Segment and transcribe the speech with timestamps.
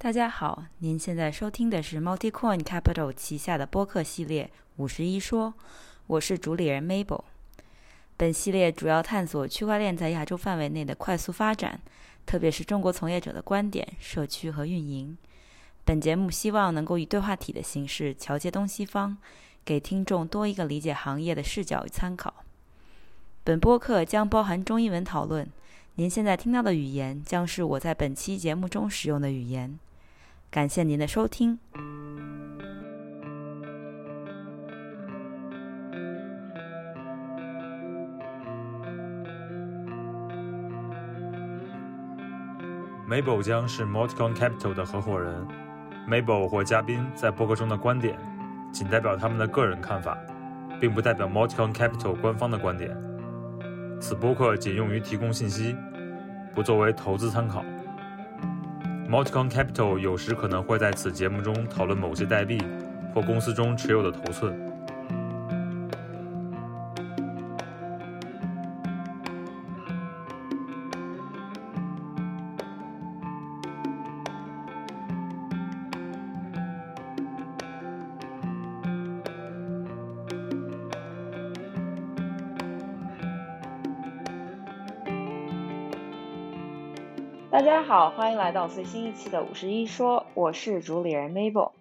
[0.00, 4.44] 大家好，您现在收听的是 MultiCoin Capital 旗下的播客系列
[4.76, 5.52] 《五十一说》，
[6.06, 7.24] 我是主理人 Mabel。
[8.16, 11.80] 本系列主要探索区块链在亚洲范围内的快速发展，
[12.24, 15.18] 特别是中国从业者的观点、社区和运营。
[15.84, 19.18] 本节目希望能够以对话体的形式桥接东西方，
[19.64, 22.32] 给听众多一个理解行业的视角与参考。
[23.42, 25.50] 本播客将包含中英文讨论，
[25.96, 29.76] 您现在听到的语言将是我在本期节目中使用的语言。
[30.50, 31.58] 感谢您的收听。
[43.06, 45.46] Mabel 将是 Multicon Capital 的合伙人。
[46.08, 48.18] Mabel 或嘉宾在播客中的观点，
[48.72, 50.16] 仅代表他们的个人看法，
[50.80, 52.96] 并不代表 Multicon Capital 官方的观点。
[54.00, 55.76] 此播客仅用于提供信息，
[56.54, 57.62] 不作为投资参考。
[59.08, 62.62] Multicon Capital 有时可能会在此节目中讨论某些代币
[63.14, 64.67] 或公司中持有的头寸。
[87.88, 91.72] 好，欢迎来到最新一期的五十一说，我是主理人 Mabel。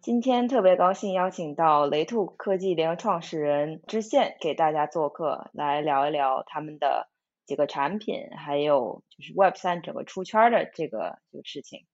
[0.00, 7.08] 今天特别高兴邀请到雷兔科技联合创始人知县给大家做客，来聊一聊他们的
[7.46, 11.84] 几个产品，还有就是 Web 三整个出圈的这个这个事情。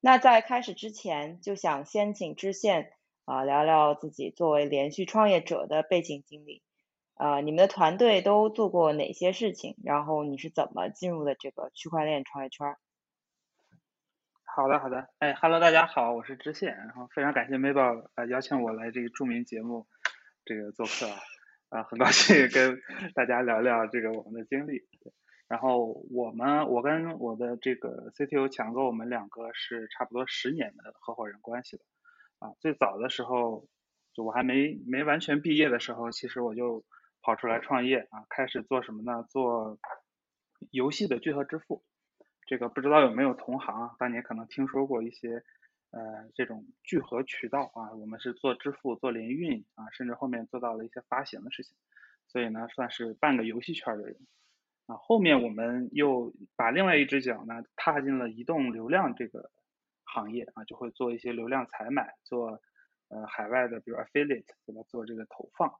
[0.00, 2.92] 那在开始之前，就想先请知县
[3.26, 6.62] 啊聊聊自己作为连续创业者的背景经历。
[7.12, 9.76] 啊，你们的团队都做过哪些事情？
[9.84, 12.74] 然后你是怎么进入的这个区块链创业圈？
[14.58, 19.86] 好的，好的，哎哈喽，大家好，我是知县，然后非常感谢 Mabel 呃邀请我来这个著名节目
[20.44, 21.06] 这个做客
[21.68, 22.76] 啊，很高兴跟
[23.14, 24.82] 大家聊聊这个我们的经历。
[25.46, 31.84] 然后我们我跟我的这个 CTO 强哥，我们两个是差不多十年的合伙人关系的
[32.40, 32.50] 啊。
[32.58, 33.68] 最早的时候，
[34.12, 36.84] 就我还没没完全毕业的时候，其实我就
[37.22, 39.24] 跑出来创业啊，开始做什么呢？
[39.30, 39.78] 做
[40.72, 41.84] 游戏的聚合支付。
[42.48, 45.44] 这个不知道有没有同行当年可能听说过一些
[45.90, 51.76] 呃这种聚合渠道啊，我们是做支付、做联运啊，甚至后面做到了一些发行的事情，
[52.26, 54.16] 所以呢算是半个游戏圈的人
[54.86, 54.96] 啊。
[54.96, 59.50] 后面我们又把另外一只脚呢踏进了移动流量这个
[60.04, 62.62] 行业啊，就会做一些流量采买，做
[63.08, 65.74] 呃海外的比如 affiliate 对吧，做这个投放，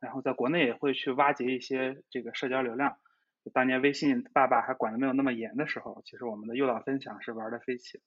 [0.00, 2.98] 然后在国内也会去挖掘一些这个社交流量。
[3.52, 8.00] 当年微信爸爸还管的没有那么严的时候，其实我们的诱导分享是玩的飞起，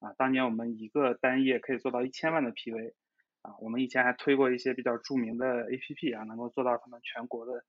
[0.00, 2.92] 啊，当年我们一个单页可以做到一千万的 PV，
[3.40, 7.64] 啊，我们以前还推过一些比较著名的 APP 啊，能够做到他们全国的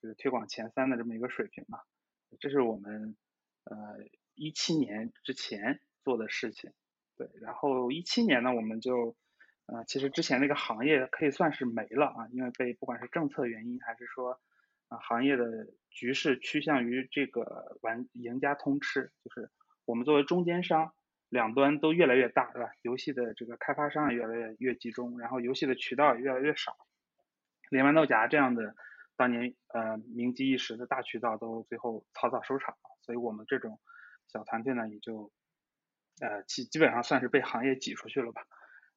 [0.00, 1.80] 就是推广前三的这么一个水平嘛，
[2.40, 3.16] 这是我们
[3.64, 3.76] 呃
[4.34, 6.72] 一七年之前做的事情，
[7.18, 9.14] 对，然后一七年呢，我们就
[9.66, 14.40] 呃其实之前那个行业可以算是没了啊，因为被不管是政策原因还是说。
[15.00, 15.44] 行业的
[15.90, 19.50] 局势趋向于这个玩赢家通吃，就是
[19.84, 20.92] 我们作为中间商，
[21.28, 22.70] 两端都越来越大，对吧？
[22.82, 26.76] 游戏的这个开发商也越来越越集中，然后游戏的渠道也越来越少，
[27.70, 28.74] 连豌豆荚这样的
[29.16, 33.78] 当年呃名积一时的大渠道都最后草草收场了，所以我们这种
[34.28, 35.30] 小团队呢也就
[36.20, 38.42] 呃基基本上算是被行业挤出去了吧，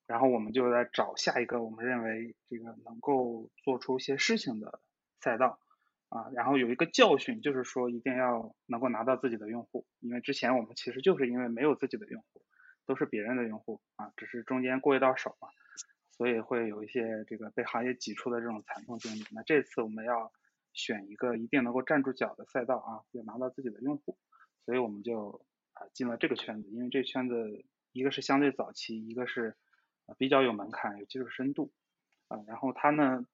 [0.07, 4.79] 然后我们就在找下一个我们认为这个能够做出一些事情的
[5.19, 5.59] 赛道。
[6.15, 12.41] 啊，然后有一个教训，就是说一定要能够拿到自己的用户，因为之前我们其实就是因为没有自己的用户，
[12.85, 15.49] 都是别人的用户啊，只是中间过一道手嘛，
[16.11, 19.25] 所以会有一些这个被行业挤出的这种惨痛经历。
[19.31, 20.31] 那这次我们要
[20.71, 24.17] 选一个一定能够站住脚的赛道啊，要拿到自己的用户，
[24.63, 29.57] 所以我们就啊进了这个圈子，因为这圈子一个是相对早期，一个是
[30.17, 31.73] 比较有门槛、有技术深度
[32.29, 33.25] 啊，然后它呢。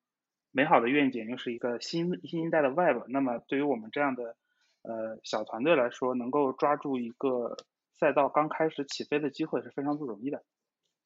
[0.51, 4.35] 美好的愿景又是一个新新一代的 Web，那么对于我们这样的
[4.81, 7.55] 呃小团队来说，能够抓住一个
[7.93, 10.43] 赛道刚开始起飞的机会是非常不容易的，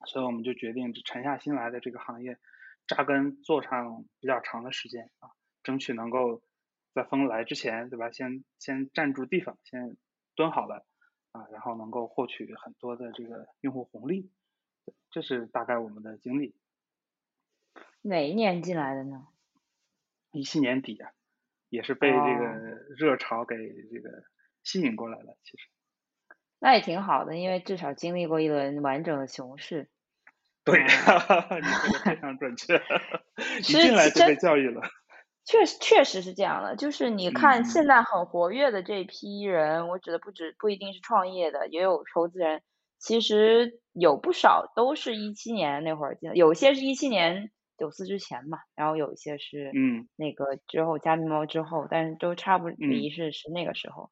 [0.06, 2.38] 所以我们就决定沉下心来，在这个行业
[2.88, 5.30] 扎根做上比较长的时间啊，
[5.62, 6.42] 争取能够
[6.94, 8.10] 在风来之前，对吧？
[8.10, 9.96] 先先站住地方，先
[10.36, 10.86] 蹲好了
[11.34, 14.32] 啊，然后能够获取很多的这个用户红利，
[15.12, 16.56] 这是大概我们的经历。
[18.02, 19.28] 哪一年进来的呢？
[20.36, 21.10] 一七年底啊，
[21.70, 22.46] 也是被这个
[22.98, 24.10] 热潮给这个
[24.64, 25.38] 吸引过来了。
[25.44, 25.68] 其实，
[26.60, 29.90] 那也挺好的，因为至少经历过一轮完整的熊市。
[30.64, 32.82] 对， 你说的非常准确，
[33.60, 34.82] 一进来就被教育了。
[35.46, 36.76] 确实，确实是这样的。
[36.76, 42.64] 就是你看现在很活跃的这批人，我指的不止不一定是创业的，也有投资人。
[42.98, 54.12] 其实有不少都是一七年那会儿进，有些是一七年九四之前嘛，然后有一些是嗯那个之后加密猫之后，但是都差不离是是那个时候。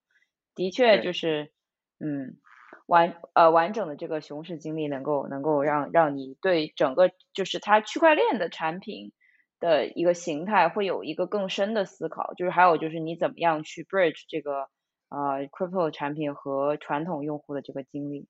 [0.56, 1.52] 的确就是
[2.00, 2.38] 嗯
[2.86, 9.12] 完呃完整的这个熊市经历，能够能够让让你对整个就是它区块链的产品。
[9.60, 14.68] 的一个形态会有一个更深的思考，就是还有就是你怎么样去 bridge 这个
[15.08, 18.28] 呃 crypto 产品和传统用户的这个经历。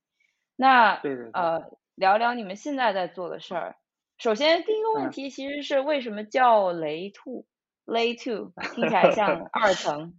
[0.56, 1.02] 那
[1.32, 3.76] 呃聊聊你们现在在做的事儿。
[4.24, 7.46] 首先第一个问题其实是为什么叫雷兔
[7.86, 10.18] ？Lay two 听起来像 二层。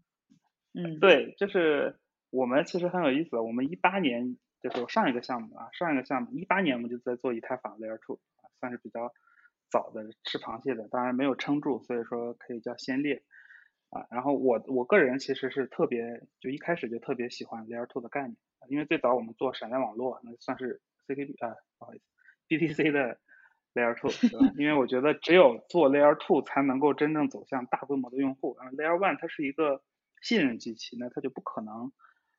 [0.74, 1.98] 嗯，对，就是
[2.28, 3.38] 我们其实很有意思。
[3.38, 9.10] 我们一八年就是上一个项目啊，上一个项目一八年我们就在做以太坊 Layer two 啊，算是比较。
[9.70, 13.24] 早的吃螃蟹的，当然没有撑住，所以说可以叫先烈
[13.90, 14.06] 啊。
[14.08, 18.36] 然后我我个人其实是特别，就一开始就特别喜欢 Layer Two 的概念，
[18.68, 22.04] 因为最早我们做闪电网络，那算是 CKB 啊，不好意思
[22.46, 23.18] ，BTC 的
[23.75, 24.55] Layer Two，对吧？
[24.56, 28.56] 因为我觉得只有做 Layer Two 才能够真正走向大规模的用户。
[28.59, 29.82] 然后 Layer One 它是一个
[30.23, 31.93] 信任机器，那它就不可能，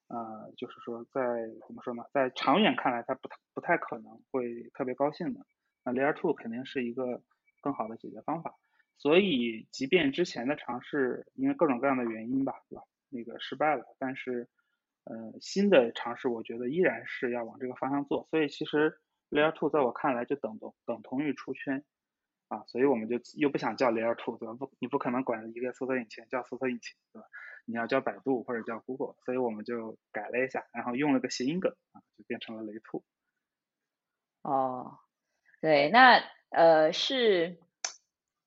[0.08, 1.22] 呃，就是说在
[1.68, 5.46] 怎么说呢，在长远看来，它不太不太可能会特别高兴的。
[5.84, 7.22] 那 Layer Two 肯定是一个
[7.62, 8.56] 更好的解决方法，
[8.98, 12.84] 所以即便之前的尝试因为各种各样的原因吧，对吧？
[13.10, 14.50] 那个失败了，但是
[15.04, 18.28] 呃新的尝试我觉得依然是要往这个方向做。
[18.32, 18.98] 所以其实
[19.30, 21.84] Layer Two 在我看来就等同等同于出圈
[22.48, 24.54] 啊，所以我们就又不想叫 Layer Two，对吧？
[24.54, 27.28] 不，你不可能管一个搜索引擎叫搜索引擎，对吧？
[27.66, 33.04] 你要叫百度或者叫 Google，所以我们就改了一下，然后用了个谐音梗啊，就变成了雷兔。
[34.42, 35.00] 哦。
[35.62, 37.58] 对，那呃是，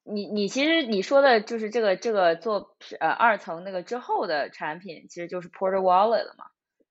[0.04, 6.44] 你你其实你说的就是这个这个做呃二层那个之后的产品，其实就是 Porter Wallet 了嘛。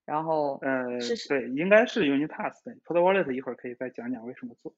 [0.07, 4.73] 然后呃是对，应该是 Unitas 的 Porter Wallet 一会儿可以再讲讲为什么做。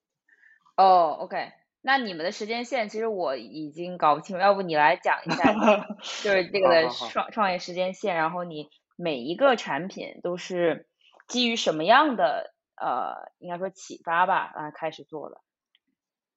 [0.75, 5.53] 哦，OK，那你们的时间线其实我已经搞不清楚，要不你来讲一下，
[6.23, 8.67] 就是这个的创创业时间线，然后你
[8.97, 10.87] 每一个产品都是
[11.27, 12.53] 基于什么样的？
[12.81, 15.41] 呃，应该说启发吧，啊，开始做的。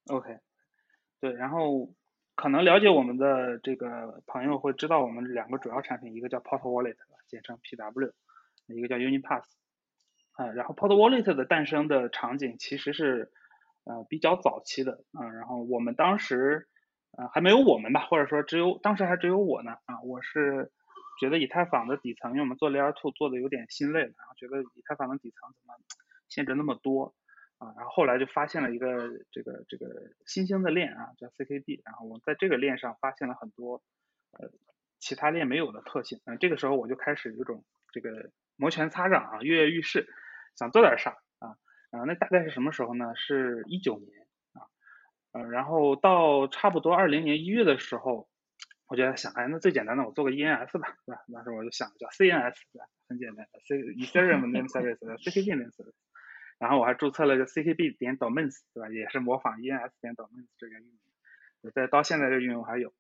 [0.08, 0.38] OK，
[1.20, 1.94] 对，然后
[2.34, 6.96] 可能了解我们的这个朋友会知道，我们两个主要产品，一个叫 Porter Wallet，
[7.28, 8.12] 简称 PW，
[8.66, 9.44] 一个叫 Unipass。
[10.32, 13.30] 啊，然后 Porter Wallet 的诞生的场景其实是
[13.84, 16.68] 呃比较早期的，啊，然后我们当时
[17.16, 20.72] 呃还没有我们吧，或者说只有当时还只有我呢，啊，我是
[21.20, 25.74] 觉得以太坊的底层，因为我们做 Layer Two 做的有点心累了，然后觉得以太坊的底层怎么？
[26.28, 27.14] 限制那么多
[27.58, 28.86] 啊，然后后来就发现了一个
[29.30, 29.86] 这个这个
[30.24, 33.82] 新兴的链啊，叫 CKB，然后我们在这个链上发现了很多
[34.30, 34.48] 呃
[34.98, 38.30] 其他链没有的特性，啊这个时候我就开始有种这个
[38.62, 40.06] 摩拳擦掌啊，跃跃欲试，
[40.54, 41.58] 想做点啥啊
[41.90, 43.12] 啊，那大概是什么时候呢？
[43.16, 44.08] 是一九年
[44.52, 44.70] 啊，
[45.32, 48.28] 呃，然后到差不多二零年一月的时候，
[48.86, 51.22] 我就在想，哎，那最简单的我做个 ENS 吧，对吧？
[51.34, 52.86] 当时我就想叫 CNS，对吧？
[53.08, 55.98] 很简单，C Ethereum Name Service，CKB Name Service。
[56.60, 58.88] 然后我还注册了个 CKB 点 domains，对吧？
[58.90, 62.90] 也是模仿 ENS 点 domains 这个运营，在到现在这个运营还有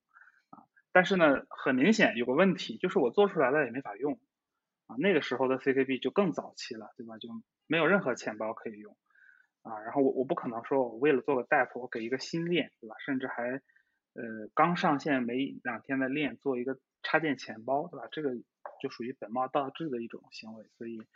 [0.50, 0.66] 啊。
[0.90, 4.18] 但是呢，很明显有个问题，就是我做出来了也没法用
[4.98, 7.18] 那个时候的 CKB 就更早期了，对吧？
[7.18, 7.28] 就
[7.66, 8.96] 没有任何钱包可以用
[9.62, 9.78] 啊。
[9.80, 12.96] 然后我我不可能说我为了做个 DAP，我给一个新链，对吧？
[13.04, 13.60] 甚至还
[14.14, 18.08] 呃刚上线没两天的链做一个插件钱包，对吧？
[18.12, 18.34] 这个
[18.80, 21.06] 就属于本末倒置的一种行为，所以。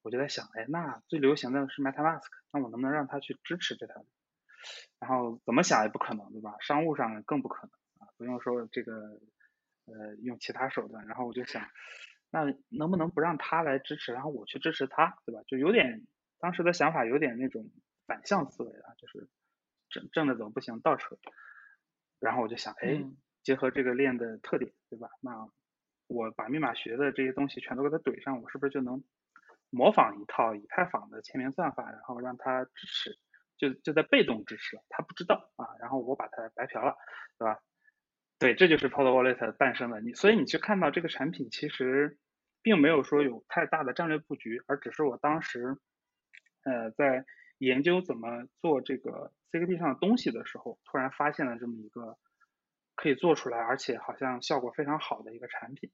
[0.00, 4.06] 我就在想，哎，那最流行的是 MetaMask，那我能不能让它去支持这套？
[5.00, 6.54] 然后怎么想也不可能，对吧？
[6.60, 9.20] 商务上更不可能啊，不用说这个，
[9.86, 11.04] 呃，用其他手段。
[11.08, 11.62] 然后我就想，
[12.30, 15.42] 那能不能不让他来支持，然后我去支持他，对吧？
[15.46, 16.06] 就有点
[16.38, 17.70] 当时的想法，有点那种
[18.06, 19.28] 反向思维啊，就是
[19.88, 21.16] 正正着走不行，倒扯。
[22.20, 22.88] 然后我就想，哎，
[23.42, 25.08] 结合这个链的特点，对吧？
[25.20, 25.48] 那
[26.06, 29.02] 我把密码学的这些东西全都给它怼上，我是不是就能？
[29.70, 33.18] 模仿一套以太坊的签名算法，然后让它支持，
[33.58, 36.96] 就就在被动支持了，他不知道啊，然后我把它白嫖了，
[37.38, 37.60] 对吧？
[38.38, 40.00] 对，这就是 Pod Wallet 诞生的。
[40.00, 42.18] 你所以你去看到这个产品，其实
[42.62, 45.76] 并没有说有太大的战略布局，而只是我当时
[46.62, 47.24] 呃在
[47.58, 52.16] 研究怎么做这个 CKB 上的东西的时候，突然发现了这么一个
[52.94, 55.90] 可以做出来，而且好像效果非常好的一个产品。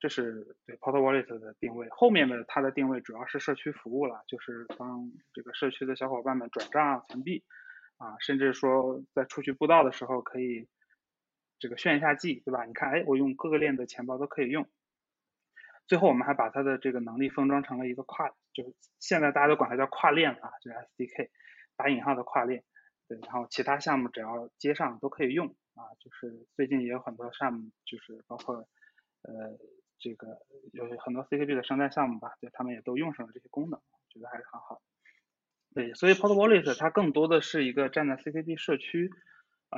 [0.00, 1.88] 这是对 Portal Wallet 的定位。
[1.90, 7.42] 后面的它的定位主要是社区服务了，就是帮这个社区的小伙伴们转账、存币
[7.96, 10.68] 啊，甚至说在出去布道的时候可以
[11.64, 12.66] 这个炫一下技，对吧？
[12.66, 14.68] 你看，哎，我用各个链的钱包都可以用。
[15.86, 21.30] 最后我们还把它的这个能力封装成了一个跨，就是现在大家都管它叫跨链啊，就是 SDK，
[21.74, 22.64] 打引号的跨链。
[23.08, 28.56] 对，然后其他项目只要接上都可以用啊，就是最近也有很多项目，就是包括
[29.22, 29.58] 呃
[29.98, 30.42] 这个
[30.74, 33.80] 有很多 CKB 的生态项目吧，对他们也都用上了这些功能，
[34.10, 34.82] 觉得还是很好。
[35.72, 39.10] 对，所以 Port Wallet 它更多的是一个站在 CKB 社区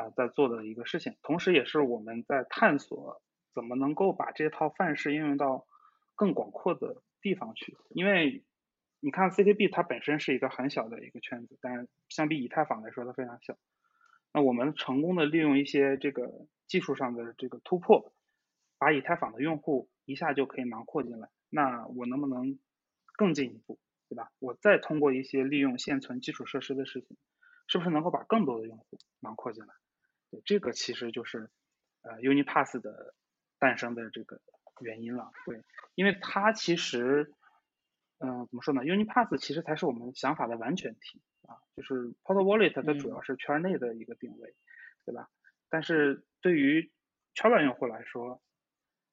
[0.01, 3.23] 啊在做的一个事情，同时也是我们在探索
[3.55, 5.67] 怎么能够把这套范式应用到
[6.15, 8.45] 更广阔的地方去，因为。
[8.99, 13.57] 你看 CKB 它本身是一个很小的一个圈子，但是相比以太坊来说它非常小。
[14.33, 18.15] 那我们成功的利用一些这个技术上的这个突破，
[18.79, 21.29] 把以太坊的用户一下就可以囊括进来。
[21.51, 22.59] 那我能不能
[23.17, 24.33] 更进一步，对吧？
[24.41, 27.17] 我再通过一些利用现存基础设施的事情，
[27.69, 29.75] 是不是能够把更多的用户囊括进来？
[30.31, 31.51] 对，这个其实就是
[32.03, 33.15] 呃 Unipass 的
[33.59, 34.41] 诞生的这个
[34.81, 35.31] 原因了。
[35.45, 35.63] 对，
[35.95, 37.33] 因为它其实。
[38.19, 44.55] 嗯，怎么说呢？Unipass 其实才是我们想法的完全体啊，就是 Portal Wallet 它主要是圈内的一个定位，
[45.05, 45.29] 对吧？
[45.69, 46.91] 但是对于
[47.35, 48.41] 圈外用户来说，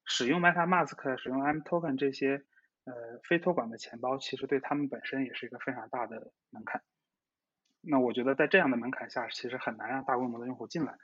[0.06, 2.46] 使用 MetaMask、使用 M Token 这些
[2.86, 6.82] 呃非托管的钱包，其实对他们本身也是一个非常大的门槛。
[7.84, 10.98] 那我觉得在这样的门槛下，其实很难让大规模的用户进来，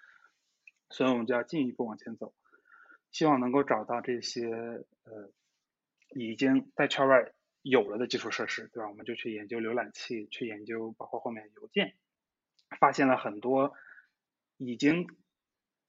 [0.89, 2.33] 所以我们就要进一步往前走，
[3.12, 5.31] 希望能够找到这些呃
[6.15, 7.31] 已经在圈外。
[7.62, 8.88] 有了的基础设施，对吧？
[8.88, 11.93] 我们就去研究浏览器，去研究包括后面邮件，
[12.79, 13.74] 发现了很多
[14.55, 15.07] 已经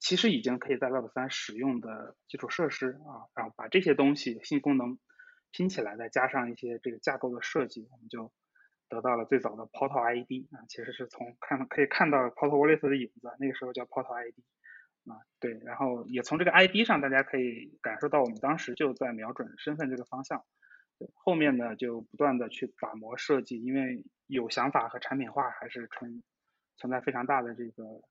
[0.01, 4.99] 其实已经可以在 Web 三使用的基础设施啊，然后把这些东西新功能
[5.53, 8.33] 拼起来，再加上一些这个架构的设计，我们就
[8.91, 14.35] 得到了最早的 Portal ID 啊，其实是从看可以看到 Portal Wallet 的影子，那个时候叫 Portal ID
[15.11, 20.45] 啊，对，然后也从这个 ID 上，大家可以感受到我们当时就在瞄准身份这个方向。
[21.15, 26.23] 后面呢，就不断的去打磨设计，因为有想法和产品化还是存
[26.77, 28.03] 存在非常大的这个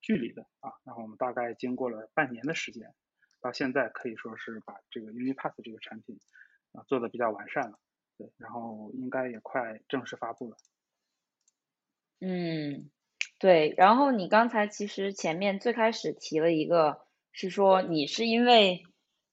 [0.00, 0.70] 距离的啊。
[0.84, 2.94] 然后我们大概经过了半年的时间，
[3.40, 6.20] 到现在可以说是把这个 Unipass 这个产品
[6.74, 7.78] 啊做的比较完善了，
[8.18, 10.56] 对，然后应该也快正式发布了。
[12.20, 12.90] 嗯，
[13.38, 13.72] 对。
[13.78, 17.00] 然后你刚才其实前面最开始提了一个，
[17.32, 18.84] 是说你是因为。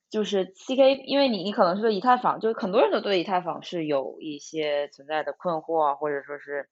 [0.07, 6.69] 就是 C K，因为你你可能是对以太坊，就是很多人都对以太坊是有一些存在的困惑，或者说是，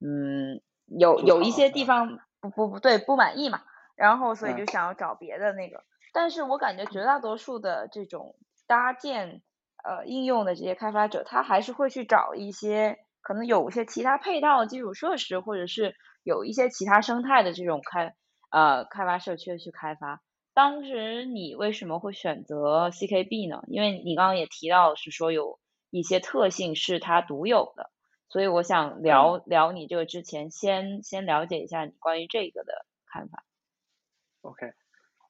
[0.00, 3.62] 嗯，有有一些地方不不不对不满意嘛，
[3.96, 8.36] 然后所以就想要找别的那个，但是我感觉绝大多数的这种
[8.68, 9.42] 搭建
[9.84, 18.14] 呃应用的这些开发者，他还是会去找一些可能有一些其他配套基础设施，或者是有一些其他生态的这种开
[18.50, 20.22] 呃开发社区去开发。
[20.54, 23.64] 当时你为什么会选择 CKB 呢？
[23.66, 25.58] 因为你刚刚也提到是说有
[25.90, 27.90] 一些特性是它独有的，
[28.28, 33.44] 所以我想聊聊你这个之前，先先了解一下你关于这个的看法。
[34.42, 34.72] OK，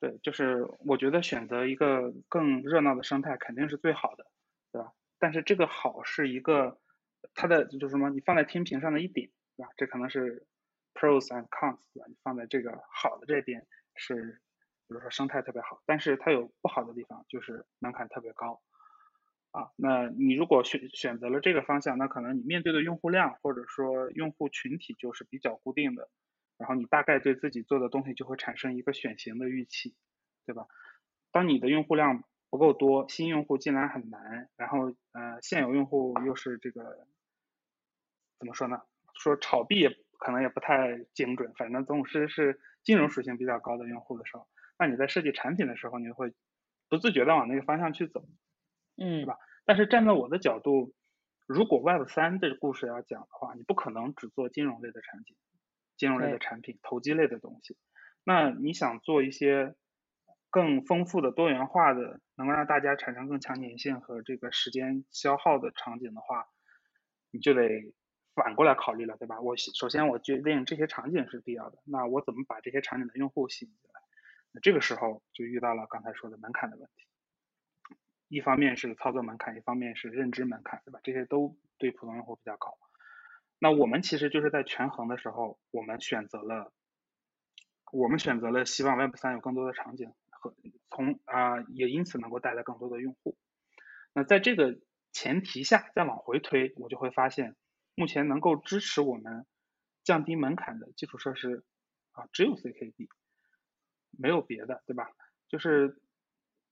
[0.01, 4.27] 对，就是我觉得选择一个更热闹的生态肯定是最好的？
[5.25, 6.79] 但是这个好是一个
[7.33, 8.11] 它的就是什么？
[8.11, 9.73] 你放在天平上的一点，对吧？
[9.79, 10.47] 这可能是
[10.93, 12.07] pros and cons，对吧？
[12.09, 14.43] 你放在这个好的这边是。
[14.87, 18.61] 比如说生态特别好，但是它有不好的地方，就是门槛特别高
[19.51, 19.71] 啊。
[19.77, 26.11] 那你如果选选择了这个方向，那可能你面对的用户量或者说用户群体就是比较固定的，
[26.59, 29.95] 然后你大概对自己做的东西就会产生一个选型的预期，
[30.45, 30.67] 对吧？
[31.33, 32.23] 当你的用户量
[32.55, 37.05] 不够多，新用户进来很难，然后呃现有用户又是这个
[38.39, 38.81] 怎么说呢？
[39.13, 39.89] 说炒币
[40.21, 44.47] 可能也不太精准，反正总是是金融属性比较高的用户的时候。
[44.79, 46.33] 那你在设计产品的时候，你会
[46.89, 48.25] 不自觉的往那个方向去走，
[48.97, 49.37] 嗯，是吧？
[49.65, 50.95] 但是站在我的角度，
[51.49, 55.37] 如果 Web 三这个故事要讲的话，你不可能只做金融类的产品，
[55.97, 57.77] 金融类的产品、投机类的东西。
[58.23, 59.75] 那你想做一些
[60.55, 66.47] 更丰富的、多元化的，能够让大家产生更强粘性和这个时间消耗的场景的话，
[67.33, 67.93] 你就得
[68.37, 69.41] 反过来考虑了，对吧？
[69.41, 74.01] 我首先我决定这些场景是必要的，那我怎么把这些场景的用户吸引进来？
[74.53, 77.05] 那这个时候就遇到了刚才说的门槛的问题，
[78.29, 81.01] 一方面是操作门槛，一方面是认知门槛，对吧？
[81.03, 82.79] 这些都对普通用户比较高。
[83.59, 86.73] 那我们其实就是在权衡的时候，我们选择了，
[87.91, 90.13] 我们选择了希望 Web 三有更多的场景
[90.51, 90.55] 和
[90.91, 93.37] 从啊，也因此能够带来更多的用户。
[94.13, 94.79] 那在这个
[95.13, 97.57] 前提下再往回推，我就会发现，
[97.95, 99.47] 目前能够支持我们
[100.03, 101.65] 降低门槛的基础设施
[102.13, 103.09] 啊，只有 CKB，
[104.11, 105.09] 没有别的，对吧？
[105.49, 106.01] 就是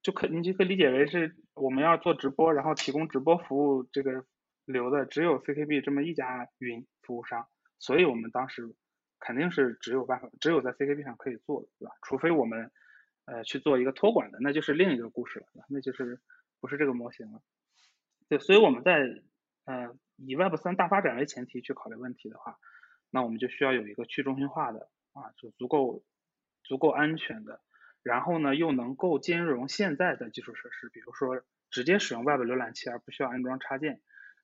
[0.03, 4.27] 就可你就可以理解为是我们要做直播，然后提供直播服务这个
[4.65, 7.49] 流的只有 CKB 这么一家云服务商，
[7.79, 8.75] 所以我们当时
[9.19, 11.95] 肯定是只有办法，只有在 CKB 上可以做的，对吧？
[12.03, 12.71] 除非我们
[13.25, 16.21] 呃去做一个托管的，那就是另一个故事了，那就是
[16.61, 17.43] 不是这个模型了。
[18.29, 19.23] 对，所以我们在
[19.65, 22.59] 呃以 Web 三大发展为前提去考虑问题的话，
[23.11, 26.03] 那我们就需要有一个去中心化的啊，就足够
[26.65, 27.61] 足够安全的，
[28.03, 34.01] 然后呢又能够兼容现在的基础设施，比如说直接使用 Web 浏览器而不需要安装插件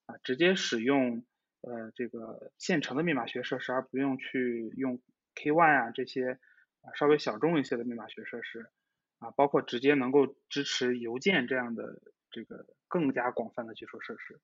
[0.06, 1.24] 啊，直接使用
[1.62, 5.00] 呃这个现成的密码学设施而不用去用
[5.34, 6.38] K1 啊这些
[6.82, 8.70] 啊稍微小众一些的密码学设施
[9.18, 12.66] 啊，包括直接能够支持邮件这样的这个。
[12.90, 14.40] 更加广泛的基础设施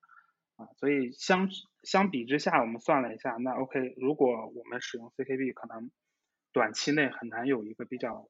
[0.56, 1.48] 啊，所以相
[1.82, 5.90] 相比之下，我们算了一下，那 OK，如果我们使用 CKB，可能
[6.52, 8.28] 短期内很难有一个比较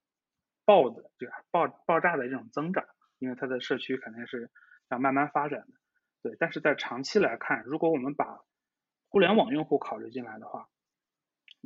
[0.65, 2.85] 爆的这个爆爆炸的这种增长，
[3.19, 4.53] 因为它的社区肯定是
[4.89, 5.73] 要慢慢发展的。
[6.23, 8.39] 对，但是在长期来看，如果我们把
[9.09, 10.69] 互联网用户考虑进来的话，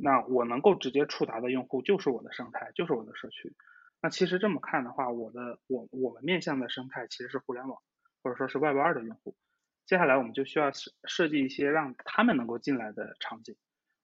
[0.01, 3.55] 那我能够直接触达的用户就是我的生态，就是我的社区。
[4.01, 7.81] 那其实这么看的话，我的我我们面向的生态其实是互联网。
[8.21, 9.37] 或者说是 Web 二的用户，
[9.85, 13.55] 接下来我们就需要设设计一些让他们能够进来的场景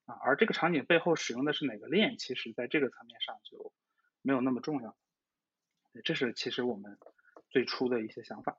[0.06, 3.74] 啊，而这个场景背后使用的是哪个链，其实在这个层面上就
[4.22, 4.96] 没有那么重要。
[6.06, 6.98] 这是其实我们
[7.50, 8.58] 最初的一些想法。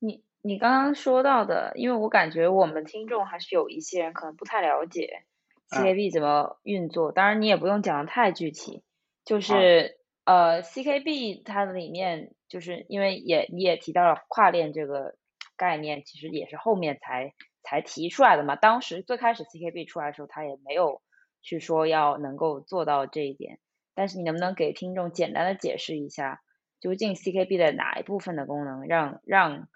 [0.00, 5.24] 你你刚刚说到的，因为我感觉我们听众还是有一些人可能不太了解
[5.70, 8.82] CKB 怎么运作，当然你也不用讲的太具体，
[9.24, 12.34] 就是呃 CKB 它里面。
[12.46, 15.16] 就是因为也你也提到了跨链这个
[15.56, 18.54] 概念，其实也是后面才才提出来的嘛。
[18.54, 21.02] 当时最开始 CKB 出来的时候，它也没有
[21.42, 23.58] 去说要能够做到这一点。
[23.92, 26.42] 但是你能不能给听众简单的解释一下，
[26.78, 29.66] 究竟 CKB 的哪一部分的功能让让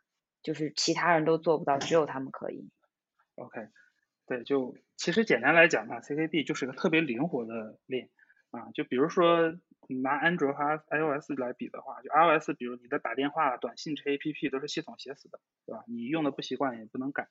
[0.45, 2.71] 就是其他人都做不到，只有他们可以
[3.35, 3.61] ？OK，
[4.29, 8.11] 对，就其实简单来讲呢，CKB 就是个特别灵活的链
[8.51, 9.59] 啊，就比如说。
[10.03, 15.83] 拿安卓和 iOS 来比的话，就 iOS，比如你的打电话、短信这 APP 都是系统写死的，对吧？
[15.87, 17.29] 你用的不习惯也不能改。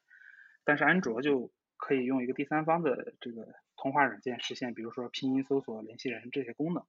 [0.63, 6.83] 但是安卓就可以用一个第三方的这个通话软件实现，比如说拼音搜索、联系人这些功能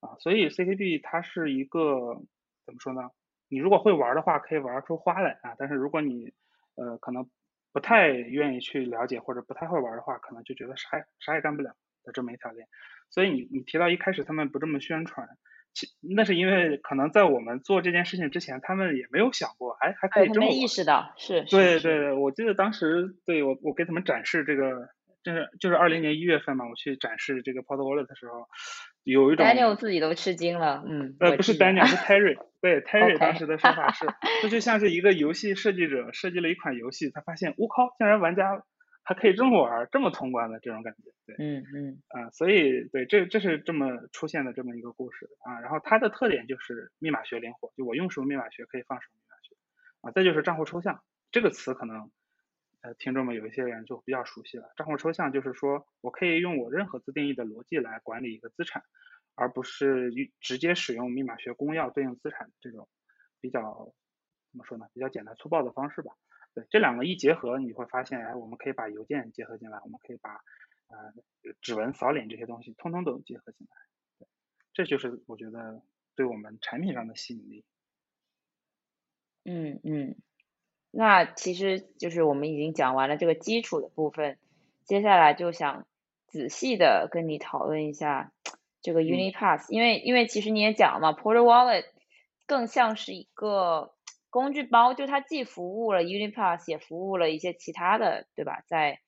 [0.00, 0.16] 啊。
[0.20, 2.22] 所以 CKB 它是一个
[2.64, 3.10] 怎么说呢？
[3.50, 5.54] 你如果会玩的话，可以玩出花来啊。
[5.58, 6.32] 但是如果你
[6.76, 7.28] 呃可能
[7.72, 12.66] 不太愿意去了解或者不太会玩的话，可能就觉得啥也啥也干不了的这么一条链。
[13.10, 15.28] 所以你你提到一开始他们不这么宣传，
[15.72, 21.44] 其那是因为可能在我们做这件事情之前，他们也没有想过，还还可以这么意识到是。
[21.44, 24.88] 对对对，我记得当时对我我给他们展示这个，
[25.22, 28.46] 就是就是二零年一月份嘛，我去展示这个 Pod Wallet 的时候，
[29.12, 31.16] 有一种 Daniel 自己都吃惊了，嗯。
[31.20, 34.06] 呃，不是 Daniel，是 Terry，对 Terry 当时的说法是，
[34.42, 38.64] 这就像是一个游戏设计者设计了一款游戏，他发现我靠，竟然玩家。
[39.04, 49.56] 还可以这么玩，这么通关的这种感觉，对，嗯嗯，啊，所以对，这这是这么出现的这么一个故事啊，然后它的特点就是密码学灵活，就我用什么密码学可以放什么密码学，
[50.02, 51.00] 啊，再就是账户抽象
[51.32, 52.10] 这个词可能
[52.80, 58.84] 呃听众们有一些人就比较熟悉了，账户抽象就是说我可以用我任何自定义的逻辑来管理一个资产，
[59.34, 62.88] 而不是直接使用密码学公钥对应资产这种
[63.40, 63.92] 比较
[64.50, 66.12] 怎么说呢，比较简单粗暴的方式吧。
[66.54, 70.34] 对这两个一结合，你会发现，哎，我们可以把邮件结合进来，我们可以把
[70.88, 71.12] 呃
[71.60, 74.26] 指纹扫脸这些东西通通都结合进来。
[74.72, 75.82] 这就是我觉得
[76.14, 77.64] 对我们产品上的吸引力。
[79.44, 80.16] 嗯嗯，
[80.90, 84.38] 那其实就是我们已经讲完了这个基础的部分，
[84.84, 85.86] 接下来就想
[86.26, 88.32] 仔细的跟你讨论一下
[88.82, 91.84] 这个 UniPass，因为因为其实你也讲了嘛，Porter Wallet
[92.46, 93.94] 更像是一个。
[94.30, 98.62] 工具包就它既服务了 Unipass，也服务了一些其他的，对吧？
[98.66, 99.00] 在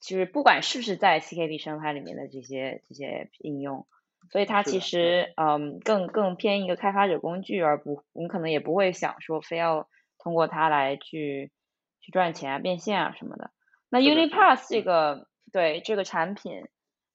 [0.00, 3.86] 就是不管是不是在 CKB 生态里面的这些这些应用，
[4.32, 9.88] 所以它其实嗯更更偏一个开发者工具，而不你可能也不会想说非要
[10.24, 11.52] 通过它来去
[12.00, 13.52] 去赚钱啊、变现啊什么的。
[13.90, 16.66] 那 Unipass 这个对这个产品，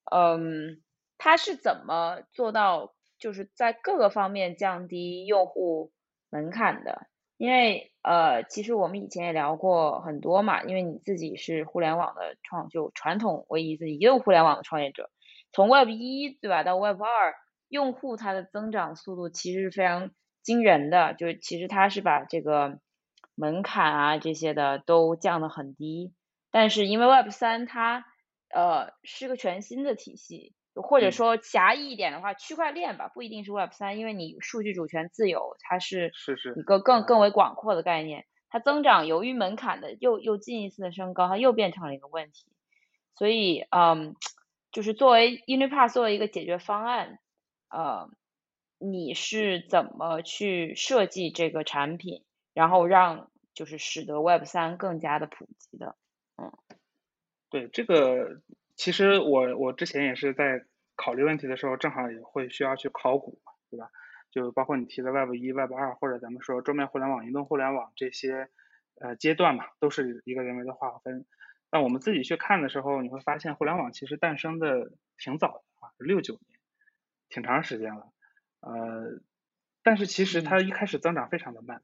[0.09, 0.81] 嗯，
[1.17, 5.91] 它是怎么做到就是在各个方面降低用户
[6.29, 7.07] 门槛的？
[7.37, 15.09] 因为呃，其实我们以前也聊过很多嘛，因为你自己是互联网的创，就传统为移移动互联网的创业者，
[15.51, 17.33] 从 Web 一对吧到 Web 二，
[17.69, 20.11] 用户它的增长速度其实是非常
[20.43, 22.79] 惊人的，就是其实它是把这个
[23.39, 26.13] 门槛啊这些的都降得很低。
[26.51, 28.05] 但是因为 Web 三它
[28.53, 38.25] 呃是个全新的体系，或者说狭义一点的话，区块链吧，不一定是 Web 三，因为你数据主权自由，它是是是一个更更为广阔的概念。
[38.49, 42.51] 它增长由于门槛的又又进一次的升高，它又变成了一个问题。
[43.15, 44.15] 所以嗯，
[44.71, 47.19] 就是作为 Unipass 作为一个解决方案，
[47.69, 48.09] 呃，
[48.79, 52.23] 你是怎么去设计这个产品，
[52.59, 55.95] 然后让就是使得 Web 三更加的普及的？
[56.35, 56.51] 嗯，
[57.49, 58.41] 对这个，
[58.75, 60.65] 其实我我之前也是在
[60.97, 63.89] 考虑问题的时候，正好也会需要去考古嘛，对吧？
[64.29, 68.49] 就包括你提的 Web 一、Web 二，或者咱们说桌面互联网、移动互联网这些
[68.99, 71.25] 呃阶段嘛，都是一个人为的划分。
[71.71, 76.59] 那我们自己去看的时候，你会发现互联网其实诞生的挺早的啊，六九年，
[77.29, 78.11] 挺长时间了。
[78.59, 79.21] 呃，
[79.81, 81.81] 但是其实它一开始增长非常的慢，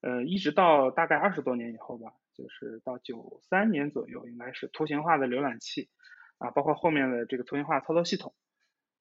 [0.00, 2.12] 呃，一直到大概二十多年以后吧。
[2.38, 5.90] 就是到九三年左右，应该是图形化的浏览器
[6.38, 8.32] 啊，包括后面的这个图形化操作系统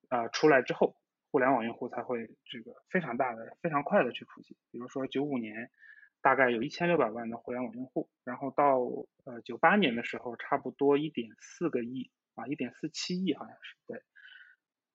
[0.09, 0.95] 啊出来之后，
[1.29, 4.57] 互联网用户才会这个非常大的、非常快的去普及。
[4.71, 5.69] 比如说九五年，
[6.23, 8.79] 大概有一千六百万的互联网用户，然后到
[9.25, 14.01] 呃九八年的时候，差不多一点四个亿啊，一点四七亿好像是对，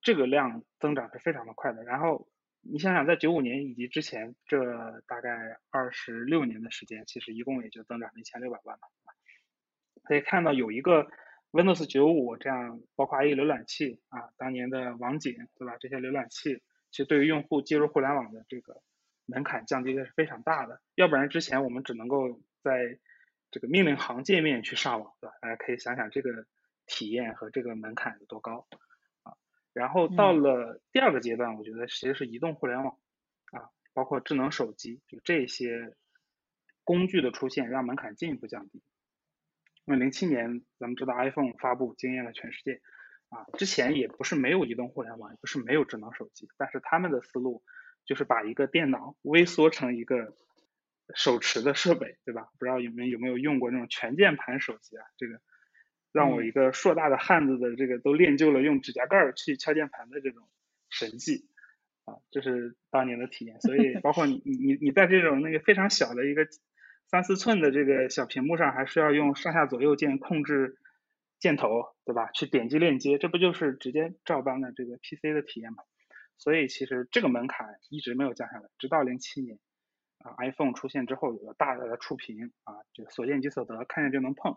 [0.00, 1.84] 这个量增长是非常的快的。
[1.84, 2.26] 然后
[2.64, 8.88] 你想想，在九五年以及之前这大概二十六年的时间，其实一共也就增长了一千六百万吧。
[10.04, 11.08] 可以看到有一个
[11.50, 15.76] Windows 九五这样，包括 IE 浏览器啊，当年的网景对吧？
[15.78, 18.80] 这些浏览器其实对于用户接入互联网的这个
[19.26, 20.80] 门槛降低的是非常大的。
[20.94, 22.98] 要不然之前我们只能够在
[23.50, 25.34] 这个命令行界面去上网，对吧？
[25.40, 26.46] 大家可以想想这个
[26.86, 28.66] 体验和这个门槛有多高。
[29.72, 32.98] 然后到了第二个阶段，我觉得其实是移动互联网
[33.52, 35.96] 啊，包括智能手机，就这些
[36.84, 38.82] 工具的出现，让门槛进一步降低。
[39.86, 42.82] 因为零七年咱们知道 iPhone 发布惊艳了全世界
[43.30, 47.62] 啊，之前也不是没有移动互联网，也不是没有智能手机，但是他们的思路
[48.04, 50.36] 就是把一个电脑微缩成一个
[51.14, 52.48] 手持的设备，对吧？
[52.58, 55.04] 不知道你们有没有用过那种全键盘手机啊？
[55.16, 55.40] 这个。
[56.12, 60.46] 让我一个硕大的汉子的这个都练就了用指甲盖儿去敲键盘的这种
[60.90, 61.48] 神技
[62.04, 63.60] 啊，这是当年的体验。
[63.60, 66.46] 所以 包括你你你在这种那个非常小的一个
[67.06, 70.78] 三四寸的这个小屏幕上，还是要用上下左右键控制
[71.38, 72.30] 箭头，对吧？
[72.32, 75.82] 去点击链接，这不就是直接照搬了这个 PC 的体验吗？
[76.38, 79.58] 所以其实这个门槛一直没有降下来，直到零七年
[80.18, 84.56] 啊 iPhone 出现之后，有了大大的触屏啊，就所见即所得，看见就能碰。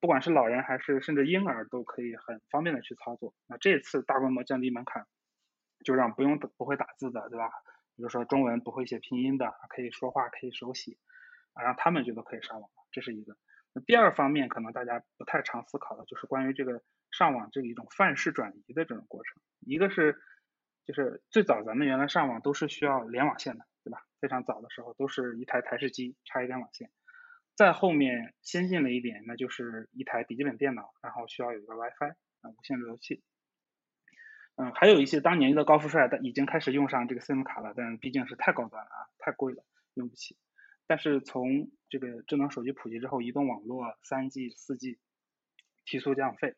[0.00, 3.34] 不管是老人还是甚至婴儿都可以很方便的去操作。
[3.46, 5.06] 那这次大规模降低门槛，
[5.84, 7.50] 就让不用不会打字的，对吧？
[7.96, 10.96] 比如说中文不会写拼音的，可以说话可以手写，
[11.54, 13.36] 啊，让他们觉得可以上网，这是一个。
[13.72, 19.42] 那第二方面，可能大家不太常思考的就是关于这个上网这一种范式转移的这种过程。
[19.60, 20.16] 一个是，
[20.86, 24.02] 就是最早咱们原来上网都是需要连网线的，对吧？
[24.20, 26.90] 非常早的时候都是一台台式机插一根网线。
[27.60, 33.22] 再后面先进了一点，那就是一台笔记本电脑，然后需要有一个 WiFi 啊无线路由器。
[34.56, 40.38] 嗯，还有一些当年的高富帅，但已经开始用上这个 SIM 卡了，但毕竟是太高端了啊，太贵了，用不起。
[40.86, 44.98] 但是从这个智能手机普及之后，移动网络三 G、四 G
[45.84, 46.56] 提速降费，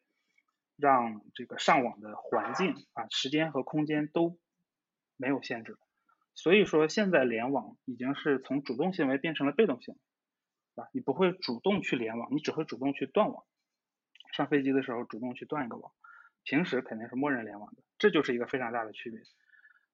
[0.76, 4.38] 让这个上网的环境啊、时间和空间都
[5.16, 5.76] 没有限制。
[6.36, 10.00] 所以说现在联网已经是从主动行为变成了被动行为。
[10.74, 13.44] 啊，你不会主动去联网，你只会主动去断网。
[14.32, 15.92] 上飞机的时候主动去断一个网，
[16.42, 19.20] 平时肯定是默认联网的，这就是一个非常大的区别。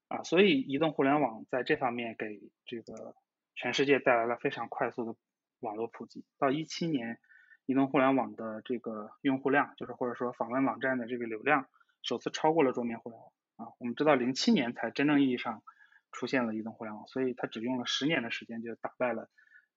[0.06, 3.16] 啊，所以移动互联网在这方面给这个
[3.56, 5.18] 全世界带来了非常快速的
[5.58, 6.24] 网络普及。
[6.38, 7.18] 到一七年，
[7.66, 11.66] 移动互联网的这个用户量，就是或者说访问网站的这个流量，
[12.02, 13.32] 首次超过了桌面互联网。
[13.56, 15.64] 啊，我们知道零七年才真正意义上
[16.12, 19.28] 出现了移动互联网，所以它只用了十年的时间就打败了。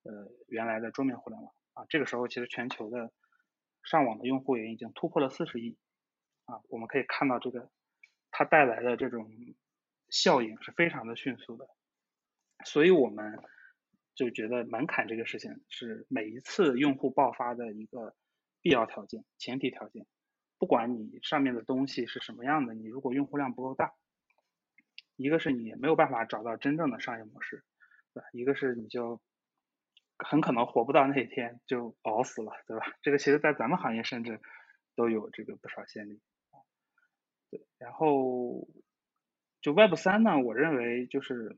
[0.04, 1.54] 呃，原来的桌面互联网。
[1.74, 3.12] 啊，这个时候其实全球的
[3.84, 5.78] 上网的用户也已经突破了四十亿。
[6.46, 7.70] 啊，我们可以看到这个
[8.30, 9.32] 它带来的这种
[10.10, 11.66] 效应是非常的迅速的，
[12.66, 13.40] 所以我们
[14.16, 18.14] 就觉得门槛这个事情是每一次用户爆发的一个
[18.62, 20.06] 必要条件、前提条件，
[20.58, 23.94] 不管你上面的东西是什么样的，你如果用户量不够大，
[25.16, 27.64] 一个是你没有办法找到真正的商业模式，
[28.14, 28.28] 对吧？
[28.34, 29.22] 一个是你就
[30.24, 32.86] 很可能活不到那一天就熬死了，对吧？
[33.02, 34.40] 这个其实在咱们行业甚至
[34.96, 36.22] 都有这个不少先例。
[37.50, 38.68] 对，然后
[39.62, 41.58] 就 Web 三呢，我认为就是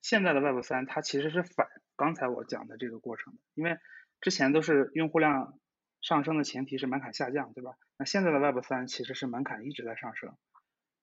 [0.00, 3.78] 现在的 Web 三它其实是反刚才我讲的这个过程的，因为
[4.20, 5.58] 之前都是用户量
[6.00, 7.76] 上升的前提是门槛下降，对吧？
[7.98, 10.30] 那现在的 Web 三其实是门槛一直在上升，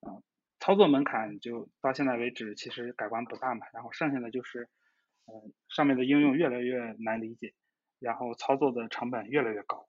[0.01, 0.23] 啊，
[0.59, 4.69] 操作门槛就到现在为止其实改观不大嘛，然后剩下的就是，
[5.25, 5.33] 呃，
[5.69, 7.53] 上面的应用越来越难理解，
[7.99, 9.87] 然后操作的成本越来越高，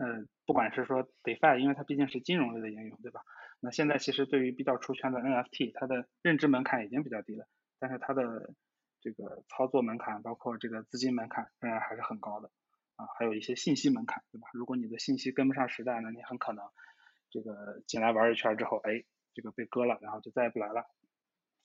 [0.00, 3.22] 呃，不管是说 DeFi，因为它毕竟是金融类的应用，对吧？
[3.60, 7.46] 那现在其实对于比较出圈的 NFT，它的认知门槛已经比较低了，
[7.78, 8.54] 但是它的
[9.00, 12.50] 这个操作门槛，包括这个资金门槛，仍然还是很高的。
[12.96, 14.48] 啊，还有一些信息门槛，对吧？
[14.52, 16.62] 如果你的信息跟不上时代，那你很可能
[17.30, 20.84] 这个进来玩一圈之后，哎，这个被割了，然后就再也不来了。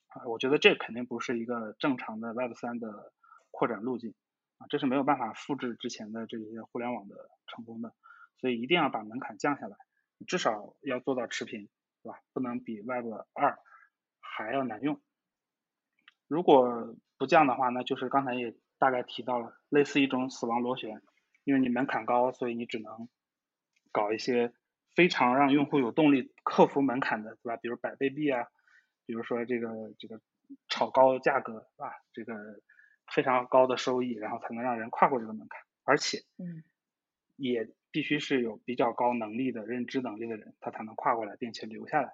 [0.07, 3.13] 啊，我觉得这肯定不是一个正常的 Web 三的
[3.51, 4.13] 扩展路径
[4.57, 7.15] 啊，这是没有办法复制之前的这些互联网的
[7.47, 7.93] 成功的，
[8.39, 9.77] 所以一定要把门槛降下来，
[10.27, 11.69] 至少要做到持平，
[12.03, 12.19] 对吧？
[12.33, 13.59] 不能比 Web 二
[14.19, 14.99] 还要难用。
[16.27, 21.01] 如果不降的话，那就是刚才也大概提到了，类似一种死亡螺旋。
[21.43, 23.07] 因为你门槛高，所以你只能
[23.93, 24.53] 搞一些
[24.93, 27.55] 非常让用户有动力克服门槛的，对吧？
[27.55, 28.49] 比如百倍币啊，
[29.07, 30.21] 比如说这个这个
[30.69, 31.89] 炒高价格，啊？
[32.13, 32.61] 这个
[33.11, 35.59] 非常高的收益，然后才能让人跨过这个门槛。
[35.83, 36.63] 而且，嗯，
[37.35, 42.11] 也必须是有比较高能力的认知能力的人，他才能跨过来并且留下来。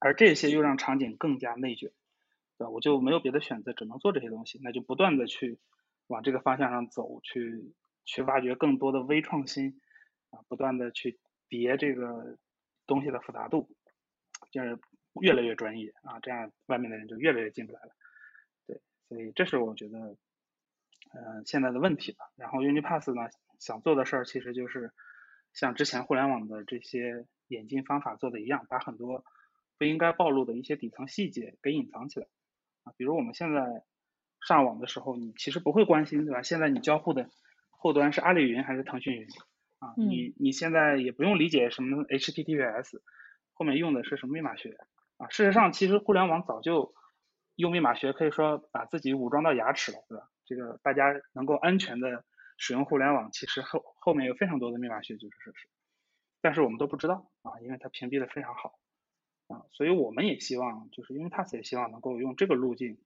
[0.00, 1.92] 而这些又让场景更加内卷，
[2.58, 2.70] 对吧？
[2.70, 5.60] 我就没有别的选择，只能做这些东西，那就不断的去
[6.08, 7.72] 往这个方向上走，去。
[8.06, 9.78] 去挖掘更多的微创新，
[10.30, 12.38] 啊，不断的去叠这个
[12.86, 13.70] 东西的复杂度，
[14.50, 14.80] 就是
[15.20, 17.90] 越来越专业啊，这样外面的人就越来越进不来了。
[18.66, 20.16] 对，所以这是我觉得，
[21.12, 22.30] 嗯，现在的问题吧。
[22.36, 24.92] 然后 Unipass 呢，想做的事儿其实就是
[25.52, 29.24] 像之前互联网的这些演进方法做的一样，把很多
[29.78, 32.26] 不应该暴露的一些底层细节给隐藏起来
[32.84, 32.92] 啊。
[32.96, 33.84] 比如我们现在
[34.46, 36.42] 上网的时候，你其实不会关心，对吧？
[36.42, 37.28] 现在你交互的。
[37.82, 39.26] 后端是阿里云还是腾讯云
[39.78, 39.94] 啊？
[39.96, 43.00] 你你现在也不用理解什么 HTTPS，
[43.54, 44.76] 后面用的是什么密码学
[45.20, 45.28] 啊？
[45.28, 46.94] 事实上，其实互联网早就
[47.54, 50.28] 用密码学，可以说把自己武装到牙齿了，对吧？
[50.46, 52.24] 这个大家能够安全的
[52.56, 55.68] 使用互联网，其实后后面有非常多的密码学基础设施，
[56.40, 58.78] 但是我们都不知道啊，因为它屏蔽的非常好
[59.48, 62.98] 啊，所以我们也希望，就是因为 Pass 也希望能够用这个路径，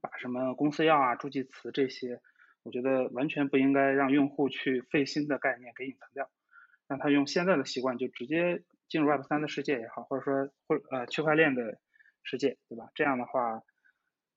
[0.00, 2.20] 把什么公司钥啊、助记词这些。
[2.62, 6.28] 我觉得完全不应该让用户去费心的概念给隐藏掉，
[6.86, 11.78] 让他用现在的习惯就直接进入 Web 三的世界也好，或者说或呃区块链的
[12.22, 12.90] 世界，对吧？
[12.94, 13.62] 这样的话，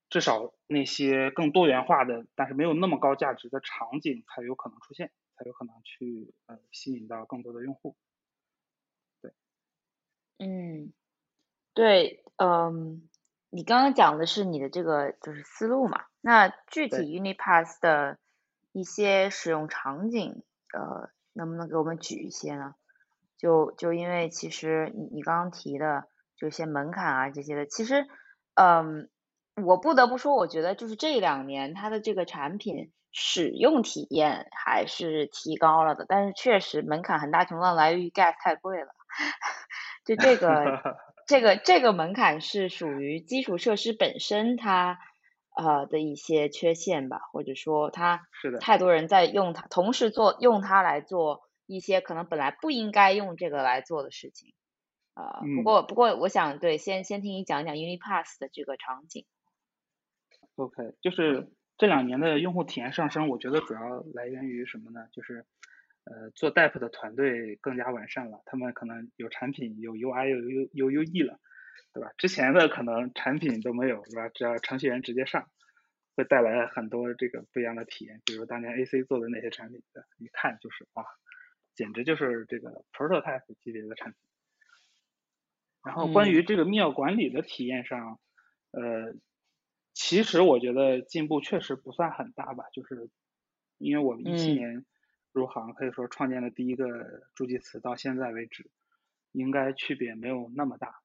[0.08, 7.96] 至少那些更多元化的，但是没有那么高价值的场景才有可能出现，才有可能去呃吸引到更多的用户。
[9.20, 9.32] 对，
[10.38, 10.94] 嗯，
[11.74, 13.08] 对，嗯。
[13.56, 16.06] 你刚刚讲的是你的这个就是思路嘛？
[16.20, 18.18] 那具体 Unipass 的
[18.72, 22.74] 一些使用场景，呃，能不能给我们举一些呢？
[23.44, 26.04] 就就因为其实你你刚刚提的
[26.34, 28.06] 就一些门槛啊这些的，其实，
[28.54, 29.10] 嗯，
[29.62, 38.94] 我不得不说，我觉得就是这两年它的这个产品使用体验还是提高了的，但是确实门槛很大程度上来源于 Gas 太贵了，
[40.06, 40.80] 就这个。
[41.26, 44.98] 这个这个门槛是属于基础设施本身它
[45.56, 54.54] 呃的一些缺陷吧，或者说它是的太多人在用它，同时做用它来做一些可能本来不应该用这个来做的事情，
[55.14, 59.26] 呃，不过不过我想对先先听你讲讲 Unipass 的这个场景。
[60.56, 65.08] OK，就是这两年的用户体验上升，我觉得主要来源于什么呢？
[65.12, 65.46] 就是。
[66.06, 71.40] 呃，做 d e p 的团队更加完善了，他们可能有产品、有 UI、有 U、有 UE 了，
[71.94, 72.12] 对吧？
[72.18, 74.28] 之前的可能产品都没有，是吧？
[74.28, 75.48] 只要程序员直接上，
[76.14, 78.20] 会带来很多这个不一样的体验。
[78.26, 79.80] 比如当年 AC 做的那些产品，
[80.18, 81.06] 一看就是哇，
[81.74, 84.20] 简直就是这个 prototype 级别的产品。
[85.84, 88.18] 然后关于这个密钥管理的体验上，
[88.70, 89.14] 呃，
[89.92, 93.10] 其实我觉得进步确实不算很大吧，就是
[93.78, 94.84] 因为我们一七年。
[95.34, 96.86] 入行可以说创建了第一个
[97.34, 98.70] 助记词，到现在为止，
[99.32, 101.00] 应该区别没有那么大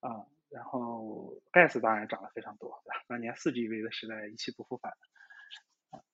[0.00, 0.26] 啊。
[0.50, 3.02] 然后 Gas 当然涨了非常多，对吧？
[3.08, 4.92] 当年四 G V 的时代一去不复返
[5.88, 6.04] 啊。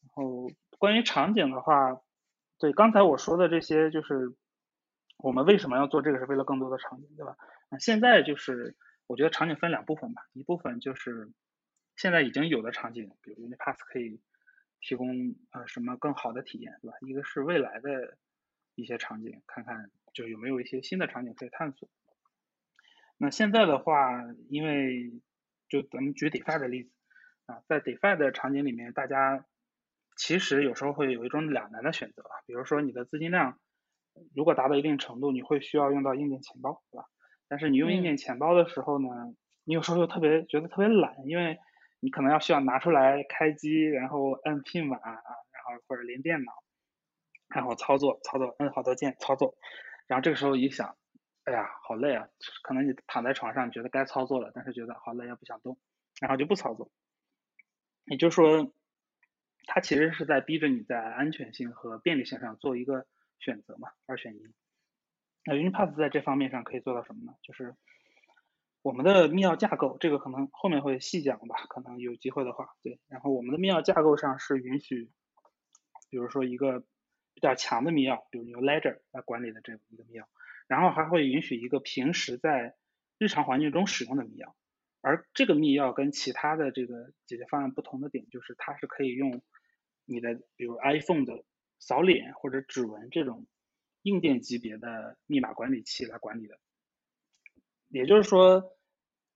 [0.00, 2.00] 然后关于场景的话，
[2.58, 4.34] 对刚才我说的这些，就是
[5.18, 7.36] 我们为什么要做这个，是为了更多的场景，对吧？
[7.70, 11.32] 那现在就是我觉得场景分两部分吧，一部分就是
[11.96, 14.20] 现在已经有的场景，比如 Unipass 可以。
[14.78, 16.96] 提供呃什么更好的体验，对吧？
[17.00, 18.18] 一个是未来的
[18.76, 21.88] 一些场景，看看就有没有一些新的场景可以探索。
[23.16, 25.12] 那现在的话，因为
[25.68, 26.90] 就咱们举 DeFi 的例子，
[27.46, 29.46] 啊，在 DeFi 的场景里面，大家
[30.16, 33.58] 其实有时候会有一种两难的选择啊，比如说你的资金量
[34.34, 37.04] 如果达到一定程度，你会需要用到硬件钱包，对吧？
[37.48, 39.08] 但是你用硬件钱包的时候呢，
[39.64, 41.58] 你有时候又特别觉得特别懒，因为
[42.00, 46.52] 你可能要需要拿出来开机，然后按 PIN 码啊，然后或者连电脑，
[47.48, 49.54] 然后操作操作摁好多键操作，
[50.06, 50.96] 然后这个时候一想，
[51.44, 52.28] 哎呀，好累啊！
[52.62, 55.78] 可能你躺在床上觉得该操作了，但是觉得好累，又不想动，
[56.20, 56.90] 然后就不操作。
[58.06, 58.72] 也就是说，
[59.66, 63.06] 它其实是在逼着你在安全性和便利性上做一个
[63.38, 64.40] 选择嘛，二选一。
[65.44, 67.34] 那 Unipass 在这方面上可以做到什么呢？
[67.42, 67.74] 就是
[68.82, 73.00] 我们的密钥架构，这个可能后面会细讲吧，可能有机会的话，对。
[73.08, 75.10] 然后我们的密钥架构上是允许，
[76.10, 76.80] 比如说一个
[77.34, 80.24] 比较强的密钥，比如由 Ledger 来管理的这样一个密钥，
[80.68, 82.76] 然后还会允许一个平时在
[83.18, 84.52] 日常环境中使用的密钥。
[85.00, 89.40] 而这个密钥跟其他的这个解决方案不同的点，就是它是可以用
[90.06, 91.44] 你的，比如 iPhone 的
[91.78, 93.46] 扫脸或者指纹这种
[94.02, 96.58] 硬件级别的密码管理器来管理的。
[97.88, 98.76] 也就是说，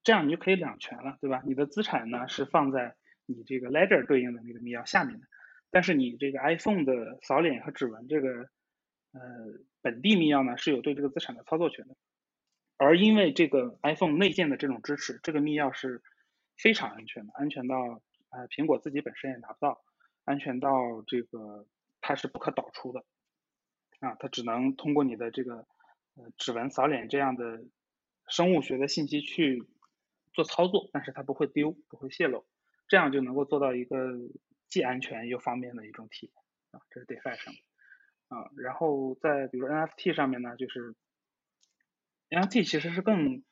[0.02, 1.42] 这样你就可以两全了，对吧？
[1.46, 5.26] 你的资产呢是放在你这个 Ledger 对应的那个密钥下面的，
[5.70, 8.28] 但是你这个 iPhone 的扫脸和指纹这个
[9.12, 9.20] 呃
[9.82, 11.96] 本地密钥呢是有对这个资产的操作权的。
[12.76, 16.02] 而因为这个 iPhone 内建的这种支持，这个密钥是
[16.56, 17.76] 非常安全的，安全到
[18.30, 19.82] 呃苹果自己本身也拿不到，
[20.30, 21.66] 安全到这个
[22.00, 23.04] 它是不可导出的，
[23.98, 25.66] 啊，它只能通过你的这个
[26.14, 27.64] 呃指纹扫脸这样的
[28.28, 29.66] 生物学的信息去
[30.32, 32.46] 做操作，但是它不会丢，不会泄露，
[32.88, 33.96] 这样就能够做到一个
[34.68, 36.34] 既安全又方便的一种体验
[36.70, 37.62] 啊，这是 DeFi 上面
[38.28, 40.94] 啊，然后在比如 NFT 上面呢，就是。
[42.32, 43.42] NFT 其实是更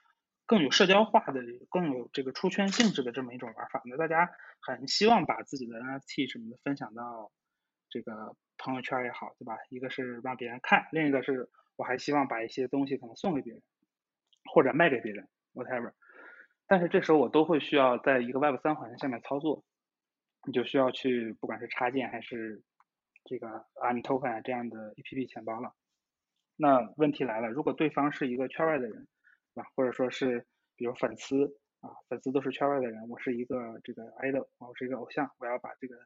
[0.49, 3.83] 更有社交化的、更有这个出圈性质的这么一种玩法。
[3.85, 4.31] 那大家
[4.63, 7.31] 很希望把自己的 NFT 什么的分享到
[7.91, 9.59] 这个朋友圈也好，对吧？
[9.69, 13.63] 一个是让别人看，另一个是我还希望把一些东西可能送给别人，
[14.51, 15.93] 或者卖给别人，whatever。
[16.67, 19.65] 但是这时候我都会需要在一个 Web 三环境下面操作，
[20.47, 22.63] 你就需要去不管是插件还是
[23.25, 25.75] 这个 I'm Token 这样的 APP 钱包了。
[26.57, 29.07] 那问题来了，如果对方是一个圈外的人，
[29.59, 35.97] 啊，或者说是比如粉丝啊，粉丝都是圈外的人，我是一个这个 idol，我是一个偶像，我要把这个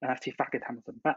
[0.00, 1.16] NFT 发给他们怎么办？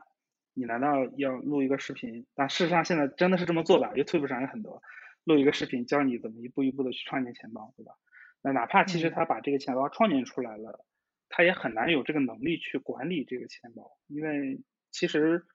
[0.53, 2.25] 你难道要录一个视频？
[2.35, 4.81] 但事实上现在真的是这么做的，YouTube 上有很多，
[5.23, 7.93] 录一个视频教你怎么一步一步的去创建钱包，对吧？
[8.41, 10.85] 那哪怕其实他把这个钱包创建出来了，
[11.29, 15.45] 他也很难有这个能力去管理这个钱包，因为其实。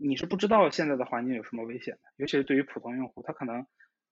[0.00, 3.66] 你是不知道现在的环境有什么危险的，尤其是对于普通用户，他可能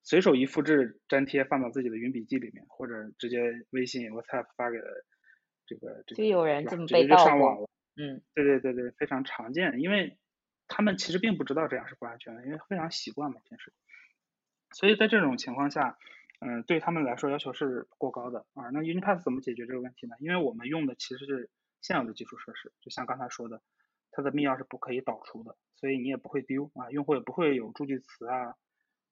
[0.07, 4.79] 随手一复制粘贴放到自己的云笔记里面，或者直接微信 WhatsApp 发给
[5.67, 7.69] 这个这个，就有人这么被盗了。
[7.97, 10.17] 嗯，对对对对，非常常见，因为
[10.69, 13.73] 他们其实并不知道这样是不安全的，因为非常习惯嘛平时。
[14.71, 15.99] 所以在这种情况下，
[16.41, 18.71] 嗯，对他们来说要求是过高的啊。
[18.73, 20.15] 那 Unipass 怎么解决这个问题呢？
[20.21, 21.51] 因为我们用的其实是
[21.83, 23.61] 现有的基础设施，就像刚才说的。
[24.13, 28.55] 它的密钥是不可以导出的，所以你也不会丢啊，用户也不会有助记词啊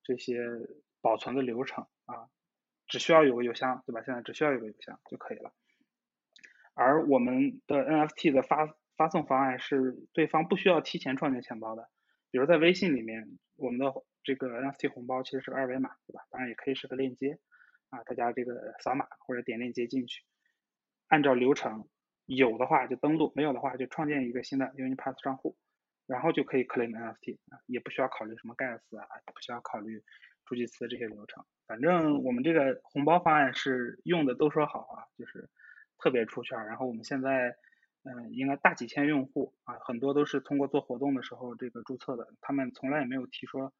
[0.05, 0.39] 这些
[1.01, 2.29] 保存的流程啊，
[2.87, 4.03] 只需要有个邮箱，对吧？
[4.03, 5.53] 现在只需要有个邮箱就可以了。
[6.75, 11.89] 而我们的 NFT 的发发送方案是对方不需要提前创建钱包的，
[12.31, 16.27] 比如在微信里面，我们的这个 NFT 红包其实是个二维码，对吧？
[16.31, 17.39] 当然也可以是个链接
[17.91, 20.23] 啊，大家这个扫码或者点链接进去，
[21.09, 21.89] 按照流程。
[22.27, 25.59] 有的话就登录，没有的话就创建一个新的 Unipass 账户，
[26.07, 30.03] 然后就可以 claim NFT 啊，也不需要考虑什么 gas 啊，不需要考虑
[30.45, 31.45] 助记词这些流程。
[31.67, 35.49] 反正我们这个红包方案是用的都说好啊，就是
[35.99, 36.67] 特别出圈。
[36.67, 37.57] 然后我们现在
[38.05, 43.73] 嗯，应该大几千用户啊，很多都是通过做活动的时候这个注册的，他们从来也没有提说，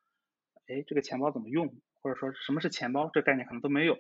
[0.67, 3.99] 哎，这个钱包怎么用，或者说什么是钱包，这概念可能都没有。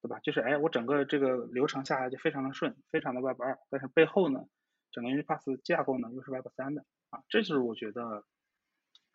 [0.00, 0.18] 对吧？
[0.20, 4.44] 就是哎，我整个这个流程下来就非常的顺，非常的 Web 二，但是背后呢，
[4.92, 6.84] 整个 Unipass 架构呢又是 Web 三的
[7.28, 8.24] 这就是我觉得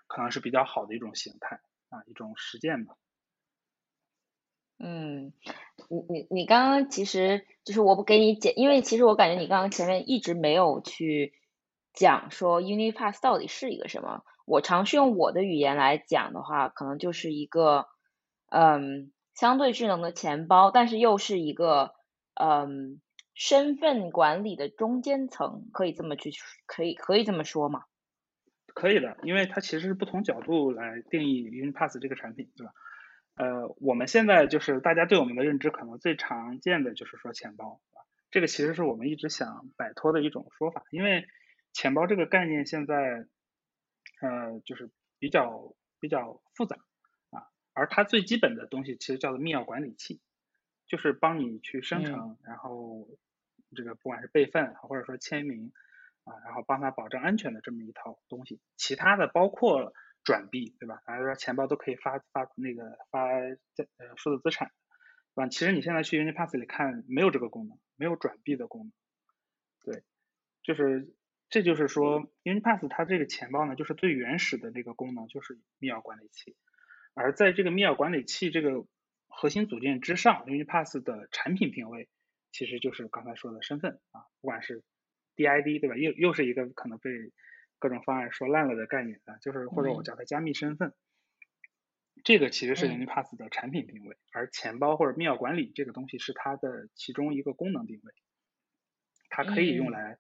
[0.08, 2.96] 可能是比较好的一种形态啊，一种实践吧。
[4.78, 5.34] 嗯，
[5.90, 11.34] 你你你刚刚其实就是我不给你解，因为其实我感觉你刚刚前面一直没有去
[11.94, 14.24] 讲说 Unipass 到底是一个什么。
[14.46, 17.88] 我尝试用我的语言来讲的话，可能就是一个
[18.50, 19.12] 嗯。
[19.36, 21.94] 相对智能的钱包，但是又是一个
[22.34, 23.00] 嗯
[23.36, 26.30] 身份管理的中间层，可以这么去
[26.66, 27.84] 可以可以这么说吗？
[28.80, 32.72] 可以的，因为它其实是不同角度来定义 Unipass 这个产品，对吧？
[33.36, 37.82] 呃，我们现在就是大家对我们的认知可能最常见的就是说钱包，
[38.32, 41.28] 这个其实是我们一直想摆脱的一种说法，因为
[41.74, 43.28] 钱包这个概念现在，
[44.22, 46.78] 呃，就是比较比较复杂
[47.32, 50.22] 啊，而它最基本的东西其实叫做密钥管理器，
[50.88, 53.08] 就是帮你去生成，然后
[53.76, 55.74] 这个不管是备份或者说签名
[56.30, 61.02] 啊，然后帮他保证安全的这么一套东西，其他的包括转币，对吧？
[61.06, 64.72] 大家说钱包都可以发发那个发呃数字资产。
[65.36, 68.92] 啊，其实你现在去 Unipass 里看，没有这个功能，没有转币的功能。
[69.86, 70.04] 对，
[70.64, 71.16] 就是
[71.50, 76.58] 这就是说，Unipass 它这个钱包呢，就是最原始的这个功能就是密钥管理器。
[77.14, 78.86] 而在这个密钥管理器这个
[79.30, 82.10] 核心组件之上，Unipass 的产品定位
[82.52, 84.84] 其实就是刚才说的身份啊，不管是
[85.40, 85.96] DID 对吧？
[85.96, 87.10] 又又是一个可能被
[87.80, 90.94] 各种方案说烂了的概念啊，就是或者我叫它加密身份。
[92.26, 98.14] 这个其实是 Unipass 的产品定位，而钱包或者密钥管理这个东西是它的其中一个功能定位，
[99.30, 100.18] 它可以用来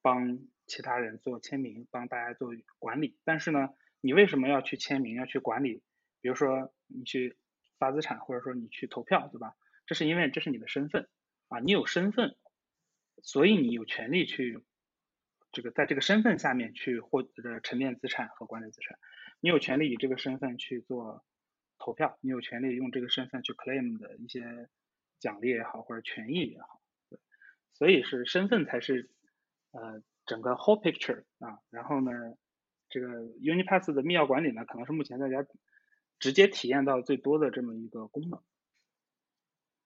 [0.00, 3.18] 帮其他人做签名，帮大家做管理。
[3.24, 5.82] 但是呢，你为什么要去签名，要去管理？
[6.20, 7.36] 比如说你去
[7.80, 9.56] 发资产，或者说你去投票，对吧？
[9.86, 11.08] 这是因为这是你的身份
[11.48, 12.36] 啊，你有身份，
[13.22, 14.62] 所以你有权利去
[15.52, 18.98] 这个在这个身份下面去获得沉淀资产和管理资产，
[19.40, 21.24] 你有权利以这个身份去做。
[21.84, 24.68] 投票，你有权利用这个身份去 claim 的一些
[25.18, 27.18] 奖励也好，或者权益也好，对，
[27.72, 29.10] 所以是身份才是
[29.72, 31.58] 呃整个 whole picture 啊。
[31.70, 32.12] 然后呢，
[32.88, 35.44] 这个 Unipass 的密钥管理呢，可能是目前大家
[36.20, 38.40] 直接体验到最多的这么一个功能。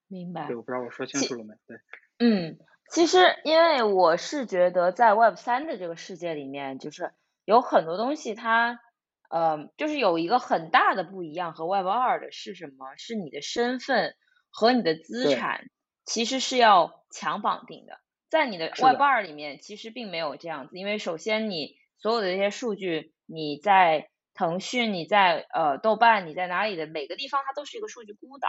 [0.07, 0.49] 明白。
[0.49, 1.55] 对，我不知道我说清楚了没？
[1.67, 1.79] 对。
[2.19, 2.59] 嗯，
[2.91, 7.13] 其实因为我是觉得在 Web 三的这个世界里面，就是
[7.45, 8.81] 有很多东西它。
[9.29, 12.95] 呃，就是有一个很大的不一样和 Web 二的是什么？
[12.97, 14.15] 是你的身份
[14.51, 15.65] 和你的资产
[16.05, 17.99] 其实是要强绑定的。
[18.31, 28.49] 在你的 Web 二里面，其实并没有这样子，因为首先你所有的这些数据，你在腾讯、你在呃豆瓣、你在哪里的每个地方，它都是一个数据孤岛。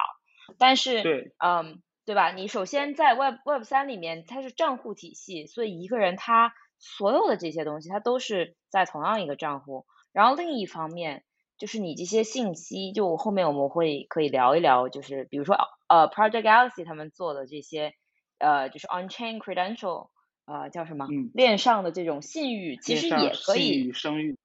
[0.60, 2.32] 但是，对，嗯，对吧？
[2.32, 9.86] 你首先在 Web Web 三里面，它是账户体系，所以一个人他所有的这些东西，他都是在同样一个账户。
[10.14, 11.26] 然后另一方面，
[11.58, 15.58] 就是你这些信息，就后面我们会可以聊一聊，就是比如说
[15.90, 17.94] 呃，Project Galaxy 他们做的这些
[18.38, 20.08] 呃，就是 On-chain credential，
[20.46, 21.08] 呃，叫什么？
[21.34, 23.92] 链上的这种信誉，其实也可以。
[23.92, 24.38] 声誉。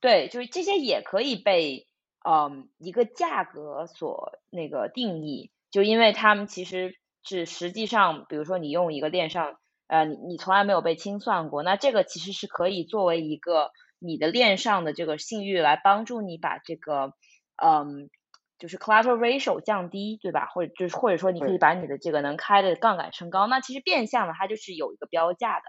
[0.00, 1.88] 对，就是这些也可以被
[2.24, 6.94] 嗯一个价格所那个定义，就因为他们其实
[7.24, 9.58] 是实际上，比如说你用一个链上，
[9.88, 13.70] 呃，你你从来没有被清算过，那这个其实是可以作为一个。
[14.00, 17.14] 你的链上的这个信誉来帮助你把这个，
[17.56, 18.10] 嗯，
[18.58, 20.44] 就是 collateral ratio 降低，对吧？
[20.52, 23.46] 或者就是或者说你可以把你的这个能开的杠杆升高。
[23.46, 25.62] 那其实变相的它就是有一个标价的。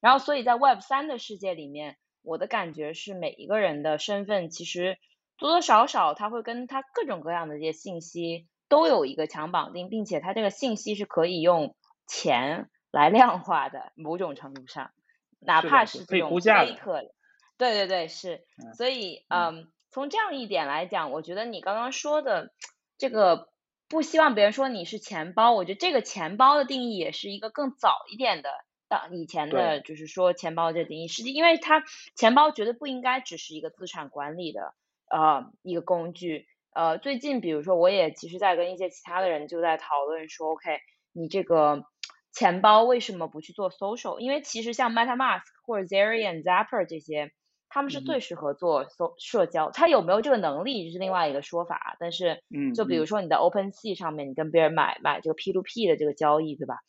[0.00, 4.96] 然后所以在 Web 三的世界里面，我的感觉是每一个人的身份其实
[5.36, 14.92] 多多少少他会跟他各种各样的这些信息都有一个强绑定，并且它这个信息是可以用钱来量化的，某种程度上，
[15.40, 17.10] 哪怕是这种 fake。
[17.58, 22.54] 对对对，是，所以嗯，从这样一点来讲，我觉得你刚刚说的
[22.96, 23.50] 这个
[23.90, 28.48] 不希望别人说你是钱包，我觉得这个钱包的定义也是一个更早一点的，
[28.88, 31.84] 当以前的就是说钱包这定义，实际因为它
[32.16, 34.72] 钱包绝对不应该只是一个资产管理的
[35.10, 40.78] 呃一个工具，呃，最近比如说我也其实在跟一些其他的人就在讨论说，OK，
[41.12, 41.84] 你这个
[42.32, 44.18] 钱包为什么不去做 social？
[44.18, 47.30] 因为其实像 MetaMask 或者 Zerion、Zapper 这些。
[47.74, 51.96] 他们是最适合做社社交，他有没有这个能力是另外一个说法。
[51.98, 56.80] 但是，嗯，就比如说你在 OpenSea 上面，你跟别人买买这个 P2P 的这个交易，对吧？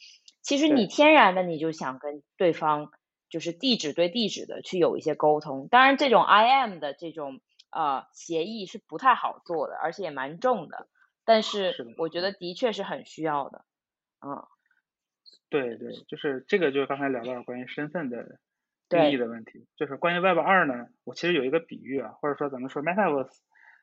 [0.42, 2.92] 其实你天然的你就想跟对方
[3.30, 5.70] 就是地址对地址的去有一些沟通。
[5.72, 7.40] 当然，这种 IM 的这种
[7.74, 10.88] 呃协议是不太好做的，而且也蛮重的。
[11.26, 13.66] 但是我觉得的确是很需要的。
[14.26, 14.46] 嗯，
[15.50, 18.40] 对对，就是这个，就是刚才聊到关于身份的。
[18.90, 23.40] 定义的问题就是关于 Web 二呢，我其实有一个比喻啊，或者说咱们说 Metaverse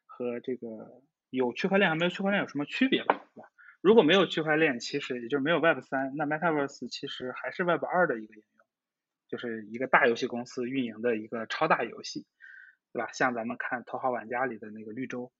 [0.06, 3.48] 和这个有区块链和没有区块链有什么区别吧，对吧？
[3.80, 8.66] 如果没有区块链，其实也就是没有 Web 三，那 Metaverse 其实还是 Web 二的一个应用，
[9.26, 12.24] 就是一个大游戏公司运营的一个超大游戏，
[12.92, 13.10] 对吧？
[13.12, 15.32] 像咱们看《头号玩家》里的那个绿洲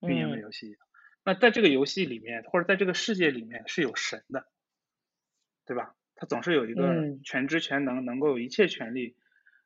[0.00, 0.78] 运营的游戏一样。
[1.24, 4.46] 那在这个游戏里面，或者在这个世界里面是有神的，
[5.64, 5.94] 对吧？
[6.16, 9.16] 他总是有一个全知全能、能够有一切权利，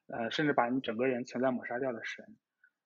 [0.07, 2.25] 呃，甚至把你整个人存在抹杀掉的神。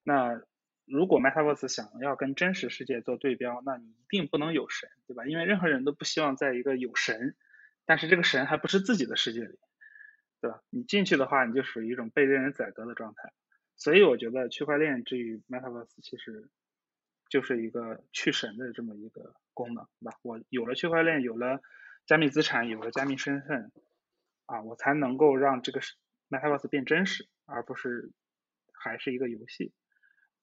[0.03, 0.43] 那
[0.85, 5.27] 如果 Metaverse 想要跟真实世界做对标，那你一定不能有神，对吧？
[5.27, 7.37] 因为任何人都不希望在一个有神
[7.85, 9.59] 但是这个神还不是自己的世界里，
[10.41, 10.61] 对吧？
[10.71, 13.33] 你进去的话，你就属于一种被任人宰割的状态。
[13.83, 16.49] 所以我觉得区块链至于 Metaverse 其实
[17.29, 20.17] 就是一个去神的这么一个功能，对吧？
[20.23, 21.61] 我有了区块链，有了
[22.07, 23.73] 加密资产，有了加密身份，
[24.47, 25.81] 啊，我才能够让这个
[26.31, 28.13] Metaverse 变真实，而不是
[28.73, 29.73] 还是一个游戏。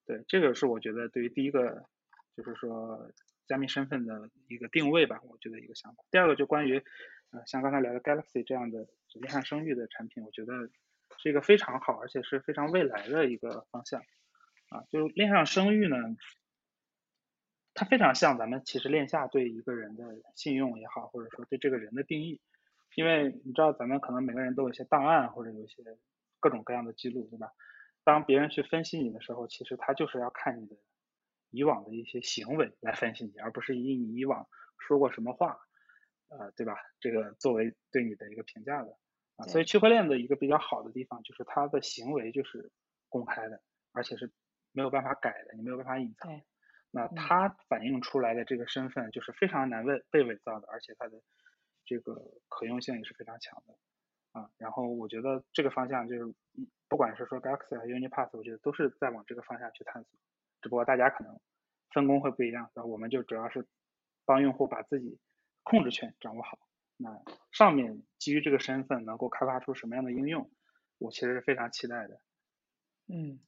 [0.05, 1.85] 对，这个是我觉得对于第一个
[2.35, 3.09] 就是说
[3.47, 6.03] 加密身份的一个定位吧，我觉得一个想法。
[6.11, 6.83] 第二个就关于
[7.31, 10.69] 呃像刚才聊的 Galaxy 这样的链上声誉的产品，我觉得。
[11.17, 14.01] 是一个非常好，而且是非常未来的一个方向
[14.69, 14.83] 啊！
[14.89, 15.95] 就是链上声誉呢，
[17.73, 20.03] 它非常像咱们其实链下对一个人的
[20.35, 22.39] 信用也好，或者说对这个人的定义，
[22.95, 25.83] 因为你知道咱们可能每个人都有一些档案或者有一些
[26.39, 27.51] 各种各样的记录，对吧？
[28.03, 30.75] 当别人去分析你的时候，其实他就是要看你的
[31.49, 34.47] 以往的一些行为来分析你，而不是以你以往
[34.77, 35.59] 说过什么话，
[36.29, 36.75] 呃，对吧？
[36.99, 38.97] 这个作为对你的一个评价的。
[39.39, 42.71] 啊，所以区块链的一个比较好的地方就是它的行为就是
[43.07, 43.61] 公开的，
[43.93, 44.31] 而且是
[44.73, 46.29] 没有办法改的，你没有办法隐藏。
[46.91, 51.21] 那它反映出来的这个身份就是非常难被被伪造的，而且它的
[51.85, 52.15] 这个
[52.47, 53.75] 可用性也是非常强的。
[54.31, 56.33] 啊，然后我觉得这个方向就是，
[56.87, 60.19] 不管是说 Galaxy 还是 Unipass，我觉得都是在往这个方向去探索。
[60.61, 61.39] 只不过大家可能
[61.93, 63.67] 分工会不一样，那我们就主要是
[64.25, 65.19] 帮用户把自己
[65.63, 66.59] 控制权掌握好。
[67.01, 67.21] 那
[67.53, 70.49] 上面基于这个身份能够开发出什么样的应用，
[70.97, 72.19] 我其实是非常期待的。
[73.07, 73.39] 嗯，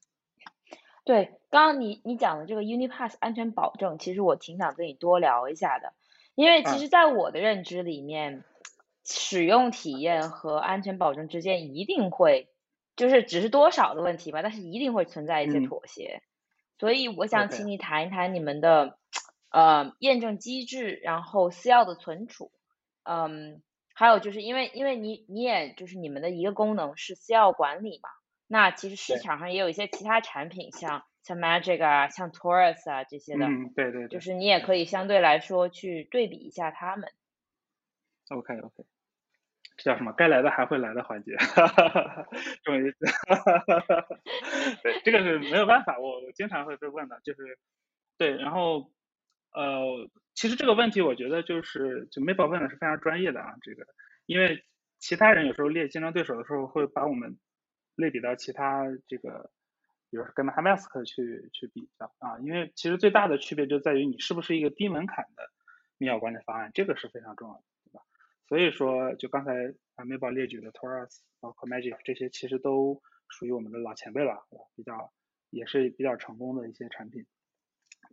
[1.03, 5.93] 对，刚刚你你讲的这个 Unipass 安全保证，其实我挺想跟你多聊一下的，
[6.33, 8.45] 因为其实在我的认知里面，
[9.03, 12.47] 使用体验和安全保证之间一定会，
[12.95, 16.23] 就是只是多少的问题吧，但是一定会存在一些妥协。
[16.79, 18.97] 所以我想请你谈一谈你们的
[19.49, 22.49] 呃验证机制，然后私钥的存储。
[23.03, 23.61] 嗯，
[23.93, 28.09] 还有就是因为因为你你也就是你们的一个功能是私钥管理嘛，
[28.47, 37.11] 那其实市场上也有一些其他产品，像像 Magic 啊，像 Taurus 啊这些的，嗯，对对，就是你也可以相对来说去对比一下他们。
[38.29, 38.85] OK OK，
[39.77, 40.13] 这叫什么？
[40.13, 42.27] 该来的还会来的环节，哈哈哈
[42.63, 44.19] 终于，哈哈哈哈哈。
[44.83, 47.57] 对，这个是没有办法，我我经常会被问的，就是
[48.17, 48.91] 对，然后
[49.53, 50.09] 呃。
[50.33, 53.85] 其实这个问题，我觉得就是就 Mabel 问的是非常专业的啊，这个，
[54.25, 54.63] 因为
[54.99, 57.37] 其他人有时候列竞争对手的时候，会把我们
[57.95, 59.51] 类比到其他这个，
[60.09, 65.49] 比如说跟 MetaMask 去去比较啊，因为其实最大的区别就在于你是不是一个低门槛的
[65.97, 68.03] 密钥管理方案，这个是非常重要的，对吧？
[68.47, 69.51] 所以说，就刚才
[69.95, 75.11] 啊 Mabel 列举的 Taurus，包括 Magic 这些，其实都属于我们的老前辈了，比较
[75.49, 77.25] 也是比较成功的一些产品。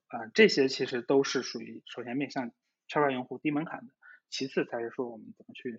[0.09, 2.51] 啊，这些其实都是属于首先面向
[2.87, 3.93] 圈外用户低门槛的，
[4.29, 5.79] 其次才是说我们怎么去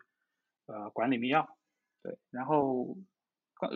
[0.65, 1.47] 呃管理密钥，
[2.01, 2.97] 对，然后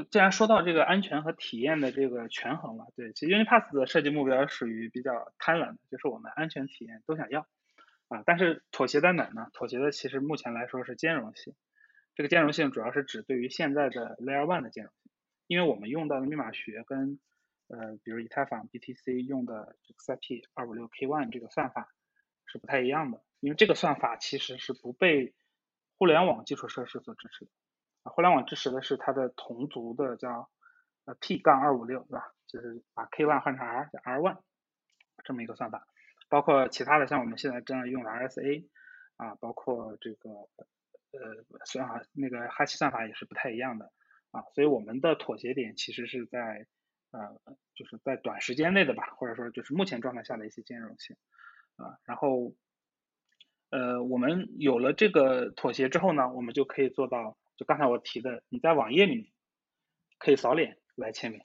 [0.10, 7.47] 既然说到这个安全和体验的这个权衡了，对，其实 Unipass 的设计目标属于比较贪婪的，就是我们安全体验都想要。
[8.10, 9.47] 啊，但是妥协在哪呢？
[9.54, 11.56] 妥协的其实目前来说是兼容性，
[12.14, 15.12] 这个兼容性主要是指对于现在的 Layer One 的兼容性，
[15.47, 17.18] 因为我们用到的密码学跟
[17.68, 21.89] 呃，比如以太坊 BTC 用的 XIP 二五六 K one 这个算法
[22.45, 25.34] 是不太一样的，因为这个算法其实是不被
[25.97, 27.51] 互联网基础设施所支持的。
[28.03, 30.49] 啊，互联网支持的是它的同族的叫
[31.05, 32.34] 呃 P 杠二五六，对吧？
[32.47, 34.41] 就是把 K one 换成 R 叫 R one
[35.24, 35.88] 这么一个算法，
[36.30, 38.68] 包括其他的像我们现在正在用的 RSA
[39.16, 43.91] 啊，包括这个呃算法那个哈希算法也是不太一样的
[44.32, 46.68] 啊，所以我们的妥协点其实是在。
[47.14, 51.16] 呃，就是在短时间内的吧，或者说就是目前状态下的一些兼容性
[51.76, 52.55] 啊，然后
[53.70, 59.28] 呃，我们有了这个妥协之后呢，我们就可以做到，就刚才我提的，你在网页里面
[60.18, 61.41] 可以扫脸来签名，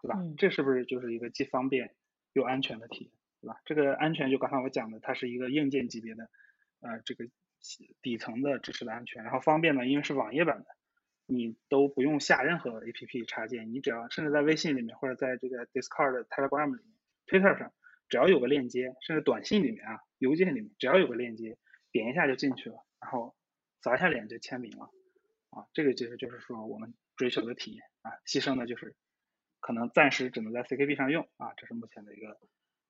[0.00, 0.16] 对吧？
[0.38, 1.94] 这是不是就是一个既方便
[2.32, 3.60] 又安全的体验，对吧？
[3.64, 6.30] 这个安全就刚才我讲的，它是一个硬件级别的
[6.80, 7.24] 呃这个
[8.00, 10.73] 底层的支持的安全，然后方便呢，因为是网页版的。
[11.26, 16.94] 你都不用下任何 A P P 插件，你只要甚至在微信里面或者在这个 Discord、Telegram 里面、
[17.26, 17.72] Twitter 上，
[18.08, 21.56] 只要有个链接，甚至短信里面啊、邮件里面，只要有个链接，
[21.90, 23.34] 点一下就进去了，然后
[23.80, 24.90] 扫一下脸就签名了，
[25.50, 28.94] 啊，这个其实就是说我们追求的体验啊，牺牲的就是
[29.60, 32.38] 可能暂时只能在 C K B 上用啊，这是目前的一个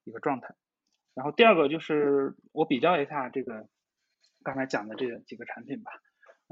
[0.02, 0.56] 一个状态。
[1.14, 3.68] 然后第二个就是我比较一下这个
[4.42, 5.92] 刚才讲的这几个产品吧。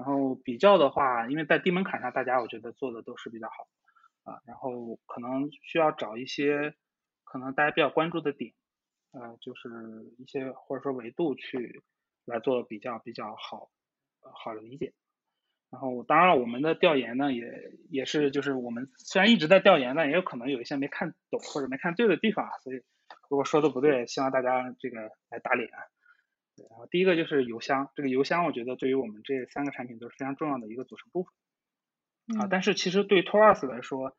[0.03, 3.69] 然后比较的话，因为在低门槛上，大家我觉得做的都是比较好
[4.25, 4.41] 啊。
[4.45, 6.75] 然后可能需要找一些
[7.23, 8.53] 可能大家比较关注的点，
[9.13, 9.69] 呃，就是
[10.19, 11.85] 一些或者说维度去
[12.25, 13.71] 来做比较比较好
[14.23, 14.93] 好理解。
[15.71, 17.47] 然后当然了，我们的调研呢也
[17.89, 22.83] 也是就是我们虽然一直在调研，但也有可能有一些没看懂或者没看对的地方，所以
[23.31, 25.71] 如果说的不对，希望大家这个来打脸。
[26.57, 32.49] 然后第一个就是邮箱，这个邮箱我觉得对于我们这三个产品都是非常重要的一个组成部分啊。
[32.51, 34.17] 但是其实对 ToRus 来说，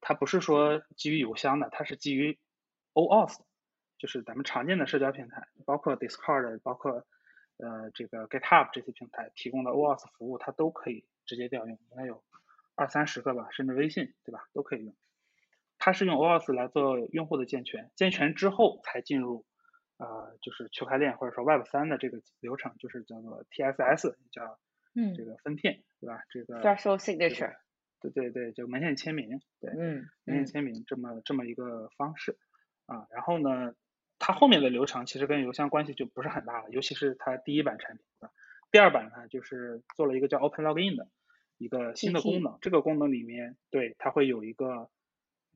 [0.00, 2.38] 它不是说基于邮箱的，它是基于
[2.94, 3.40] OAuth，
[3.98, 7.06] 就是咱们常见的社交平台，包括 Discord，包括。
[7.58, 12.24] 呃，这个 GitHub 这些平台提供的 OAuth 服务，它都可以直接调用，应该有
[12.74, 14.48] 二三十个吧，甚至微信，对吧？
[14.52, 14.96] 都可以用。
[15.78, 19.44] 它是用 OAuth 来做用户的健全，健全之后才进入
[20.02, 24.58] 呃，就是区块链或者说 Web 三的这个流程，就是叫做 TSS，叫
[24.94, 26.22] 嗯这个分片，对吧？
[26.30, 27.54] 这个 Threshold Signature，
[28.00, 32.36] 对对对，就门限签名，对，嗯，门限签名这么这么一个方式
[32.86, 33.74] 啊，然后呢？
[34.24, 38.30] 它后面的流程其实跟邮箱关系就不是很大了，尤其是它第一版产品啊。
[38.70, 41.08] 第二版呢，就是做了一个叫 Open Login 的
[41.58, 42.56] 一个新的功能。
[42.60, 44.88] 这个功能里面，对它会有一个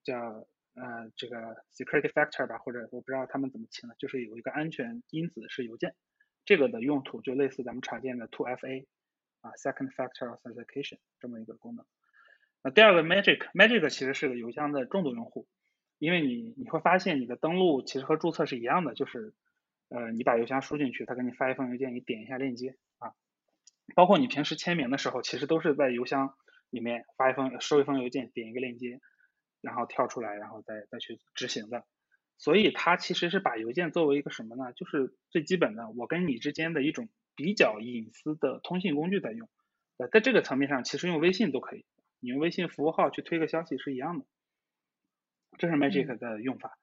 [0.03, 1.37] 叫呃这个
[1.73, 5.95] Security Factor 吧，或者我不知道他们怎么称的，就是有一个安全因子是邮件。
[6.45, 8.87] 这个的用途就类似咱们常见的 two FA
[9.41, 11.85] 啊 Second Factor Authentication 这么一个功能。
[12.63, 15.49] 那第二个 Magic，Magic 其实是个邮箱的重度用户。
[15.99, 19.33] 因为你你会发现你的登录其实和注册是一样的，就是
[19.89, 23.15] 呃你把邮箱输进去，他给你发一封邮件，你点一下链接啊。
[23.95, 26.35] 包括你平时签名的时候，其实都是在邮箱
[26.69, 29.01] 里面发一封收一封邮件，点一个链接，
[29.61, 31.85] 然后跳出来，然后再再去执行的。
[32.39, 34.73] 所以它其实是把邮件作为一个什么呢？
[34.75, 39.49] 就是最基本的我跟你之间的一种比较隐私的通信工具在用。
[39.97, 41.87] 呃，在这个层面上，其实用微信都可以，
[42.21, 44.27] 你用微信服务号去推个消息是一样的。
[45.57, 46.79] 这是 Magic 的用法，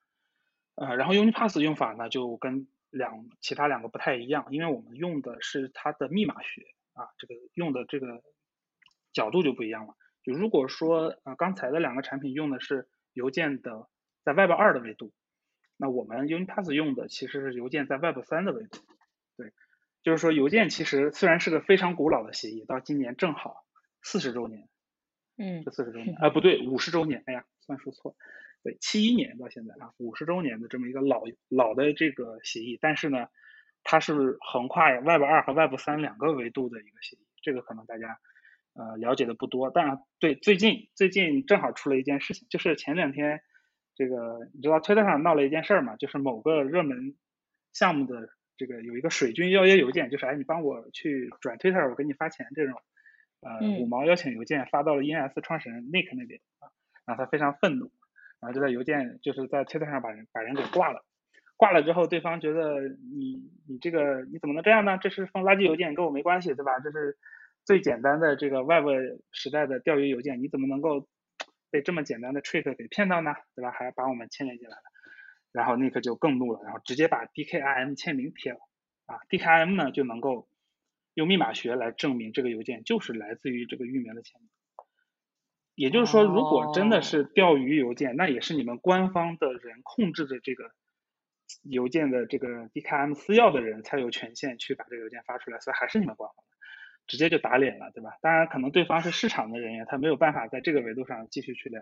[0.74, 6.64] 呃，然后 UniPass 用法呢就跟两其他两个不太一样，因为我们用的是它的密码学
[6.94, 8.24] 啊，这个用的这个
[9.12, 9.94] 角度就不一样了。
[10.24, 13.88] 就如果说呃刚才的两个产品用的是邮件的
[14.24, 15.12] 在 Web 二的维度，
[15.78, 18.80] 那我们 UniPass 用的其实是邮件在 Web 三的维度。
[19.36, 19.52] 对，
[20.02, 23.66] 就是说邮件其实虽然是个非常古老的协议，到今年正好
[24.02, 24.70] 四十周年，
[25.38, 28.16] 嗯，这四十周年， 啊不对，五十周年，哎呀，算数错。
[28.64, 33.28] 对，七一年到现在啊，五十周年的这么一个老老的这个协议，但是呢，
[33.84, 38.20] 它是横跨 Web 二和 Web 三两个维度的一个协议，这个可能大家
[38.76, 39.72] 呃了解的不多。
[39.74, 43.42] 但对，最近最近正好出了一件事情，就是前两天
[43.96, 47.16] 这个你知道推特上闹了一件事儿嘛，就是某个热门
[47.74, 52.76] 项目的这个有一个水军邀约邮件，就是哎你帮我去转推特，我给你发钱这种
[53.42, 56.70] 呃五毛邀请邮件发到了 ENS 创始人 Nick 那边啊，
[57.06, 57.92] 然后他非常愤怒。
[58.40, 61.06] 然后就在邮件，就是在推特上把人把人给挂了，
[61.56, 64.98] 挂了之后，对方觉得你你这个你怎么能这样呢？
[64.98, 66.78] 这是封垃圾邮件，跟我没关系，对吧？
[66.80, 67.18] 这是
[67.66, 68.86] 最简单的这个 Web
[69.32, 71.08] 时代的钓鱼邮件，你怎么能够
[71.72, 73.34] 被这么简单的 trick 给骗到呢？
[73.56, 73.72] 对吧？
[73.72, 74.84] 还把我们牵连进来了，
[75.52, 78.60] 然后 Nick 就更怒了，然后直接把 DKIM 签名贴了
[79.06, 80.48] 啊，DKIM 呢就能够
[81.14, 84.50] 用密码学来证明这个邮件就是来自于这个域名的签名。
[85.76, 90.72] 也就是说，如果真的是钓鱼邮件，那也是你们官方的人控制着这个
[91.64, 96.53] 邮件的这个 DKIM 私钥的人才有权限去把这个邮件发出来，所以还是你们官方的，
[97.08, 98.12] 直接就打脸了，对吧？
[98.22, 101.82] 当然，可能对方是市场的人员，他没有办法在这个维度上继续去聊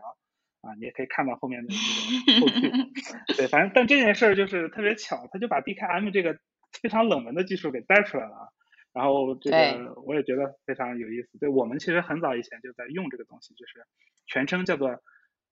[0.61, 0.73] 啊。
[0.79, 6.37] 你也可以看到后面的这个 后续，对，反正但这件事儿就是特别巧，他就把 DKIM 这个
[6.81, 8.47] 非常冷门的技术给带出来了啊。
[8.93, 11.37] 然后这个我也觉得非常有意思。
[11.39, 13.85] 对我们其实很早以前就在用这个东西，就是
[14.27, 15.01] 全称叫做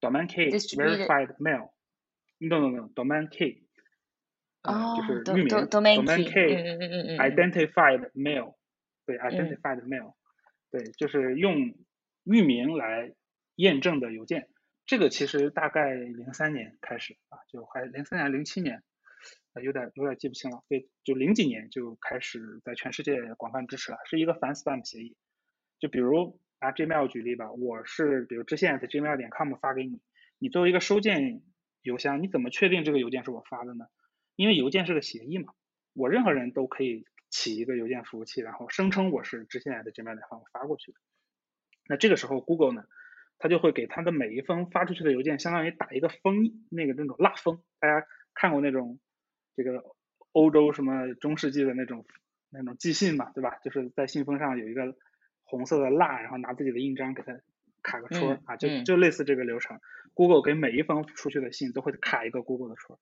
[0.02, 1.72] Domain Key Verified Mail。
[2.40, 3.64] No no no，Domain Key。
[4.64, 4.98] 哦。
[4.98, 8.56] 就是域名 Domain Key Identified Mail。
[9.10, 10.14] 对，Identified Mail。
[10.70, 11.74] 对，就是用
[12.26, 13.16] 域名来
[13.56, 14.50] 验证的邮件。
[14.86, 18.84] 这个其实大概零三年开始啊，就还零三年零七年。
[19.64, 25.18] 有点有点记不清了，对，就零几年就开始在全世界广泛支持了，是一个反 spam 协议。
[25.80, 30.00] 就比如拿 Gmail 举例吧，我是比如支线在 gmail 点 com 发给你，
[30.38, 31.42] 你作为一个收件
[31.82, 33.88] 邮箱，你怎么确定这个邮件是我发的呢？
[34.36, 35.54] 因为邮件是个协议嘛，
[35.94, 40.98] 我任何人都可以起一个邮件服务器，然后声称我是直线在 gmail 点 com 发过去的。
[41.88, 42.86] 那这个时候 Google 呢，
[43.38, 49.00] 它就会给它的每一封发出去的邮件，相当于打一个封，那个那种蜡封，大家看过那种？
[49.56, 49.84] 这个
[50.32, 52.06] 欧洲什么中世纪的那种
[52.50, 53.58] 那种寄信嘛，对吧？
[53.62, 54.96] 就是在信封上有一个
[55.44, 57.38] 红色的蜡，然后拿自己的印章给它
[57.84, 59.82] 卡个戳啊，就就类似这个流程。
[60.14, 63.02] Google 给每一封出去的信都会卡一个 Google 的戳，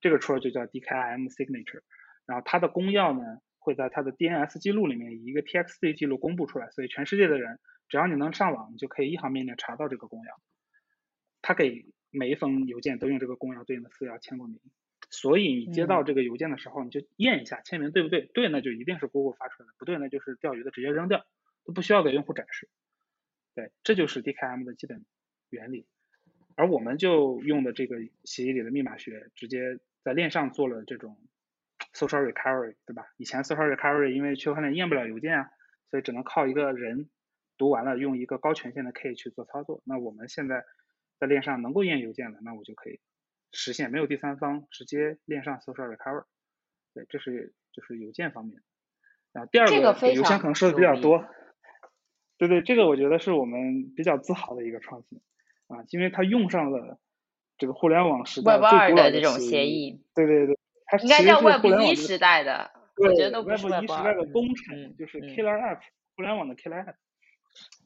[0.00, 1.82] 这个戳就叫 DKIM signature。
[2.24, 10.28] 然后它的公钥呢会在它的 DNS 记录里面以一个 TXT 记录公布出来，所以全世界的人只要你能上网，你就可以一行命令查到这个公钥。
[11.42, 14.58] 他给每一封邮件都用这个公钥对应的私钥签过名，
[15.10, 21.24] 所以你接到这个邮件的时候，你就验一下签名对不对，对那就一定是 Google 发出来的，不对那就是钓鱼的直接扔掉，
[21.64, 22.68] 都不需要给用户展示。
[23.54, 25.04] 对，这就是 DKIM 的基本
[25.50, 25.86] 原理。
[26.56, 31.16] 而我们就用的这个协议里的密码学，直接在链上做了这种
[31.92, 33.06] social recovery，对吧？
[33.16, 35.50] 以前 social recovery 因为区块链验不了邮件啊，
[35.90, 37.10] 所以只能靠一个人
[37.58, 39.82] 读完了，用一个高权限的 key 去做操作。
[39.84, 40.64] 那我们现在
[41.18, 43.00] 在链上能够验邮件了，那我就可以
[43.52, 46.24] 实现没有第三方，直接链上 social recovery。
[46.94, 48.62] 对，这是就是邮件方面。
[49.32, 51.24] 然后第二个邮箱可能说的比较多。
[52.38, 55.20] 对对，这个我觉得是我们比较自豪的一个创新。
[55.68, 56.98] 啊，因为它用上了
[57.56, 60.58] 这个互联网时代最古老的这种协议，对对对，
[60.90, 65.80] 它应该叫 Web 一时代的，我觉得都 Web 一时代的工程，就是 Killer App，
[66.16, 66.94] 互联网的 Killer App，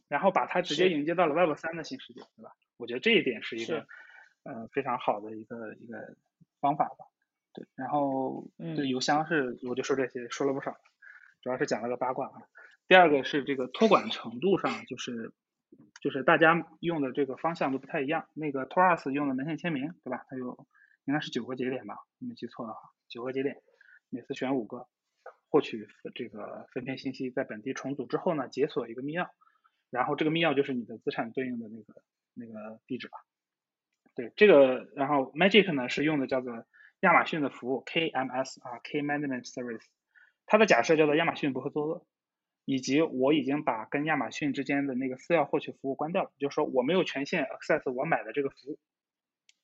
[0.08, 2.52] 然后把它直接迎接到了 Web 三的新世界，对吧？
[2.78, 3.86] 我觉得这一点是一个
[4.44, 6.16] 呃非常好的一个一个
[6.60, 7.04] 方法吧。
[7.52, 10.76] 对，然后对邮箱是我就说这些，说了不少，
[11.42, 12.42] 主要是讲了个八卦啊。
[12.88, 15.32] 第二个是这个托管程度上，就是。
[16.00, 18.28] 就是大家用的这个方向都不太一样。
[18.34, 20.24] 那个 Torus 用的门线签名，对吧？
[20.28, 20.66] 它有
[21.06, 22.78] 应该是九个节点吧，没记错的话，
[23.14, 23.62] 九个节点，
[24.10, 24.88] 每次选五个，
[25.48, 25.86] 获取
[26.16, 29.28] 这个分片信息，在本地重组之后呢，解锁一个密钥，
[29.88, 32.02] 然后这个密钥就是你的资产对应的那个
[32.34, 33.18] 那个地址吧。
[34.16, 36.66] 对，这个然后 Magic 呢是用的叫做
[37.00, 39.84] 亚马逊的服务 KMS 啊，K Management Service，
[40.44, 42.04] 它的假设叫做亚马逊不会作恶。
[42.66, 48.78] 以及我已经把跟亚马逊之间的那个私钥获取服务关掉了，就是说我没有权限 access 我买的这个服务。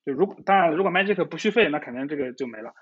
[0.05, 2.75] 就如当然如果 Magic 不续费，那肯定这个就没了。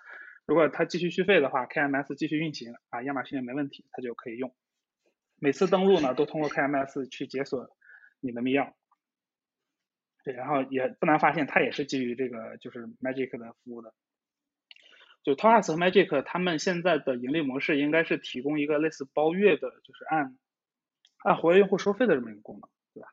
[0.50, 4.52] 如果它继续续费的话，KMS 继续运行啊，亚马逊也没问题，它就可以用。
[5.36, 7.70] 每次登录呢，都通过 KMS 去解锁
[8.20, 8.74] 你的密钥。
[10.24, 13.94] 对，然后也不难发现，它也是基于这个就是 Magic 的服务的。
[15.22, 20.36] 就 Torus 和 Magic 他们现在的盈利模式应该是提供一个类似包月的，就是按
[21.24, 23.10] 按活跃用户收费的这么一个功能，对吧？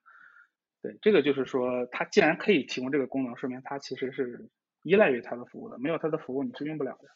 [0.80, 4.49] 对，这个就是说，它既然可以提供这个功能，说明它其实是
[4.82, 7.11] 依赖于它的服务的，没有它的服务你是用不了的。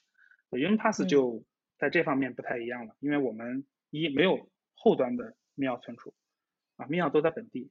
[0.58, 1.44] Unipass 就
[1.78, 6.14] 在这方面不太一样了，因为我们一没有后端的密钥存储，
[6.76, 7.70] 啊，密钥都在本地，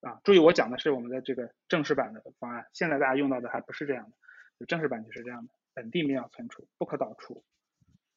[0.00, 4.10] 啊，注意我讲的是我们的这个正式版的方案，现在大家用到的还不是这样
[4.58, 5.52] 的，正式版就是这样的。
[5.74, 7.44] 本地密钥存储不可导出，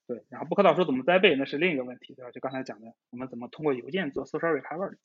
[0.06, 2.30] 对，然后不可导出怎么栽备那是另一个问题，对吧？
[2.30, 4.98] 就刚才讲的，我们怎么通过邮件做 social recovery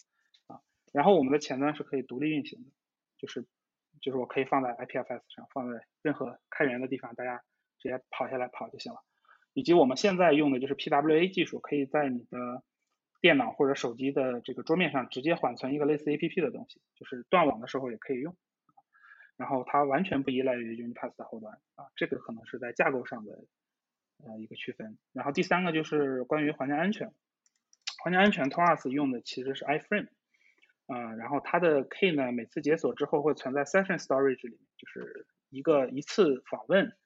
[0.48, 0.60] 啊？
[0.92, 2.70] 然后我们的前端是可以独立运行的，
[3.16, 3.46] 就是
[4.02, 7.42] 就是我可以放在 IPFS 上，放在任何开源的地方，大家
[7.82, 9.00] 直接跑下来跑就行了。
[9.52, 12.62] 以及我们现在用的就是 PWA 技术，可以在你的
[13.20, 18.34] 电脑或者手机的这个桌面上直接缓存一个类似 APP 的东西，就是断网的时候也可以用。
[19.36, 23.44] 然后它完全不依赖于 Unipass 的后端啊，这个可能是在架构上的
[24.24, 24.96] 呃一个区分。
[25.12, 27.12] 然后第三个就是关于环境安全，
[28.02, 30.08] 环境安全 Torus 用的其实是 iframe，
[30.86, 36.96] 啊，然后它的 key 呢每次解锁之后会存在 session storage 里面，就是一个一次访问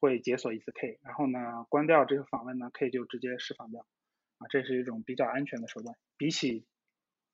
[0.00, 3.86] 会解锁一次 key，然后呢关掉这个访问呢 key 就直接释放掉，
[4.38, 6.66] 啊，这是一种比较安全的手段，比起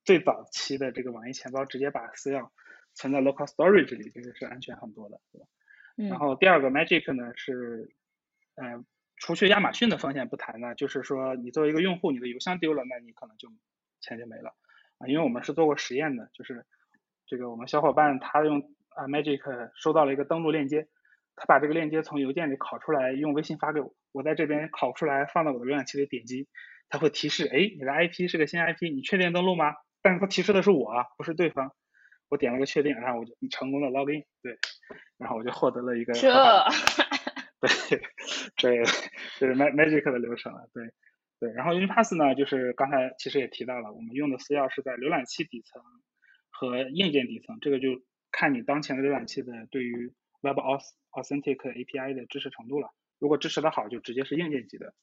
[0.04, 2.50] 最早期的这个网易钱包直接把私钥
[2.92, 5.46] 存在 local storage 里，这个是安全很多的，对吧？
[6.10, 7.90] 然后第二个 Magic 呢是，
[8.56, 8.84] 嗯，
[9.16, 13.48] 除去亚马逊的风险不谈呢，就是说你作为一个用户，你的邮箱丢了，那你可能就
[14.00, 14.54] 钱就没了
[14.98, 15.06] 啊。
[15.06, 16.66] 因为我们是做过实验的，就是
[17.26, 20.86] 这个我们小伙伴他用啊 Magic 收到了一个登录链接，
[21.37, 26.49] 他把这个链接从邮件里拷出来，用微信发给我，我在这边拷出来放到我的浏览器里点击，
[26.89, 29.74] 它会提示，哎，你的 IP 是个新 IP，你确定登录吗？
[30.03, 31.72] 但是它提示的是我，不是对方。
[32.28, 34.59] 我点了个确定，然后我就成功的 login，对，
[35.16, 36.32] 然后我就获得了一个这，
[37.61, 37.70] 对，
[38.57, 38.82] 这
[39.39, 40.91] 这是 magic 的流程了，对，
[41.39, 45.80] 对，然后 Unipass 呢，就是刚才其实也提到了，我们用的私钥是在浏览器底层
[46.51, 47.91] 和硬件底层，这个就
[48.32, 50.59] 看你当前的浏览器的对于 Web
[51.16, 54.94] Authentic API 的支持程度了，如果支持的好，就直接是硬件级的，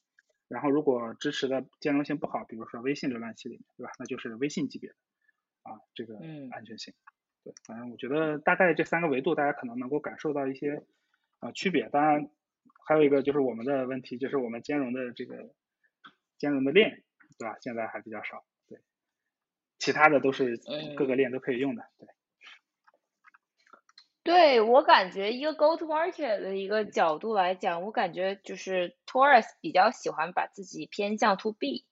[0.48, 3.92] 然后如果支持的兼容性不好，比如说微信浏览器里面，对吧？
[3.98, 4.96] 那就是微信级别的，
[5.64, 6.16] 啊，这个
[6.52, 6.94] 安全性。
[7.44, 10.84] 对，反正我觉得大概这三个维度，大家可能能够感受到一些
[11.40, 11.90] 啊区别。
[11.90, 12.30] 当然，
[12.86, 15.54] 还有一个就是我们的问题，就是我们兼容的这个
[16.38, 17.04] 兼容的链，
[17.40, 17.58] 对吧？
[17.60, 18.46] 现在还比较少。
[18.70, 18.80] 对，
[19.80, 20.58] 其他的都是
[20.96, 21.84] 各个链都可以用的。
[21.98, 22.08] 对。
[24.24, 31.86] 对我感觉一个 go to market 的一个角度来讲，我感觉就是 Taurus 比较喜欢把自己偏向 to B，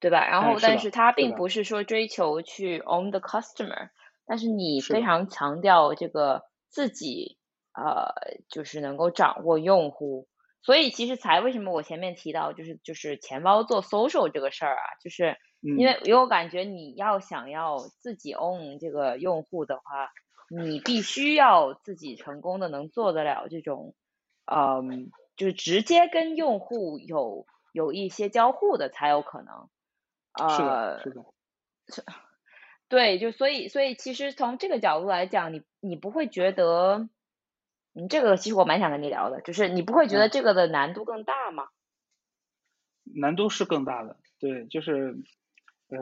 [0.00, 0.26] 对吧？
[0.26, 3.90] 然后，但是他并不是说追求去 own the customer，
[4.26, 7.38] 但是你非常强调这个自己
[7.72, 8.12] 呃，
[8.48, 10.26] 就是能够掌握用户。
[10.62, 20.10] 所以其实才为什么我前面提到就是就是钱包做 social 这个事儿啊，就是因为因为我感觉你要想要自己 own 这个用户的话。
[20.48, 23.94] 你必须要自己成功的能做得了这种，
[24.44, 29.68] 嗯，就是直接跟用户有有一些交互的才有可能，
[30.34, 31.24] 呃，是的，
[31.88, 32.04] 是，
[32.88, 37.08] 对，就所以所以其实从这个角度来讲，你你不会觉得，
[37.94, 41.66] 嗯，这个其实我蛮想跟你聊的，就是你不会觉得这个的难度更大吗？
[43.02, 45.16] 难度是更大的，对，就是，
[45.88, 45.98] 呃，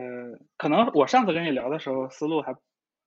[0.58, 2.54] 可能我上次跟你聊的时候思路还。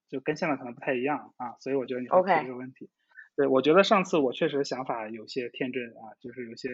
[0.10, 2.90] 就跟现在可能不太一样啊，所以我觉得你会提这个问题。
[3.36, 6.70] 对，我觉得上次我确实想法有些天真啊，就是有些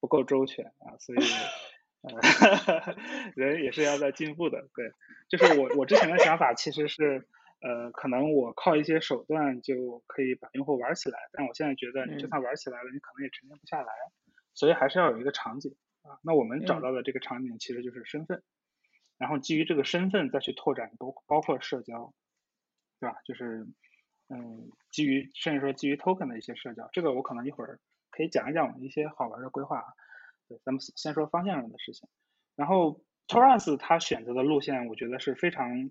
[0.00, 1.18] 不够周全啊，所以
[2.04, 2.94] 呃，
[3.34, 4.68] 人也是要在进步的。
[4.74, 4.90] 对，
[5.30, 7.26] 就是我我之前的想法其实是
[7.62, 13.92] 呃，可能我靠一些手段就可以把用户玩起来，但我现在觉得你就算玩起来了，你可能也沉淀不下来，
[14.52, 16.20] 所以还是要有一个场景啊。
[16.22, 18.42] 那我们找到的这个场景其实就是身份，
[19.16, 22.12] 然后基于这个身份再去拓展，包包括社交。
[23.04, 23.16] 对吧？
[23.26, 23.66] 就是，
[24.30, 27.78] 嗯，基于甚至说基于 token 的一些社交，这个我可能一会儿
[28.10, 29.84] 可以讲一讲我们一些好玩的规划。
[30.48, 32.08] 对，咱们先说方向上的事情。
[32.56, 35.90] 然后 Taurus 它选择的路线，我觉得是非常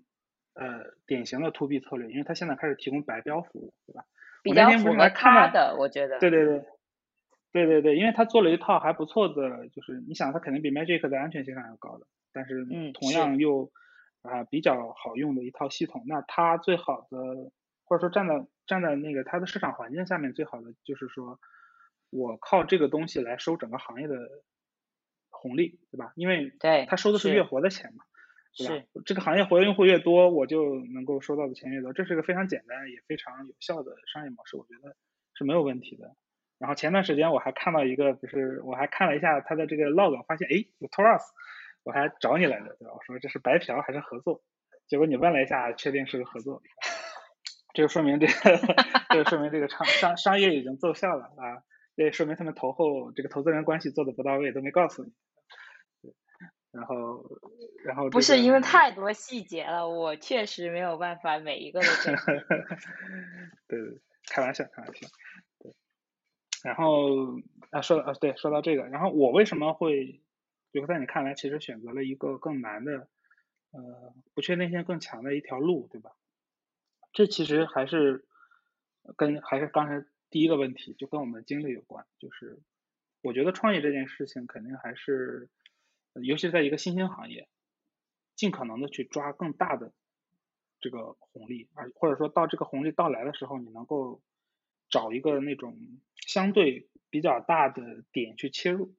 [0.54, 4.04] 呃典型的 to B 策略，因为它现在开始提供白标服务，对吧？
[4.42, 6.18] 比较符合他的，我觉得。
[6.18, 6.64] 对对对，
[7.52, 13.70] 对对对，因为他做了一套还不错的，就是你想，它肯定比 Magic 在安全性上要高的，但是同样又。
[14.24, 16.02] 啊，比较好用的一套系统。
[16.06, 17.52] 那它最好的，
[17.84, 21.38] 或者说站在站在那个它的市场环境下面，最好的就是说，
[22.08, 24.16] 我靠这个东西来收整个行业的
[25.28, 26.12] 红利，对吧？
[26.16, 28.02] 因为对它收的是月活的钱嘛，
[28.56, 28.84] 对吧？
[29.04, 34.96] 这个行业活跃用户越多，我就能够收到的钱越多，这是个非常简单也非常有效的商业模式，我觉得
[35.34, 36.16] 是没有问题的。
[36.58, 41.22] 然后前段时间我还看到一个，就是我还看了一下它的这个 log，发现哎有 Taurus。
[41.84, 42.94] 我还找你来着，对吧？
[42.94, 44.42] 我说这是白嫖还是合作？
[44.88, 46.62] 结果你问了一下，确定是个合作。
[47.72, 48.32] 这就说明这个，
[49.10, 51.62] 这就说明这个商商商业已经奏效了啊！
[51.96, 55.12] 这说明他们投后这个投资人关系做的不到位，都没告诉你。
[56.70, 57.24] 然后，
[57.84, 61.86] 然后不是因为太多细节了，我确实没有办法每一个都。
[63.68, 65.06] 对 对，开玩笑，开玩笑。
[65.60, 65.72] 对。
[66.64, 67.38] 然后
[67.70, 70.20] 啊，说啊，对，说到这个，然后我为什么会？
[70.74, 73.08] 比如在你看来，其实选择了一个更难的，
[73.70, 76.10] 呃，不确定性更强的一条路，对吧？
[77.12, 78.24] 这其实还是
[79.16, 82.04] 跟还是刚才第一个问题，就跟我们的经历有关。
[82.18, 82.58] 就是
[83.22, 85.48] 我觉得创业这件事情，肯定还是，
[86.14, 87.48] 尤其在一个新兴行业，
[88.34, 89.92] 尽可能的去抓更大的
[90.80, 94.20] 这个红利，而或者说到这个红利到来的时候，你能够
[94.88, 95.78] 找一个那种
[96.16, 98.92] 相对比较大的点去切入。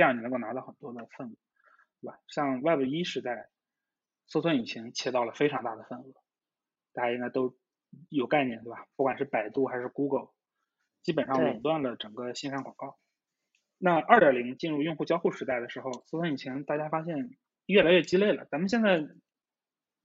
[0.00, 1.36] 这样你能够拿到很多的份额，
[2.00, 2.18] 对吧？
[2.26, 3.50] 像 Web 一时代，
[4.26, 6.14] 搜索引擎切到了非常大的份额，
[6.94, 7.54] 大家应该都
[8.08, 8.86] 有概念，对吧？
[8.96, 10.30] 不管是百度还是 Google，
[11.02, 12.96] 基本上垄断了整个线上广告。
[13.76, 17.36] 那二点零进入用户交互时代的时候，搜索引擎大家发现
[17.66, 18.46] 越来越鸡肋了。
[18.50, 19.06] 咱们现在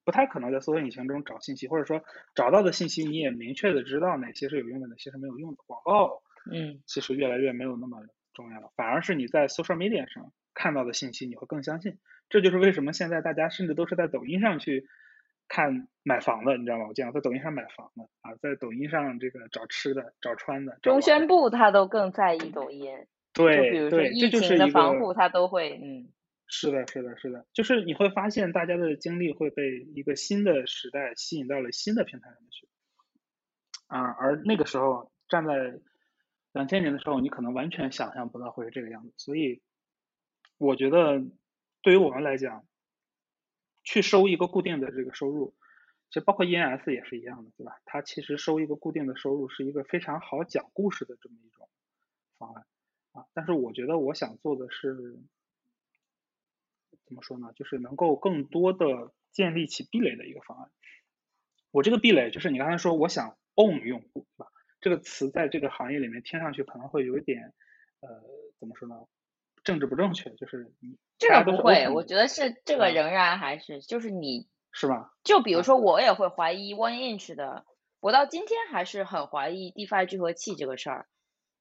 [0.03, 5.63] 不太可能在搜索引擎中找信息，或者说找到的信息你也明确的知道哪些是有用的，哪些是没有用的。
[5.65, 6.21] 广告，
[6.51, 8.05] 嗯，其实越来越没有那么。
[8.35, 11.97] 重要，反而是你在 social media 上看到的信息，你会更相信。
[12.29, 14.87] 这就是为什么现在大家甚至都是在抖音上去
[15.47, 16.85] 看买房的，你知道吗？
[16.87, 20.77] 我讲在抖音上买房的啊，在抖音上这个找吃的、找穿的。
[20.81, 22.93] 中宣部他都更在意抖音，
[23.33, 26.09] 对，比如说疫情的防护，他都会，嗯。
[26.47, 32.67] 是的，是的，是的，就是你会发现大家的精力会被一个新的时代吸引到了新的平台上面去，
[33.87, 35.79] 啊，而那个时候站在。
[36.55, 39.61] 两千年的时候，你可能完全想象不到会是这个样子，所以
[40.57, 41.21] 我觉得
[41.81, 42.65] 对于我们来讲，
[43.83, 45.53] 去收一个固定的这个收入，
[46.07, 47.81] 其实包括 ENS 也是一样的，对吧？
[47.83, 51.67] 它其实收一个固定的收入是一个非常好讲故事的这么一种
[52.37, 52.65] 方案
[53.11, 53.25] 啊。
[53.33, 55.19] 但是我觉得我想做的是
[57.05, 57.51] 怎么说呢？
[57.53, 60.71] 就是能够更多的建立起壁垒的一个方案。
[61.71, 64.47] 我这个壁垒就是你刚才说，我想 own 用户，对吧？
[64.85, 67.41] 这个词在这个行业里面听上去可能会有一点，
[68.01, 68.07] 呃，
[68.59, 68.95] 怎么说呢？
[69.63, 75.11] 政治不正确，就是你这个不会，我觉得是这个仍然还是就是你是吧？
[75.23, 77.65] 就比如说我也会怀疑 One Inch 的
[77.99, 81.07] 我到今天还是很怀疑 DeFi 聚合器这个事儿，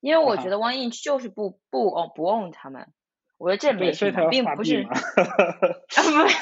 [0.00, 2.92] 因为我觉得 OneInch 就是不不不 own 他们。
[3.38, 4.82] 我觉得这没什么，并 不是。
[4.82, 4.94] 啊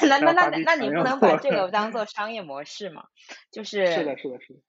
[0.01, 3.05] 不，那那那那你不能把这个当做商业模式嘛？
[3.51, 3.87] 就是。
[3.87, 4.59] 是的，是的，是的。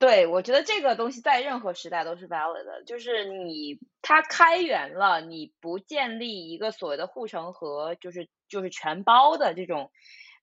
[0.00, 9.92] 对，我觉得这个东西在任何时代都是 valid 的，就是你它开源了，你不建立一个所谓的护城河，就是就是全包的这种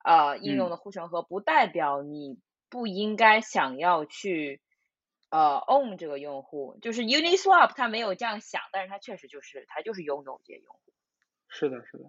[0.05, 2.37] 呃应用的护城河，不代表你
[2.69, 4.61] 不应该想要去
[5.31, 6.77] 呃 own 这个用户。
[6.83, 10.93] 就是 Uniswap 它没有这样想，但是它确实就是它就是拥有这些用户。
[11.49, 12.05] 是的，是的。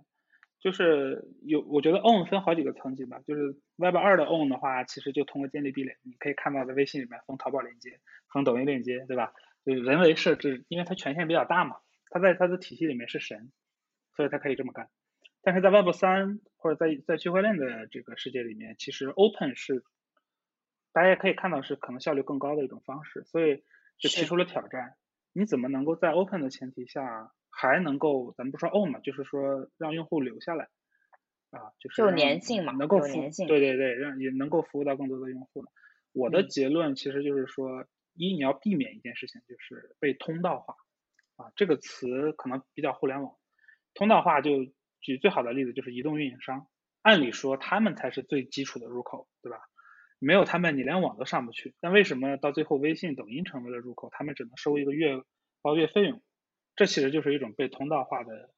[0.60, 3.20] 就是有，我觉得 own 分好几个层级吧。
[3.26, 8.00] 就是 Web 二的 own 的话，其实就通过建立壁垒，你可以看到在微信里面封淘宝链接、
[8.32, 9.32] 封抖音链接，对吧？
[9.64, 11.76] 就是人为设置，因为它权限比较大嘛，
[12.10, 13.52] 它在它的体系里面是神，
[14.16, 14.88] 所以它可以这么干。
[15.42, 19.84] 但是在 Web 三或者在在区块链的这个世界里面，其实 open 是
[20.92, 23.62] 大家也可以看到是可能效率更高的一种方式，所以
[23.98, 24.96] 就提出了挑战。
[25.32, 27.32] 你怎么能够在 open 的前提下？
[27.60, 30.68] 还能够，咱们不说 own 嘛，就是说让用户留下来，
[31.50, 33.06] 啊，就是有粘性嘛，能够服，
[33.48, 35.64] 对对对，让也能够服务到更多的用户。
[36.12, 37.84] 我的结论其实就是说，
[38.14, 40.76] 一你要避免一件事情，就是被通道化，
[41.34, 43.34] 啊，这个词可能比较互联网。
[43.94, 44.64] 通道化就
[45.00, 46.68] 举最好的例子就是移动运营商，
[47.02, 49.58] 按理说他们才是最基础的入口，对吧？
[50.20, 51.74] 没有他们你连网都上不去。
[51.80, 55.22] 但为什么到最后微信、抖音成为了入口，他们只能收一个月
[55.60, 56.22] 包月费用？
[56.78, 58.50] 这其实就是一种被通道化的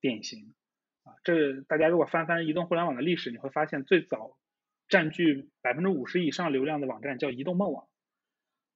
[0.00, 0.54] 典型
[1.02, 1.12] 啊！
[1.24, 4.38] 这大家如果翻翻移动互联网的历史，你会发现最早
[4.86, 7.88] 占据百分之五十以上流量的网站叫移动梦网，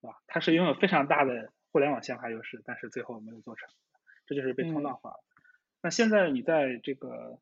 [0.00, 3.70] 啊，它是拥有非常大的互联网先发优势，但是最后没有做成，
[4.26, 5.24] 这就是被通道化了。
[5.80, 7.38] 那现在你在这个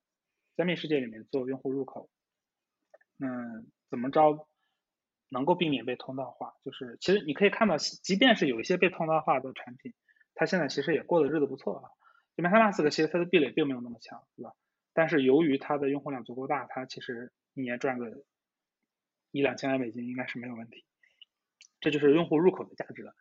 [0.58, 2.10] 加密世界里面做用户入口，
[3.16, 4.46] 那怎么着
[5.30, 6.52] 能够避免被通道化？
[6.66, 9.94] 就是其实你可以看到，即便是有一些被通道化的产品。
[10.38, 11.90] 它现在其实也过的日子不错啊，
[12.36, 14.52] 就 MetaMask 其实它的壁垒并没有那么强，对吧？
[14.92, 18.22] 但是由于它的用户量足够大，它其实一年赚个
[19.30, 20.84] 一两千万美金应该是没有问题，
[21.80, 23.14] 这就是用户入口的价值了。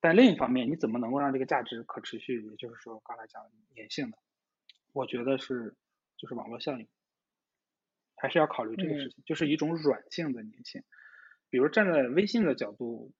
[0.00, 2.42] 但另一方面，你怎么能够让这个价值可持续？
[2.42, 4.18] 也就是说刚才讲的粘性的，
[4.92, 5.76] 我觉得是
[6.16, 6.88] 就是网络效应，
[8.16, 10.82] 还是要考虑这个事情，就是一种软性的粘性。
[11.50, 13.12] 比如站在微信的角度。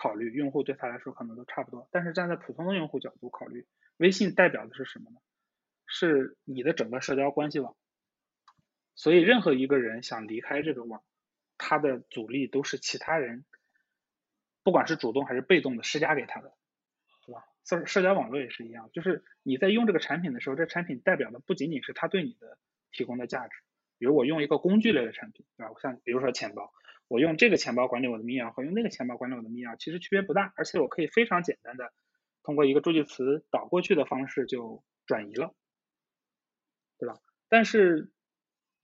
[0.00, 3.66] 考虑用户对他来说可能都差不多，但是站在普通的用户角度考虑，
[3.98, 5.18] 微信代表的是什么呢？
[5.86, 7.76] 是你的整个社交关系网。
[8.94, 11.02] 所以任何一个人想离开这个网，
[11.58, 13.44] 他的阻力都是其他人，
[14.62, 16.54] 不管是主动还是被动的施加给他的，
[17.26, 17.44] 对吧？
[17.66, 22.56] 社社交网络也是一样，就是你在用这个产品的时候，这产品代表的不仅仅是他对你的
[22.90, 23.54] 提供的价值。
[23.98, 25.74] 比如我用一个工具类的产品，对吧？
[25.82, 26.72] 像比如说钱包。
[27.10, 31.92] 我用这个钱包管理我的密钥和用那个钱包管理我的密钥其实区别不大，而且我可以非常简单的
[32.44, 35.52] 通过一个助记词导过去的方式就转移了，
[37.00, 37.18] 对吧？
[37.48, 38.12] 但是，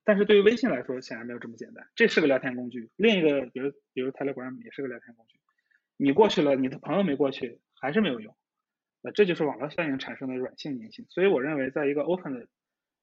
[0.02, 2.90] 但是对于微信来说显然没有这么简单，这是个聊天工具。
[2.96, 5.38] 另一个，比如比如 Telegram 也是个聊天工具，
[5.96, 8.36] 你过去了，你的朋友没过去还是没有用，
[9.02, 11.06] 那这就是网络效应产生的软性粘性。
[11.10, 12.48] 所以我认为，在一个 open 的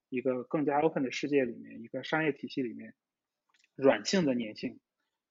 [0.10, 2.94] 一个更加 open 的世界里面，一个商业体系里面，
[3.78, 4.82] 软性的粘性。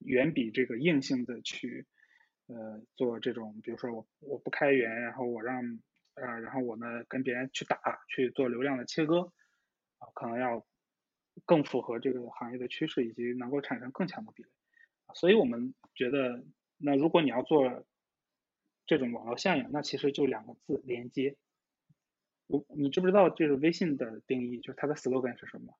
[0.04, 1.86] 远比这个硬性的去，
[2.46, 5.62] 呃，做这种，比如说我我不开源，然后我让，
[6.14, 7.78] 呃，然后我呢跟别人去打，
[8.08, 9.32] 去做流量的切割，
[9.98, 10.66] 啊，可能要
[11.44, 14.48] 更符合这个行业的趋势，以及能够产生更强的壁垒。
[15.14, 16.44] 所以我们觉得，
[16.78, 17.84] 那如果你要做
[18.86, 21.36] 这种网络效应，那其实就两个字：连接。
[22.48, 25.74] 我你知不知道，就是微信的定义，就是它的 slogan 是什么？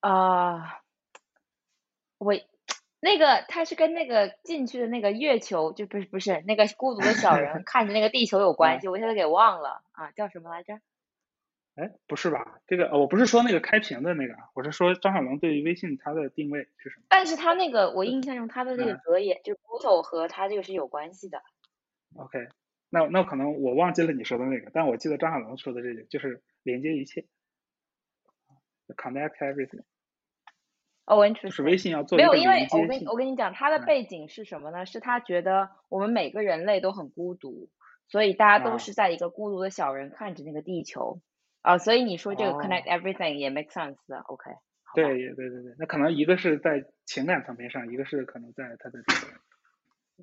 [0.00, 0.85] 啊。
[2.18, 2.34] 我
[3.00, 10.80] 那个他是跟那个进去的那个月球，就不是不是那个孤独的小人 看着那个地球有关系，我现在给忘了啊，叫什么来着？
[11.76, 12.58] 哎，不是吧？
[12.66, 17.04] 这个我不是说那个开屏的那个，我是说张小龙对于微信它的定位是什么？
[17.10, 21.42] 但是他那个我印象中他的那个格言，就 Google 和他这个是有关系的。
[22.16, 22.48] OK，
[22.88, 27.26] 那那可能我忘记了你说的那个，但我记得张小龙说的这个就是连接一切
[28.88, 29.82] ，Connect everything。
[31.06, 34.84] 哦，完全是微信要做没有，因为我跟我跟你讲，它的背景是什么呢？
[34.86, 37.68] 是他觉得我们每个人类都很孤独，
[38.08, 41.20] 所以大家都是在一个孤独的小人看着那个地球
[41.62, 44.50] 啊，所以你说这个 connect everything 也 make sense 的，OK？
[44.94, 49.32] 对，对对对，那可能一个是在情感层面上，一个是可能在它的这个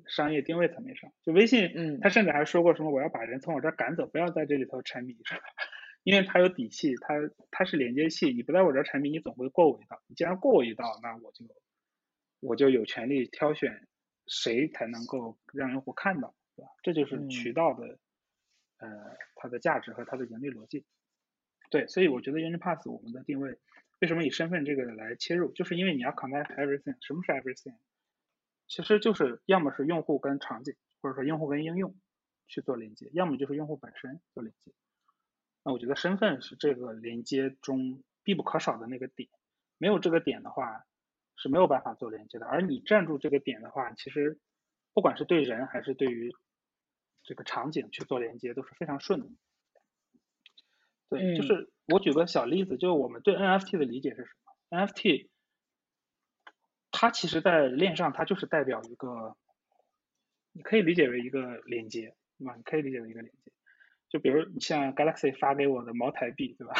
[0.06, 1.10] 商业定位层面上。
[1.22, 5.40] 就微信，嗯，他甚至还说过什么，我要把人从我这儿赶走，不要在这里头沉迷，是吧？
[6.04, 7.14] 因为它有底气，它
[7.50, 10.00] 它是连接器，你不在我这儿产品，你总会过我一道。
[10.06, 11.46] 你既然过我一道，那我就
[12.40, 13.88] 我就有权利挑选
[14.26, 16.68] 谁才能够让用户看到，对吧？
[16.82, 17.98] 这就是渠道的，
[18.78, 20.84] 呃，它的价值和它的盈利逻辑。
[21.70, 23.58] 对，所以我觉得 UniPass 我们的定位，
[24.00, 26.96] 为什么以身份这个来切入，就是因为你要 connect everything。
[27.00, 27.76] 什么是 everything？
[28.68, 31.96] 其实就是要么是用户跟场景，或者说用户跟应用
[32.46, 34.72] 去做连接，要么就是用户本身做连接。
[35.64, 39.30] 那我觉得身份是这个连接中必不可少的那个点，
[39.78, 40.84] 没有这个点的话
[41.36, 42.46] 是没有办法做连接的。
[42.46, 44.38] 而你站住这个点的话，其实
[44.92, 46.32] 不管是对人还是对于
[47.22, 49.26] 这个场景去做连接都是非常顺的。
[51.08, 55.28] 对，就是我举个小例子，就是我们对 NFT 的理解是什么？NFT
[56.90, 59.36] 它其实在链上它就是代表一个，
[60.52, 62.54] 你可以理解为一个连接，对吧？
[62.56, 63.43] 你可以理解为一个连接。
[64.14, 66.74] 就比如你像 Galaxy 发给我的茅台币，对吧？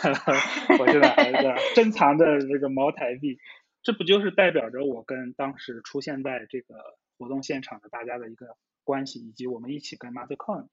[0.80, 3.38] 我现在还在珍藏的这个茅台币，
[3.82, 10.68] 这不就是代表着我跟当时出现在这个活动现场的大家的一个关系，以及我们一起跟 Mastercoin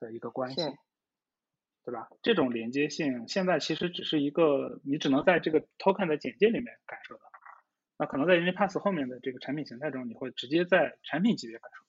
[0.00, 0.62] 的一个关系，
[1.84, 2.08] 对吧？
[2.22, 7.20] 这种连接性现在其实只是一个，你只能在这个 Token 的简介里面感受到，
[7.98, 11.84] 那可能在 UniPass 后面的这个产品形态中，你会直接在产品级别感受。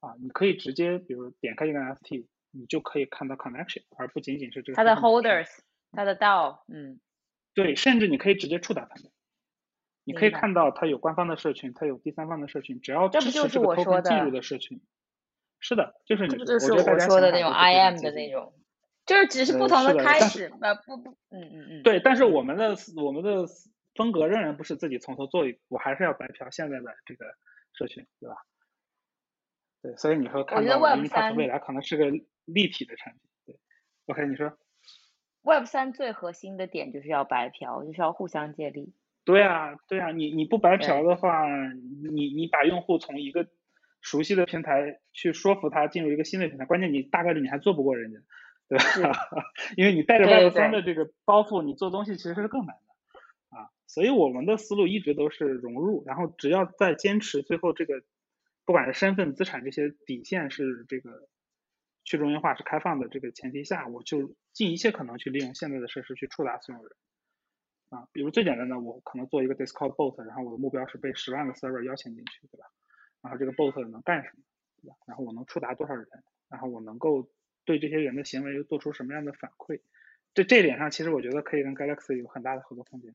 [0.00, 5.48] 啊，你可以直接比如点开一个 NFT，你就可以看到 connection，而不仅仅是这个它的 holders，
[5.92, 7.00] 它的 DAO，嗯，
[7.54, 9.10] 对，甚至你可以直接触达他们，
[10.04, 14.80] 你可以看到它有官方的社群，它有第三方的社群，只要支持这个 token 进入的社群，
[15.58, 18.54] 是的，就是你，这就是我说的那种 IM 的那种，
[19.04, 23.46] 就是只是不同的开始，呃，不不，嗯嗯嗯，对，但是我们的我们的
[23.96, 27.26] 风格仍然不是自己从头做一，我还是要白嫖现在的这个
[27.72, 28.36] 社群，对吧？
[29.80, 32.10] 对，所以你说看到 Web 三未来可能是个
[32.44, 33.20] 立体的产品。
[33.46, 33.56] 对
[34.06, 34.58] ，OK，你说
[35.42, 38.92] Web 三最核心的点就是要白嫖，就是要互相借力。
[39.24, 41.46] 对啊，对啊，你你不白嫖的话，
[42.10, 43.46] 你你把用户从一个
[44.00, 48.18] 熟悉的平台去说服他进入一个新的平台，关键你大概率你还做不过人家，
[48.68, 49.12] 对吧？
[49.76, 53.70] 因为你带着 Web 三的这个包袱，你做东西其实是更难的啊。
[53.86, 58.02] 所以我们的思路一直都是融入，然后只要在坚持最后这个。
[58.68, 61.26] 不管是身份、资产这些底线是这个
[62.04, 66.92] 去中心化是开放的这个前提下，我就尽一切可能去利用现在的设施去触达所有人
[67.88, 68.06] 啊。
[68.12, 72.66] 比如最简单的，我可能做一个 Discord bot，然后我的目标是被十万个 server 邀请进去，对吧？
[73.22, 74.42] 然后这个 bot 能干什么，
[74.82, 74.96] 对吧？
[75.06, 76.06] 然后我能触达多少人？
[76.50, 77.30] 然后我能够
[77.64, 79.80] 对这些人的行为又做出什么样的反馈？
[80.34, 83.14] 这这点上，其实我觉得可以跟 Galaxy 有很大的合作空间。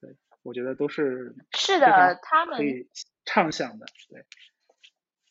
[0.00, 2.88] 对，我觉得都是是的，他们可以
[3.26, 4.24] 畅想的，对。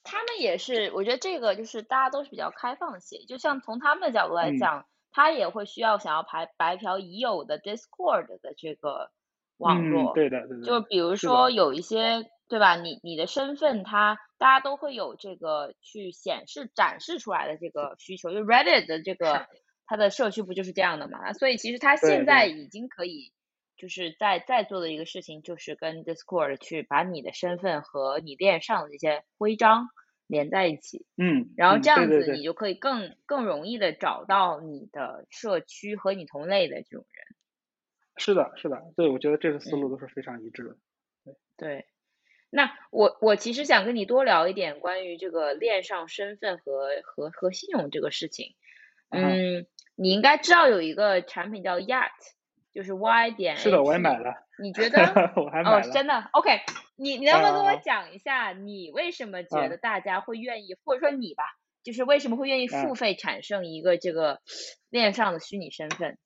[0.10, 9.12] 他们也是，我觉得这个就是大家都是比较开放的协议，就像从他们的角度来讲，他也会需要想要排白嫖已有的 Discord 的这个
[9.57, 10.64] 网络，对的，对的。
[10.66, 12.76] 就比如说有一些，对吧？
[12.76, 19.45] 你你的身份，他大家都会有这个去显示展示出来的这个需求，就 Reddit 的这个
[19.86, 21.34] 它的社区不就是这样的嘛？
[21.34, 23.32] 所以其实它现在已经可以。
[23.80, 29.88] 就是在在做的一个事情，就是跟 Discord 去把你的身份和你链上的这些徽章
[30.27, 37.25] 连在一起，嗯，然后这样子你就可以更更容易的找到你的社区和你同类的这种人。
[38.17, 40.75] 是的，是的，对，我觉得这个思路都是非常一致的。
[41.23, 41.86] 对，对，
[42.49, 48.55] 那我我其实想跟你多聊一点关于这个链上身份和和和信用这个事情。
[49.09, 49.65] 嗯，
[49.95, 52.11] 你应该知道有一个产品叫 Yacht。
[52.80, 54.34] 就是 Y 点是的，我也买了。
[54.57, 54.99] 你觉得？
[55.35, 55.77] 我还买了。
[55.80, 56.61] 哦，真的？OK，
[56.95, 61.43] 你你能不能跟我讲一下，你为什么觉得大家会愿意，或者说你吧，
[61.84, 64.39] 就是为什么会愿意付费产生一个这个
[64.89, 66.18] 链上的虚拟身份？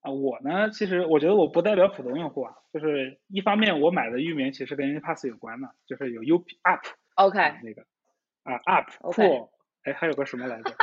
[0.00, 6.44] 啊，我呢，其实我觉得我不代表普通用户啊，就是一方面我买的域名其实跟 UniPass 有关的，就是有 UP
[7.16, 7.82] OK 那个
[8.44, 9.50] 啊 Up Cool，
[9.82, 10.74] 哎，还有个什么来着？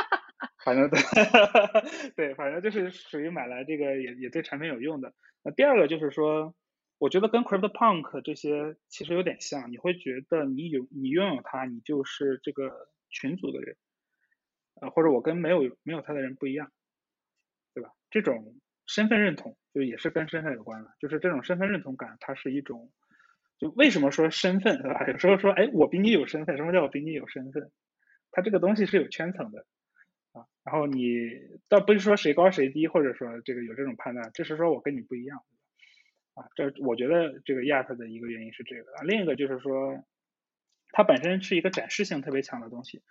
[0.68, 1.00] 反正对，
[2.14, 5.14] 对，反正就是属于买来这个也也对产品有用的。
[5.42, 6.54] 那第二个就是说，
[6.98, 12.70] 我觉得跟 Crypto Punk 这些其实有点像，你会觉得你有你拥有它，你就是这个
[13.08, 13.76] 群组的人，
[14.82, 16.70] 呃，或者我跟没有没有它的人不一样，
[17.72, 17.90] 对吧？
[18.10, 22.92] 这种身份认同就也是跟身份有关的，就是这种身份认同感，它是一种，
[23.58, 25.06] 就为什么说身份，对吧？
[25.08, 27.70] 有时候说，哎，我比你有身份，什么叫我比你有身份？
[28.32, 29.64] 它这个东西是有圈层的。
[30.64, 31.30] 然后你
[31.68, 35.42] 倒不是说谁高谁低，或者说这个有这种判断，只是说我跟你不一样，
[36.34, 40.04] 啊，这我觉得这个亚特的一个原因是这个，另一个就是说
[40.90, 43.02] 它本身是一个展示性特别强的东西，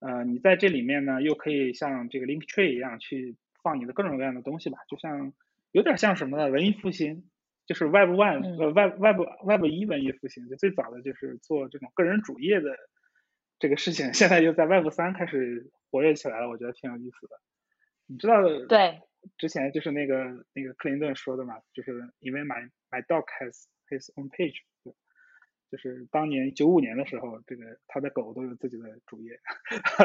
[0.00, 5.32] 呃，你在这里面呢又可以像这个 Linktree 一样去放你的各种各样的东西吧，就像
[5.72, 6.48] 有点像什么呢？
[6.48, 7.24] 文艺复兴
[7.66, 12.76] 就是 Web One 呃 Web Web Web 一文艺复兴，就最早的就是做这种个人主页的
[13.58, 17.40] 这个事情，现在又在 Web 三开始活跃起来了，我觉得挺有意思的。
[18.06, 19.00] 你知道对
[19.38, 24.94] 之前就是那个那个克林顿说的嘛，就是因为 My My Dog has his own page，对
[25.68, 29.40] 就是当年九五年的时候，这个他的狗都有自己的主页，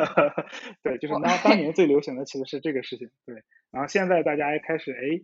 [0.82, 3.44] 对，就是当当年最流行的其实是这个事情，对。
[3.70, 5.22] 然后现在大家一开始哎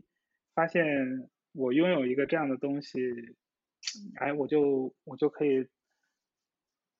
[0.53, 2.99] 发现我拥有一个这样的东西，
[4.19, 5.67] 哎我就我就可以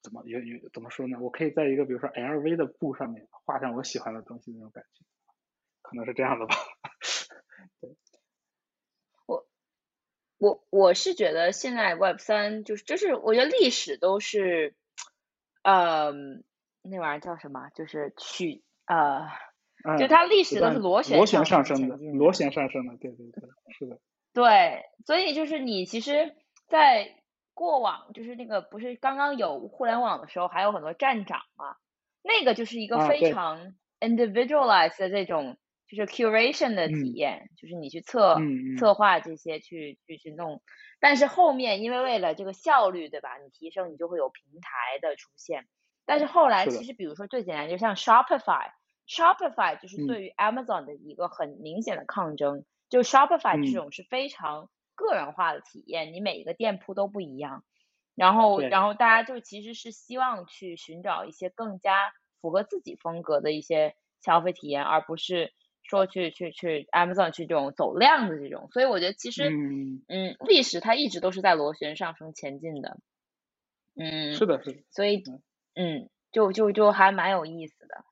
[0.01, 1.17] 怎么有有怎么说呢？
[1.19, 5.03] 我可以在一个比如说 LV 的布上面画上我喜欢的东西那种感觉，
[5.81, 6.55] 可能是这样的吧。
[7.81, 7.95] 对。
[9.25, 9.47] 我
[10.37, 14.75] 我我是觉得现在 Web 三就是就是我觉得历史都是，
[15.63, 16.11] 呃，
[16.83, 17.69] 那玩意儿叫什么？
[17.75, 19.27] 就是去呃，
[19.97, 23.99] 就它历史都是螺旋螺旋上升的，螺旋上升的，对对对，是的。
[24.33, 26.35] 对，所以就是你其实，
[26.67, 27.15] 在
[27.57, 31.75] 过往就是那个不是刚刚有互联网的时候，还有很多站长嘛，
[32.21, 35.57] 那个就是一个非常 individualized 的这种。
[35.89, 38.35] 就是 curation 的体验，就是你去策
[38.77, 40.61] 策划这些，去去去弄。
[40.99, 43.37] 但是后面因为为了这个效率，对吧？
[43.41, 45.65] 你提升，你就会有平台的出现。
[46.05, 52.65] 但是后来其实，比如说最简单，就像 Shopify，Shopify 就是对于 Amazon 的一个很明显的抗争。
[52.89, 57.63] 就 Shopify 这种是非常个人化的体验，你每一个店铺都不一样。
[58.15, 62.11] 然后，然后大家就其实是希望去寻找一些更加
[62.41, 65.53] 符合自己风格的一些消费体验，而不是。
[65.89, 72.97] 说去去去 Amazon 去这种走量的这种，所以我觉得其实嗯，历史它一直都是在螺旋上升前进的，
[73.95, 75.23] 嗯，是的，是的，所以
[75.75, 78.03] 嗯，就就就还蛮有意思的。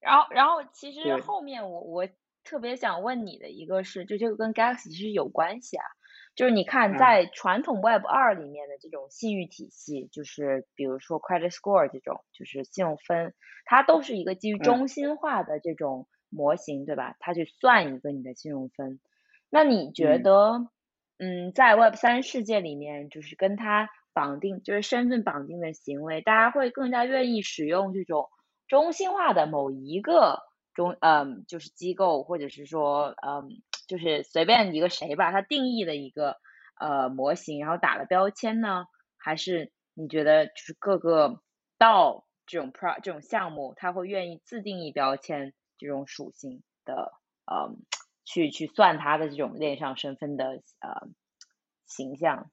[0.00, 2.08] 然后然后其实后面我我
[2.42, 5.84] 特别想问你的一个是，就这个跟 Galaxy 其实有关系啊，
[6.34, 13.34] 就是你看在传统 Web 二里面的这种信誉体系，就是比如说 Credit Score 这种，就是信用分，
[13.64, 16.08] 它都是一个基于中心化的这种。
[16.32, 17.16] 模型对吧？
[17.18, 19.00] 它去算一个你的信用分，
[19.50, 20.68] 那你觉得，
[21.18, 28.28] 嗯，在 Web 三世界里面，就是跟它绑定，就是身份绑定的行为，大家会更加愿意使用这种
[28.68, 30.38] 中心化的某一个
[30.72, 33.60] 中，嗯，就是机构，或者是说，嗯，
[33.90, 36.36] 就是随便一个谁吧，它定义的一个
[36.78, 38.84] 呃模型，然后打了标签呢？
[39.18, 41.42] 还是你觉得就是各个
[41.76, 45.52] 到这种 pro 这种项目，它会愿意自定义标签？
[45.76, 47.10] 这种属性的，
[47.46, 47.74] 呃，
[48.26, 51.08] 去去算它的这种链上身份的呃
[51.86, 52.50] 形象，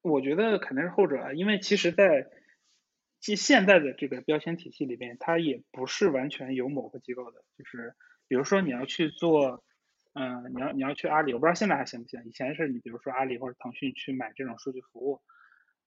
[0.00, 2.28] 我觉得肯定是后者啊，因为其实，在
[3.18, 7.96] 即现在的这个标签体系里边，它也不是完全由某个机构的，就是
[8.28, 9.64] 比如说你要去做，
[10.14, 15.20] 嗯，你要你要去阿里，我不知道现在还行不行，以前是你比如说阿里或者腾讯去买这种数据服务。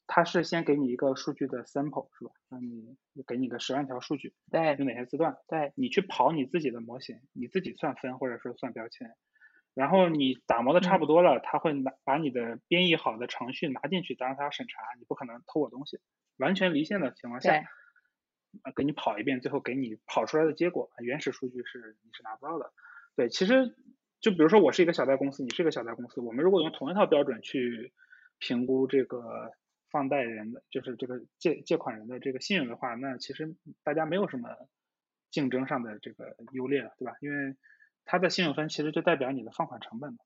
[0.10, 2.32] 它是先给你一个数据的 sample 是吧？
[2.48, 2.95] 让你
[3.28, 5.36] 给你个十万条数据，对，有哪些字段？
[5.49, 9.14] 对，你去跑你自己的模型，你自己算分或者说算标签，
[9.74, 15.99] 然后你打磨的差不多了，他会拿把你的编译好的程序拿进去，当然他要审查，你不可能偷我东西，
[16.38, 17.66] 完全离线的情况下，
[18.78, 22.72] 给你跑一遍，最后给你跑出来的结果，原始数据是你是拿不到的。
[23.18, 23.76] 对，其实
[24.19, 27.94] 就比如说我是一个小贷公司，你是一个小贷公司，我们如果用同一套标准去
[28.39, 29.52] 评估这个。
[29.89, 34.49] 放贷人的就是这个借借款人的这个信用的话，那其实大家没有什么
[35.31, 37.15] 竞争上的这个优劣了，对吧？
[37.22, 37.56] 因为
[38.03, 40.18] 他的信用分其实就代表你的放款成本嘛，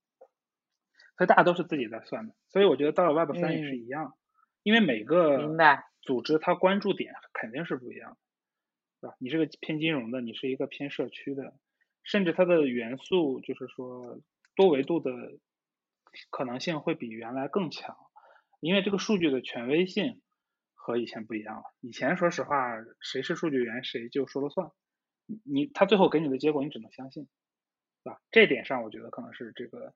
[1.16, 2.34] 所以大家都是自己在算的。
[2.50, 4.18] 所以我觉得到了 Web 三也是一样，
[4.64, 5.56] 因为每个
[6.02, 8.18] 组织它关注点肯定是不一样的，
[9.02, 9.16] 对吧？
[9.20, 11.54] 你是个偏金融的，你是一个偏社区的，
[12.04, 14.20] 甚至它的元素就是说
[14.56, 15.12] 多维度的
[16.30, 17.98] 可能性会比原来更强。
[18.60, 20.22] 因为这个数据的权威性
[20.76, 21.64] 和以前不一样了。
[21.80, 24.70] 以前说实话，谁是数据源谁就说了算，
[25.44, 27.28] 你他最后给你的结果你只能相信，
[28.04, 28.22] 对吧？
[28.30, 29.96] 这点上我觉得可能是这个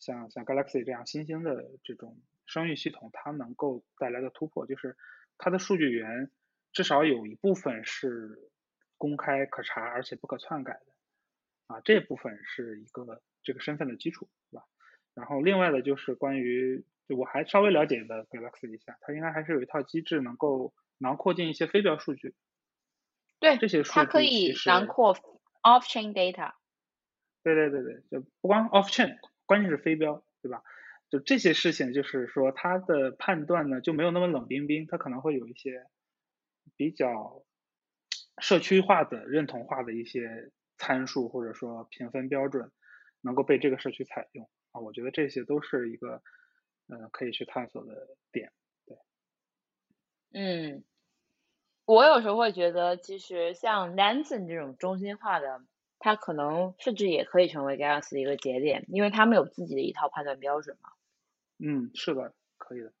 [0.00, 4.96] 像像 Galaxy 这样新兴的这种声誉系统，它能够带来的突破，就是
[5.38, 6.30] 它的数据源
[6.72, 8.50] 至少有一部分是
[8.96, 10.86] 公开可查而且不可篡改的，
[11.66, 14.66] 啊，这部分是一个这个身份的基础，对吧？
[15.14, 16.84] 然后另外的就是关于。
[17.08, 22.34] 就我还稍微了解的 Galaxy 一下，它应该还是有一套机制能够囊括进一些非标数据。
[23.38, 25.14] 对，这些数据它可以囊括
[25.62, 26.54] off chain data。
[27.44, 30.64] 对对对对，就不光 off chain，关键是非标，对吧？
[31.08, 35.86] 就这些事情，就是说它的判断呢就没有那么冷冰冰，它可能会有一些
[36.74, 37.44] 比较
[38.38, 42.72] 社区化的、认同化的一些参数或者说评分标准，
[43.20, 44.48] 能够被这个社区采用。
[44.72, 46.22] 啊，我觉得这些都是一个
[46.88, 48.52] 嗯可以去探索的点。
[48.84, 48.96] 对，
[50.32, 50.84] 嗯，
[51.86, 55.62] 我有时候会觉得，其实像 Nansen 这种中心化的，
[55.98, 60.90] 它可能甚至也可以成为 Galaxy 的一个节点，因为他们有自己的一套判断标准嘛。
[61.58, 62.92] 嗯，是的，可以的。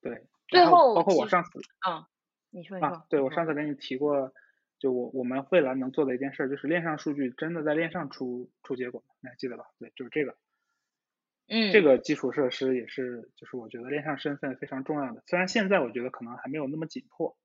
[0.00, 1.50] 对，最后包括我上次，
[1.88, 2.04] 嗯，
[2.50, 4.32] 你说你说，对我上次跟你提过，
[4.78, 9.64] 就我我们未来能做的一件事，就是链上数据真的在链上出出结果，你还记得吧？
[9.78, 10.36] 对，就是这个，
[11.48, 15.22] 嗯，这个基础设施也是，就是我觉得链上身份非常重要的。
[15.26, 17.36] 虽然现在我觉得可能还没有那么紧迫，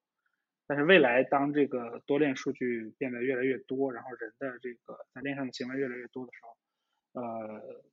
[0.68, 7.84] 但是未来当这个多链数据变得越来越多，然后人的这个在链上的行为越来越多的时候，呃。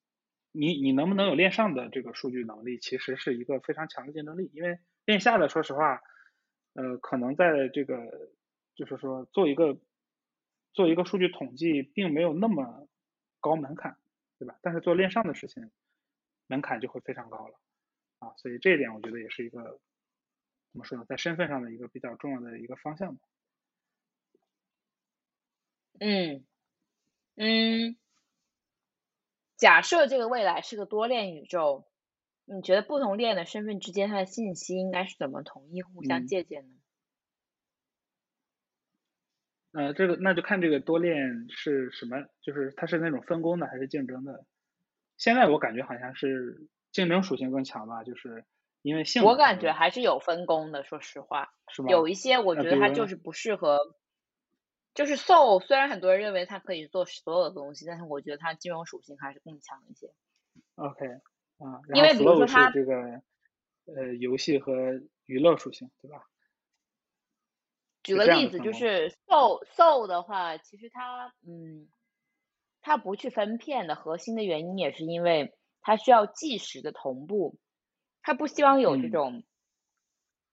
[0.52, 4.50] 你你能不能有链上的这个数据能力，其实是一个非常强的竞争力。
[4.52, 6.00] 因为链下的，说实话，
[6.74, 7.94] 呃，可能在这个
[8.81, 9.78] 就是说做一个
[10.73, 12.89] 做一个数据统计，并没有那么
[13.39, 13.98] 高门槛，
[14.39, 14.59] 对吧？
[14.62, 15.70] 但是做链上的事情，
[16.47, 17.61] 门槛就会非常高了
[18.20, 18.32] 啊。
[18.39, 19.78] 所以这一点我觉得也是一个
[20.73, 23.20] 怎么说呢，在身份上的一个比较重要的一个方向吧。
[25.98, 26.47] 嗯
[27.36, 27.98] 嗯。
[29.59, 31.86] 假设这个未来是个多链宇宙，
[32.47, 36.80] 你觉得不同链的身份之间它的信息应该是怎么统一、互相借鉴呢？
[39.72, 44.44] 呃，这个那就看这个多链是什么，就是它是那种分工的还是竞争的。
[45.16, 48.44] 现在我感觉好像是竞争属性更强吧，就是
[48.82, 49.22] 因为性。
[49.24, 51.52] 我感觉还是有分工的，说实话？
[51.88, 53.78] 有一些我觉得它就是不适合。
[54.92, 60.12] 就是 Soul，虽然很多人认为它可以做所有的东西，但是我觉得它金融属性还是更强一些。
[60.74, 61.06] OK，
[61.59, 63.22] 啊，因为比如说它这个
[63.86, 66.24] 呃游戏和娱乐属性，对吧？
[68.02, 71.89] 举个例子，就是 Soul Soul 的话，其实它嗯，
[72.81, 77.59] 它不去分片的核心的原因也是因为它需要即时的同步，
[78.22, 79.44] 它不希望有这种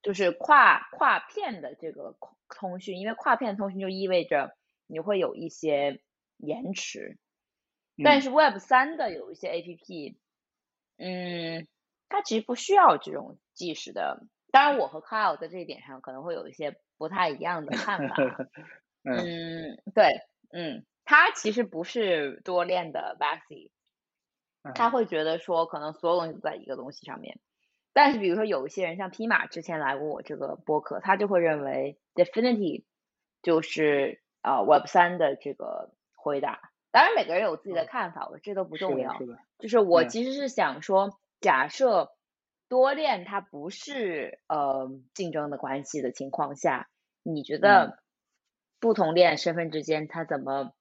[0.02, 2.18] 就是跨跨片的这个。
[2.50, 4.56] 通讯，因为跨片通讯就意味着
[4.86, 6.02] 你会有一些
[6.38, 7.18] 延迟，
[8.02, 10.16] 但是 Web 三的有一些 APP，
[10.96, 11.68] 嗯，
[12.08, 14.26] 它其实不需要这种即时的。
[14.50, 18.16] 当然，我和 Kyle 在这一点上可能会有一些不太一样的看法。
[19.04, 20.22] 嗯，对，
[20.52, 23.72] 嗯，他其实不是多练的 Baxi，
[24.76, 27.40] 他会觉得说可能所有东西都在一个东西上面。
[27.94, 32.84] 但是，比如说有一些人，像匹马之前来过我这个播客，他就会认为 Definity
[33.42, 36.72] 就是啊 Web 三的这个回答。
[36.92, 39.18] 当然，每个人有自己的看法，我这都不重要。
[39.58, 42.12] 就是我其实是想说，假设
[42.70, 46.90] 多链它不是呃竞争的关系的情况下，
[47.24, 48.00] 你觉得
[48.80, 50.74] 不同链身份之间它怎么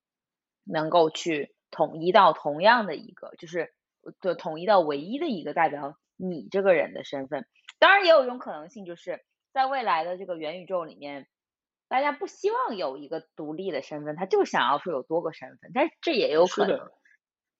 [0.64, 3.72] 能够去统一到同样的一个，就是
[4.20, 5.98] 就统一到唯一的一个代表？
[6.18, 7.46] 你这个人的身份，
[7.78, 9.22] 当然也有一种可能性，就是
[9.52, 11.26] 在未来的这个元宇宙里面，
[11.88, 16.78] 大家不希望有一个独立的身份，他就想要说有多个身份，但是这也有可能。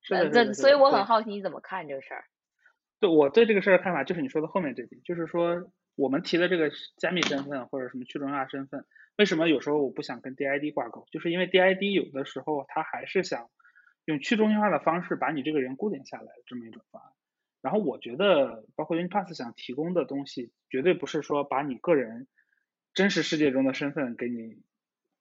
[0.00, 0.30] 是的。
[0.30, 2.24] 这所以我很好奇你怎么看这个事儿。
[3.00, 8.84] 对，我对这个事儿的看法就是你说的后面这点，就是说我们提的这个加密身份或者什么去中心化身份，
[9.16, 11.06] 为什么有时候我不想跟 DID 挂钩？
[11.10, 13.48] 就是因为 DID 有的时候它还是想
[14.04, 17.12] 用去中心化的方式把你这个人固定下来这么一种方案。
[17.62, 22.28] 然后我觉得，包括 Unipass 想提供的东西，绝对不是说把你个人
[22.94, 24.62] 真实世界中的身份给你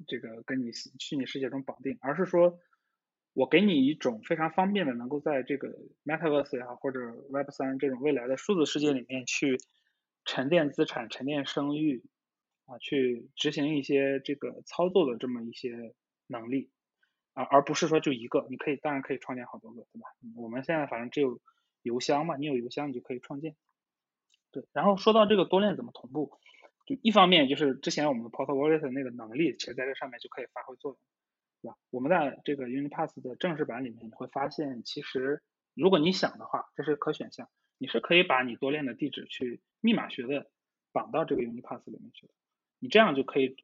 [0.05, 2.59] 这个跟你虚拟世界中绑定，而是说
[3.35, 5.69] 我给你一种非常方便的，能够在这个
[6.03, 6.99] Metaverse 也好，或者
[7.29, 9.57] Web 三这种未来的数字世界里面去
[10.23, 12.03] 沉淀资产、沉淀声誉
[12.65, 15.93] 啊，去执行一些这个操作的这么一些
[16.25, 16.71] 能力
[17.33, 20.07] 啊，而不是说就一个，你可以当然可以创建好多个，对吧？
[20.35, 21.39] 我们现在反正只有。
[21.85, 23.55] 邮箱嘛，你有邮箱，你就可以创建。
[24.49, 26.39] 对，然后说到这个多链怎么同步，
[26.87, 30.97] 就一方面就是之前我们的 Portal Wallet 那个能力，其实在这上面就可以发挥作用，
[31.65, 31.77] 对吧？
[31.89, 35.41] 我们在这个 Unipass 的正式版里面，你会发现，其实
[35.73, 40.51] 如果你想的话，这是可选项，你是可以把你多链的地址去密码学的
[40.91, 42.33] 绑到这个 Unipass 里面去的。
[42.77, 43.57] 你这样就可以，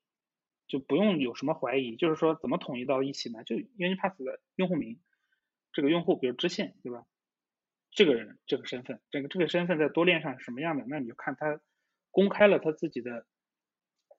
[0.66, 3.44] 就不用有什么怀疑，就是说怎么统一到一起呢？
[3.44, 5.00] 就 Unipass 的用户名，
[5.72, 7.06] 这个用户比如支线，对吧？
[7.92, 10.86] 这个人这个身份，这个这个身份在多链上是什么样的？
[10.88, 11.62] 那你就看他
[12.10, 13.28] 公开了他自己的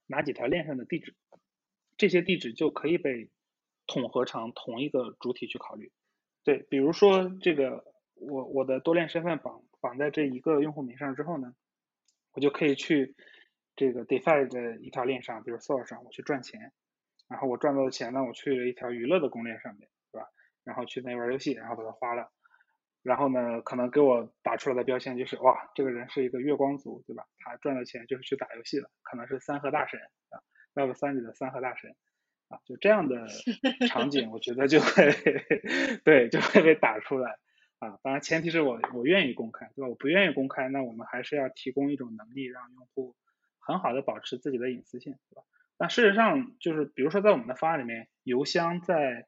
[0.07, 1.17] 哪几条链上的地址，
[1.97, 3.31] 这些地址就可以被
[3.87, 5.93] 统合成同一个主体去考虑。
[6.45, 7.85] 对，比如说这个
[8.15, 11.55] 我我的多链身份绑绑在这一个用户名上之后呢，
[12.33, 13.15] 我就可以去
[13.77, 16.73] 这个 DeFi 的一条链上，比如 Sol 上，我去赚钱，
[17.29, 20.29] 然后我赚到的钱呢，我去了一条娱乐的公链上面，对吧？
[20.65, 22.31] 然后去那玩游戏，然后把它花了。
[23.03, 27.25] 然后呢，可能给我打出来的标签就是哇，这个人是一个月光族，对吧？
[27.39, 29.99] 他赚了钱就是去打游戏了，可能是三河大神
[30.31, 30.39] 啊
[30.75, 31.97] ，Web 三里的三河大神
[32.53, 33.27] 啊，就这样的
[33.89, 35.11] 场景，我觉得就会
[36.05, 37.39] 对就会被打出来
[37.79, 37.99] 啊。
[38.03, 39.89] 当然前提是我我愿意公开，对吧？
[39.89, 43.17] 我不愿意公开，那我们还是要提供一种能力，让用户
[43.59, 45.43] 很好的保持自己的隐私性，对吧？
[45.79, 49.27] 那事实上就是，比如说在我们的方案里面，邮箱在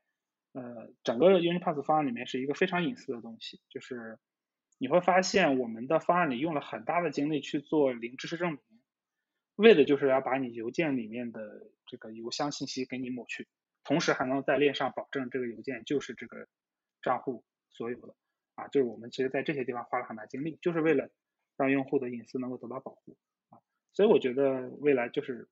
[0.53, 4.19] 呃，整个 UniPass 方案里面是一个非常隐私的东西，就是
[4.79, 8.61] 你会发现我们的方案里用了很大的精力去做零知识证明，
[9.57, 13.49] 为的就是要把你邮件里面的这个邮箱信息给你抹去，
[13.85, 16.49] 同时还能在链上保证这个邮件就是这个
[17.03, 18.15] 账户所有的
[18.55, 21.11] 啊，就是我们其实在这些地方花了很大精力，就是为了
[21.57, 23.17] 让用户的隐私能够得到保护
[23.51, 23.59] 啊，
[23.93, 25.49] 所以我觉得未来就是。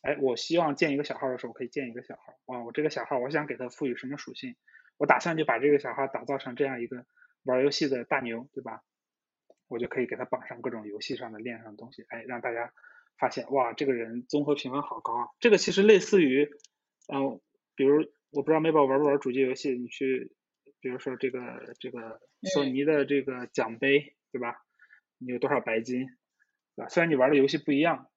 [0.00, 2.36] 哎，我希望建一个小号的时候，可以建一个小号。
[2.46, 4.56] 哇，我这个小号，我想给它赋予什么属性？
[4.96, 7.06] 我打算就把这个小号打造成这样一个
[7.44, 8.82] 玩游戏的大牛，对吧？
[9.68, 12.74] 我就可以给他绑上各种游戏上的链上的东西，哎，让大家
[13.18, 15.28] 发现，哇，这个人综合评分好高啊！
[15.40, 16.48] 这个其实类似于，
[17.12, 17.40] 嗯，
[17.74, 20.32] 比如我不知道 Mabel 玩不玩主机游戏，你去，
[20.80, 22.20] 比如说这个这个
[22.54, 24.56] 索尼的这个奖杯，对吧？
[25.18, 26.06] 你有多少白金，
[26.76, 26.88] 对吧？
[26.88, 28.08] 虽然你玩的游戏不一样。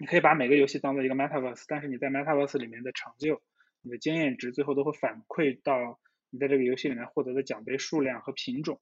[0.00, 3.42] 你可以把每个游戏当做一个 Metaverse，但是你在 Metaverse 里面的成就、
[3.82, 5.98] 你的经验值，最后都会反馈到
[6.30, 8.80] 你在这个游戏里面获得的奖杯数量和品种，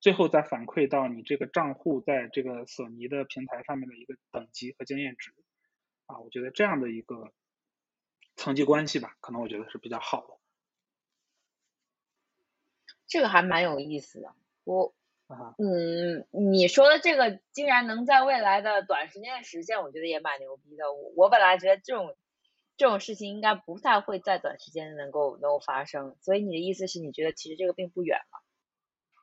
[0.00, 5.32] 最后再反馈到你这个账户在这个索尼的平台上面的一个等级和经验值。
[6.06, 7.32] 啊，我觉得这样的一个
[8.36, 10.34] 层级关系吧，可能我觉得是比较好的。
[13.06, 14.94] 这个还蛮有意思的，我。
[15.58, 20.92] 嗯，你说的这个竟然能在未来的短时间内实现，我觉得也蛮牛逼的。
[20.92, 22.16] 我我本来觉得这种
[22.76, 28.42] 这种事情应该不太会在短时间能够能够发生，所以你的意思是你觉得其实这个并不远了？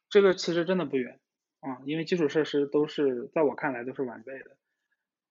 [0.09, 1.19] 这个其实真的不远
[1.59, 4.57] 啊，因为基础设施都是在我看来都是完备的，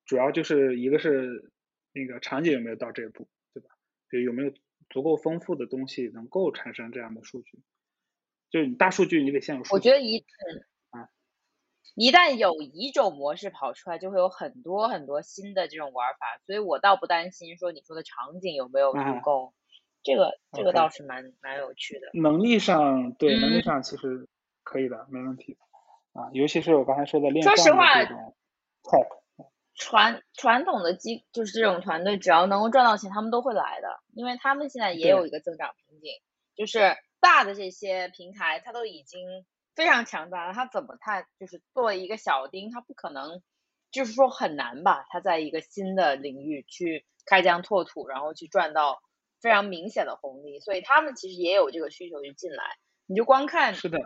[0.05, 1.51] 主要就是一个是
[1.93, 3.71] 那个场景有没有到这一步，对吧？
[4.11, 4.53] 就有没有
[4.91, 7.63] 足够丰富的东西能够产生这样的数据。
[8.51, 9.75] 就是你大数据，你得先有数据。
[9.75, 10.25] 我觉得一
[10.91, 11.09] 啊，
[11.95, 19.55] 一旦有一种模式跑出来，就会有很多很多新的这种玩法，所以我倒不担心说你说的场景有没有足够。
[20.03, 22.09] 这个这个倒是蛮蛮有趣的。
[22.15, 24.29] 能力上，对能力上其实
[24.67, 25.57] 可以的，没问题。
[26.13, 27.87] 啊，尤其是我刚才说的链说实话，
[28.83, 29.01] 快。
[29.77, 36.11] 传传统的机就是这种团队，只要能够赚到钱，他们都会来的，因为他们现在也有一个增长瓶颈，
[36.55, 36.97] 就是。
[37.19, 43.43] 大的这些平台，它都已经非常强大了，它怎么它就是作为一个小丁，它不可能，
[43.91, 45.07] 就是说很难吧？
[45.09, 49.01] 它在一个新的领域去开疆拓土，然后去赚到
[49.41, 52.63] 非常明显的红利，所以他们其实也有这个需求去进来。
[53.07, 53.99] 你就光看是的，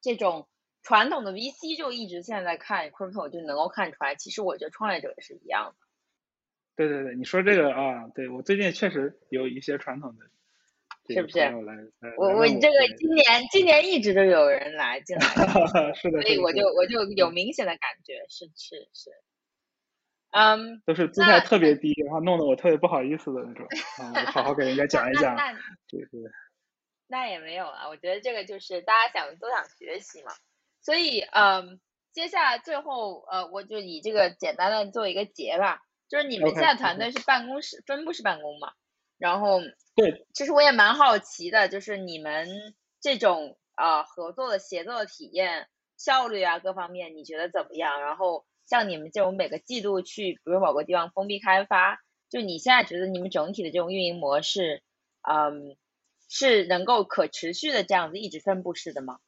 [0.00, 0.48] 这种
[0.82, 5.86] 传统的 VC 就一直现在看 crypto 就能够看出来，其实我觉得创业者也是一样的。
[6.76, 10.26] 对对对，你说这个啊，对我最近确实有一些传统的。
[11.10, 11.38] 是不是？
[12.18, 15.24] 我我这个今年今年一直都有人来进来，
[15.96, 19.10] 是的，所以我就我就有明显的感觉，是是是，
[20.32, 23.66] 嗯，都是姿态特别低，然后弄得我特别不好意思的那种，
[24.30, 25.34] 好好给人家讲一讲，
[25.88, 26.20] 对对。
[27.08, 30.32] 那也没有啊，我觉得这个就是大家想都想学习嘛，
[30.82, 31.80] 所以嗯，
[32.12, 38.72] 接下来最后呃，我就以这个简单的做一个结吧，就是你们现在团队是办公室分布式办公嘛？
[39.18, 39.60] 然后，
[39.96, 42.46] 对，其实我也蛮好奇的，就是你们
[43.00, 48.00] 这种啊合作的协作的体验效率啊各方面，你觉得怎么样？
[48.00, 51.98] 然后像你们这种每个季度去，比如某个地方封闭开发，
[52.28, 54.84] 就你现在觉得你们整体的这种运营模式，
[55.22, 55.76] 嗯，
[56.28, 59.18] 是能够可持续的这样子一直分布式的吗？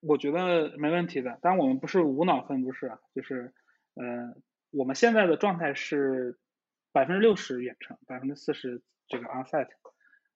[0.00, 3.54] 我觉得没问题的，但我们不是无脑分布式啊，就是，
[3.94, 6.38] 嗯，我们现在的状态是。
[6.92, 9.68] 百分之六十远程，百分之四十这个 onsite，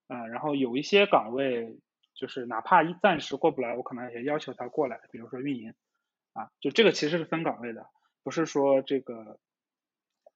[0.06, 1.80] 啊，然后有一些岗位
[2.14, 5.74] 就是哪怕一暂时过不来，我可能也要求他过来，比如说运营，
[6.32, 7.88] 啊，就这个其实是分岗位的，
[8.22, 9.40] 不是说这个，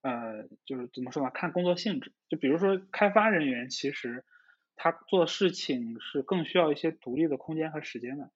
[0.03, 1.31] 呃，就是怎么说呢？
[1.31, 4.25] 看工作性质，就比如说开发人员，其实
[4.79, 8.31] 他做事情是更需要一些独立的空间和时间的，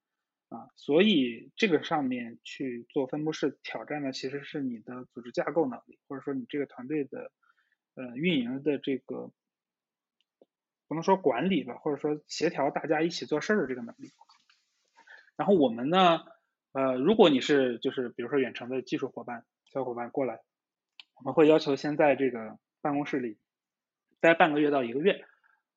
[0.50, 7.32] 啊，所以这个上面去做分布式挑战的，其实是你的组织架构能力，或者说你这个团队的。
[7.94, 9.30] 呃，运营的这个
[10.88, 14.12] 不能说管理吧，或者说协调大家一起做事儿的这个能力。
[15.36, 16.24] 然后我们呢，
[16.72, 20.40] 呃，如果你是就是比如说远程的技术伙伴、小伙伴过来，
[21.16, 23.36] 我们会要求先在这个办公室里
[24.20, 25.26] 待半个月到一个月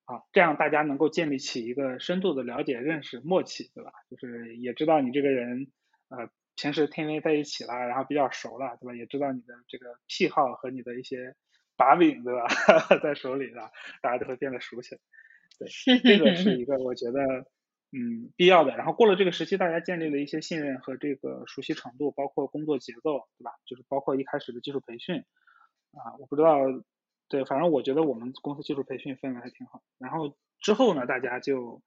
[0.06, 3.90] 啊，这样大家能够建立起一个深度的了解、认识、默契，对吧？
[4.08, 5.66] 就是也知道你这个人，
[6.08, 8.94] 呃，平时天天在一起啦，然后比较熟了，对吧？
[8.94, 11.34] 也知道你的这个癖好和你的一些
[11.76, 12.46] 把柄，对吧？
[13.02, 13.70] 在手里了，
[14.00, 15.00] 大家都会变得熟起来。
[15.58, 15.68] 对，
[16.04, 17.20] 这个是一个我觉得
[17.90, 18.76] 嗯必要的。
[18.76, 23.50] 然后过了这个时期，大家建立了一些信任和这个熟悉程度，包括工作节奏，对吧？
[23.66, 25.16] 就是包括一开始的技术培训
[25.90, 26.58] 啊，我不知道。
[27.28, 29.82] 对，反正我觉得我们公司技术培训氛围还挺好。
[29.98, 31.82] 然后之后呢，大家就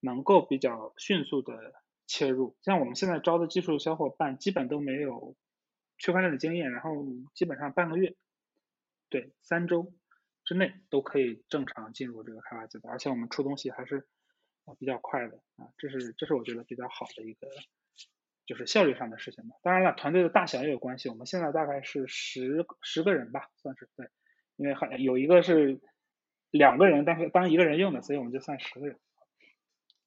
[0.00, 1.74] 能够比较迅速的
[2.06, 2.56] 切入。
[2.60, 5.34] 像我们现在招的技术小伙伴，基本都没有
[5.96, 8.14] 区块链的经验，然后基本上半个月，
[9.08, 9.94] 对，三周
[10.44, 12.92] 之内都可以正常进入这个开发阶段。
[12.92, 14.06] 而且我们出东西还是
[14.78, 17.48] 比较快的啊，这是这是我觉得比较好的一个
[18.44, 19.56] 就是效率上的事情吧。
[19.62, 21.08] 当然了，团队的大小也有关系。
[21.08, 24.10] 我们现在大概是十十个人吧，算是对。
[24.62, 25.80] 因为还有一个是
[26.52, 28.96] 两个人，但是当一个人用的，所以我们就算十个人。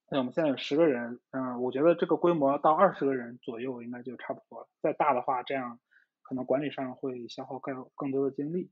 [0.09, 4.69] 那我们现在有十个人，嗯，我觉得这个规模到二十个人左右应该就差不多了。
[4.81, 5.77] 再大的话，这样
[6.21, 8.71] 可能管理上会消耗更更多的精力。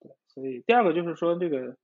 [0.00, 1.76] 对，所以第二个就是说，这个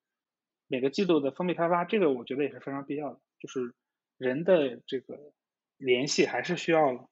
[0.69, 3.21] 每个季度的封闭开发，这个我觉得也是非常必要的。
[3.41, 3.75] 就是
[4.17, 5.35] 人的这个
[5.77, 7.11] 联系还是需要，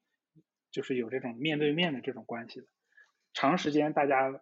[0.70, 2.66] 就是有这种面对面的这种关系的。
[3.34, 4.40] 长时间大家。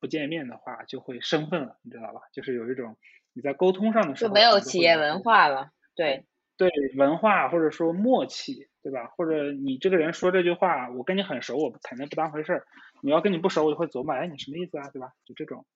[0.00, 2.20] 不见面的话就会生分了，你知道吧？
[2.32, 2.96] 就是有一种
[3.32, 6.26] 你在沟通上的时候就没有企业文化了，对
[6.56, 9.06] 对，文化或者说默契，对吧？
[9.16, 12.60] 或者你这个人说这句话，我跟你很熟，我肯定不当回事儿；
[13.00, 15.12] 你要跟你不熟，我就会琢磨，哎，你什么意思啊，对吧？
[15.24, 15.66] 就这种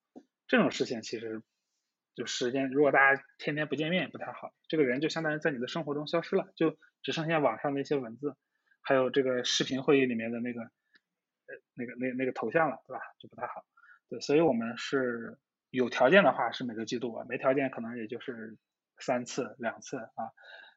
[0.49, 1.43] 这种事情，其实
[2.17, 8.35] 就时间，如果大家天天不见面也不太好，这个人就相当于在你的生活中消失了，就只剩下网上的一些文字，
[8.81, 10.71] 还有这个视频会议里面的那个呃
[11.75, 13.01] 那个那那个头像了，对吧？
[13.21, 13.65] 就不太好。
[14.13, 15.39] 对，所以我们是
[15.71, 18.59] 有条件的话是每个季度啊，没条件可能也就是
[18.99, 20.29] 三次、两次啊。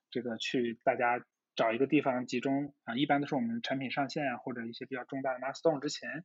[0.10, 1.22] 这个去大家
[1.53, 6.24] 找一个地方集中啊，一般都是我们产品上线啊或者一些比较重大的 milestone 之前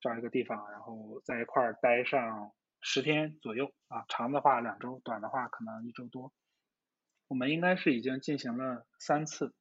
[0.00, 6.32] 找一个地方，然后在一块儿待上十天左右啊，长的话两周，短的话可能一周多。
[7.26, 9.52] 我们应该是已经进行了三次，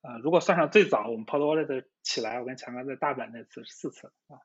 [0.00, 4.40] 啊，如果算上最早我们 Pod Wallet 起来，我跟强哥在大阪那次是四次啊。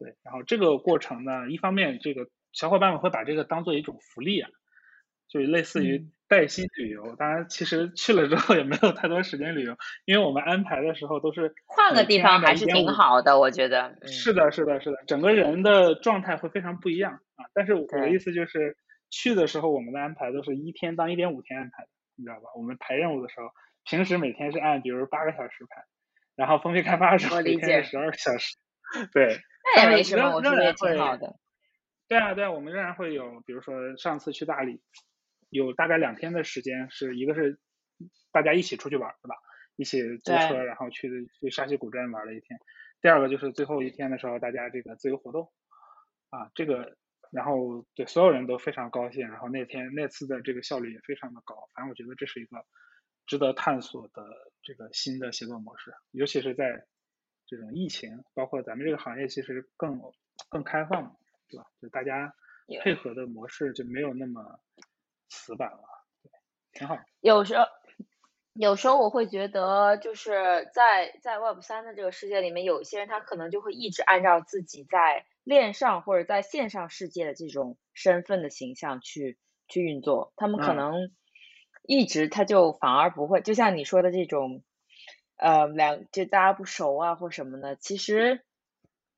[0.00, 4.48] 对，然后这个过程呢，一方面这个小伙伴们会把这个当做一种福利啊，
[5.28, 7.14] 就是类似于带薪旅游。
[7.16, 13.94] 当然，其实去了之后也没有太多时间旅游，因为我们安排的时候都是换个地方还是挺好的，我觉得。
[14.06, 17.44] 是的，是的，是的，整个人的状态会非常不一样啊。
[17.52, 18.78] 但是我的意思就是，
[19.10, 22.48] 去的时候我们的安排都是一天当一点五天安排的，你知道吧？
[22.56, 23.48] 我们排任务的时候，
[23.84, 25.84] 平时每天是按比如八个小时排，
[26.36, 28.56] 然后封闭开发的时候每天十二个小时，
[29.12, 29.38] 对。
[29.62, 31.36] 那也没什么，我觉得也挺好的。
[32.08, 34.82] 对啊，对啊，我们仍然会有，比如说上次去大理，
[35.48, 37.60] 有大概两天的时间，是一个是
[38.32, 39.36] 大家一起出去玩，对吧？
[39.76, 42.58] 一起租车，然后去去沙溪古镇玩了一天。
[43.00, 45.52] 第二个就是最后一天的时候，大家这个自由活动
[46.30, 46.96] 啊，这个
[47.30, 51.68] 然后对所有人都非常高兴，然后那天那次的这个效率也非常的高。
[51.74, 52.64] 反正我觉得这是一个
[53.26, 54.24] 值得探索的
[54.62, 56.86] 这个新的协作模式，尤其是在。
[57.50, 60.00] 这种疫情，包括咱们这个行业，其实更
[60.48, 61.16] 更开放，
[61.48, 61.66] 对吧？
[61.82, 62.32] 就大家
[62.80, 64.60] 配合的模式就没有那么
[65.28, 65.82] 死板了，
[66.22, 66.30] 对，
[66.72, 66.96] 挺好。
[67.20, 67.64] 有时候，
[68.52, 81.10] 有时候我会觉得，就是在在 Web 三的这个世界里面，有些人他可能就会一直按照自己在链上或者在线上世界的这种身份的形象去去运作，他们可能
[81.82, 84.62] 一直他就反而不会，就像你说的这种。
[85.40, 88.44] 呃，两就大家不熟啊，或什么的，其实，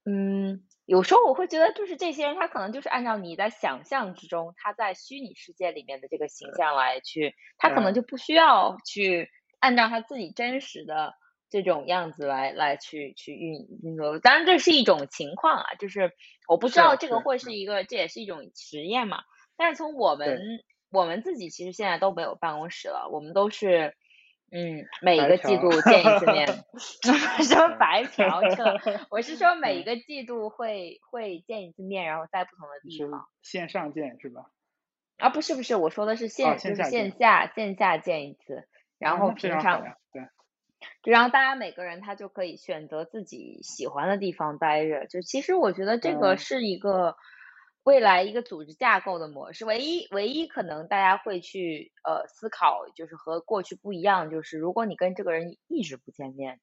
[0.05, 11.13] 嗯，有时候我会觉得，就是这些人他可能就是按照你在想象之中，他在虚拟世界里面的这个形象来去，他可能就不需要去按照他自己真实的
[11.51, 14.21] 这种样子来来去去运运作。
[14.21, 16.13] 当然，这是一种情况啊，就是
[16.47, 19.25] 我不知道这个会是一个，这也是一种实验嘛。
[19.57, 20.39] 但是从我们
[20.93, 23.97] 我们自己其实现在都没有办公室了，我们都是。
[24.55, 26.47] 嗯，每一个季度见一次面，
[27.43, 28.77] 什么白嫖车？
[29.11, 33.27] 我是说每一个季度会会见一次面，然后在不同的地方。
[33.41, 34.43] 线上见是吧？
[35.17, 38.69] 啊，不是不是，我说的是线就是线下线下见一次，
[38.99, 40.23] 然后平常对，
[41.03, 45.07] 就让大家每个人他就可以选择自己喜欢的地方待着。
[45.07, 47.17] 就其实我觉得这个是一个。
[47.85, 56.61] 未来一个组织架构的模式，唯一唯一可能大家会去呃思考，就是和过去不一样，就是如果你跟这个人一直不见面，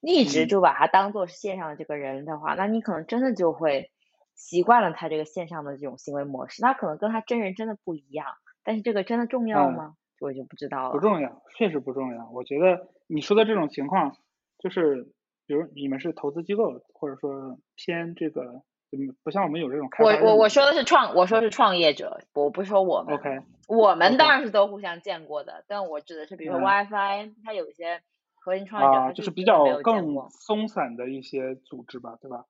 [0.00, 3.90] 一直就把他当做是线上的这个人的话，那你可能真的就会
[4.34, 8.26] 习惯了他这个线上的这种行为模式，那可能跟他真人真的不一样，
[8.62, 9.96] 但是这个真的重要吗？
[10.20, 10.92] 我就不知道了。
[10.92, 12.28] 不重要，确实不重要。
[12.30, 14.18] 我觉得你说的这种情况，
[14.58, 15.04] 就是
[15.46, 18.62] 比如你们是投资机构，或者说偏这个，
[18.92, 23.14] 嗯，不像我们有这种开我我我说的是创，我说是创业者，我不是说我们。
[23.14, 23.40] OK。
[23.68, 28.02] 我们当然是都互相见过的，但我指的是，比如说 WiFi，它有一些
[28.34, 32.46] 核心创业者，啊，就是比较更松散的一些组织吧，对吧？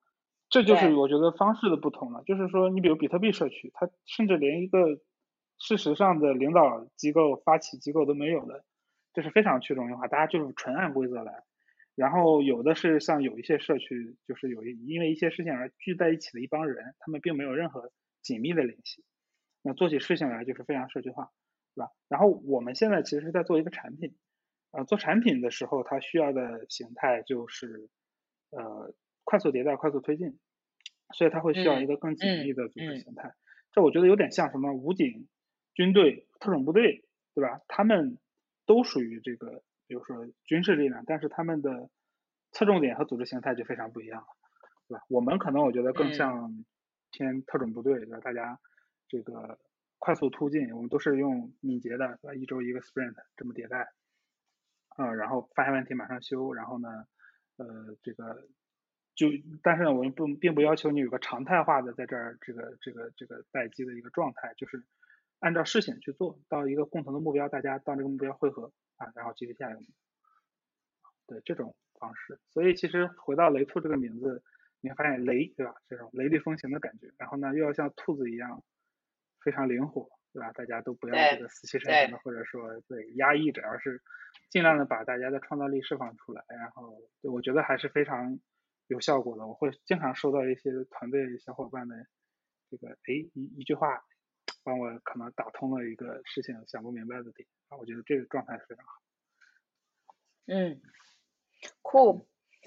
[0.49, 2.23] 这就是我觉得方式的不同了。
[2.25, 4.79] 就是说，你比如比特币社区，它甚至连一个
[5.59, 8.63] 事实上的领导机构、发起机构都没有的，
[9.13, 11.43] 这是非常去中心化，大家就是纯按规则来。
[11.95, 17.91] 然后有的是像有一些社区，就是有一因为一些事情而聚在一起的一帮人，他们并没有任何
[18.21, 19.03] 紧密的联系。
[19.61, 21.31] 那做起事情来就是非常社区化，
[21.75, 21.91] 对吧？
[22.07, 24.15] 然后我们现在其实是在做一个产品，
[24.71, 27.89] 呃，做产品的时候，它需要的形态就是
[28.49, 30.39] 呃快速迭代、快速推进，
[31.13, 33.33] 所以它会需要一个更紧密的组织形态。
[33.71, 35.27] 这我觉得有点像什么武警、
[35.73, 37.05] 军队、特种部队，
[37.35, 37.61] 对吧？
[37.67, 38.17] 他们
[38.65, 41.89] 都属于这个，比如说军事力量，但是他们的
[42.53, 44.27] 侧重点和组织形态就非常不一样了，
[44.87, 45.03] 对吧？
[45.09, 46.63] 我们可能我觉得更像
[47.11, 48.19] 偏特种部队，对吧？
[48.21, 48.57] 大家。
[49.09, 49.59] 这个
[49.99, 52.33] 快速突进，我们都是用敏捷的，对吧？
[52.33, 53.91] 一周一个 sprint 这么迭代，
[54.95, 56.87] 呃，然后发现问题马上修，然后呢，
[57.57, 58.47] 呃，这个
[59.15, 59.27] 就，
[59.61, 64.81] 但是呢，我们不并不要求你有个常态化的在这儿这个这个这个待机的一个状态，就是
[65.39, 68.71] 按照事情去做到一个共同的目标，大家到这个目标汇合
[69.03, 69.81] 啊，然后继续下一个，
[71.27, 72.39] 对这种方式。
[72.49, 74.43] 所以其实回到雷兔这个名字，
[74.81, 75.75] 你会发现雷，对吧？
[75.87, 78.63] 这种雷厉风行的感觉，然后呢，又要像兔子一样。
[79.43, 80.51] 非常灵活，对吧？
[80.51, 83.99] 大家都不要这个死气沉沉的，或者说对压抑着，而是
[84.51, 86.45] 尽量的把大家的创造力释放出来。
[86.47, 88.39] 然后，我觉得还是非常
[88.85, 89.47] 有效果的。
[89.47, 91.95] 我会经常收到一些团队小伙伴的
[92.69, 94.03] 这个，哎，一一句话，
[94.63, 97.47] 帮我可能打通了一个事情想不明白的点。
[97.69, 98.91] 啊，我觉得这个状态非常好。
[100.47, 100.81] 嗯
[101.81, 102.25] ，cool。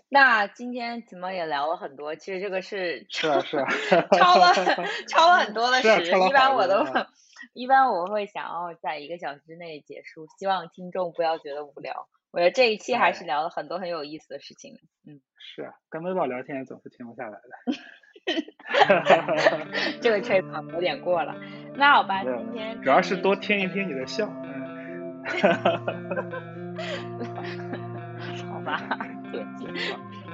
[0.09, 2.15] 那今天怎么也聊了很多？
[2.15, 3.67] 其实这个是是啊是啊，
[4.19, 4.53] 超了
[5.09, 6.85] 超了很多的时，一般我都
[7.53, 12.09] 一般我会想要在一个小时之内结束，希望听众不要觉得无聊。
[12.31, 14.79] 我觉得这一期还是聊了很多很有意思的事情。
[15.07, 17.51] 嗯，是啊，跟微宝聊天总是停不下来的。
[20.01, 21.35] 这个吹捧有点过了。
[21.77, 24.29] 那好吧，今天主要是多听一听你的笑。
[24.45, 25.25] 嗯
[28.53, 28.81] 好吧。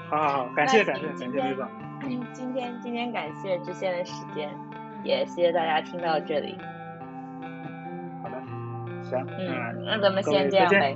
[0.08, 1.66] 好好好，感谢感谢感谢李总。
[2.02, 4.50] 今今天今天感谢知县的时间，
[5.04, 6.58] 也谢谢大家听到这里。
[8.22, 8.36] 好的，
[9.02, 10.94] 行，嗯，那咱们先这样呗。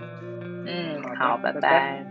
[0.66, 2.04] 嗯，好，拜拜。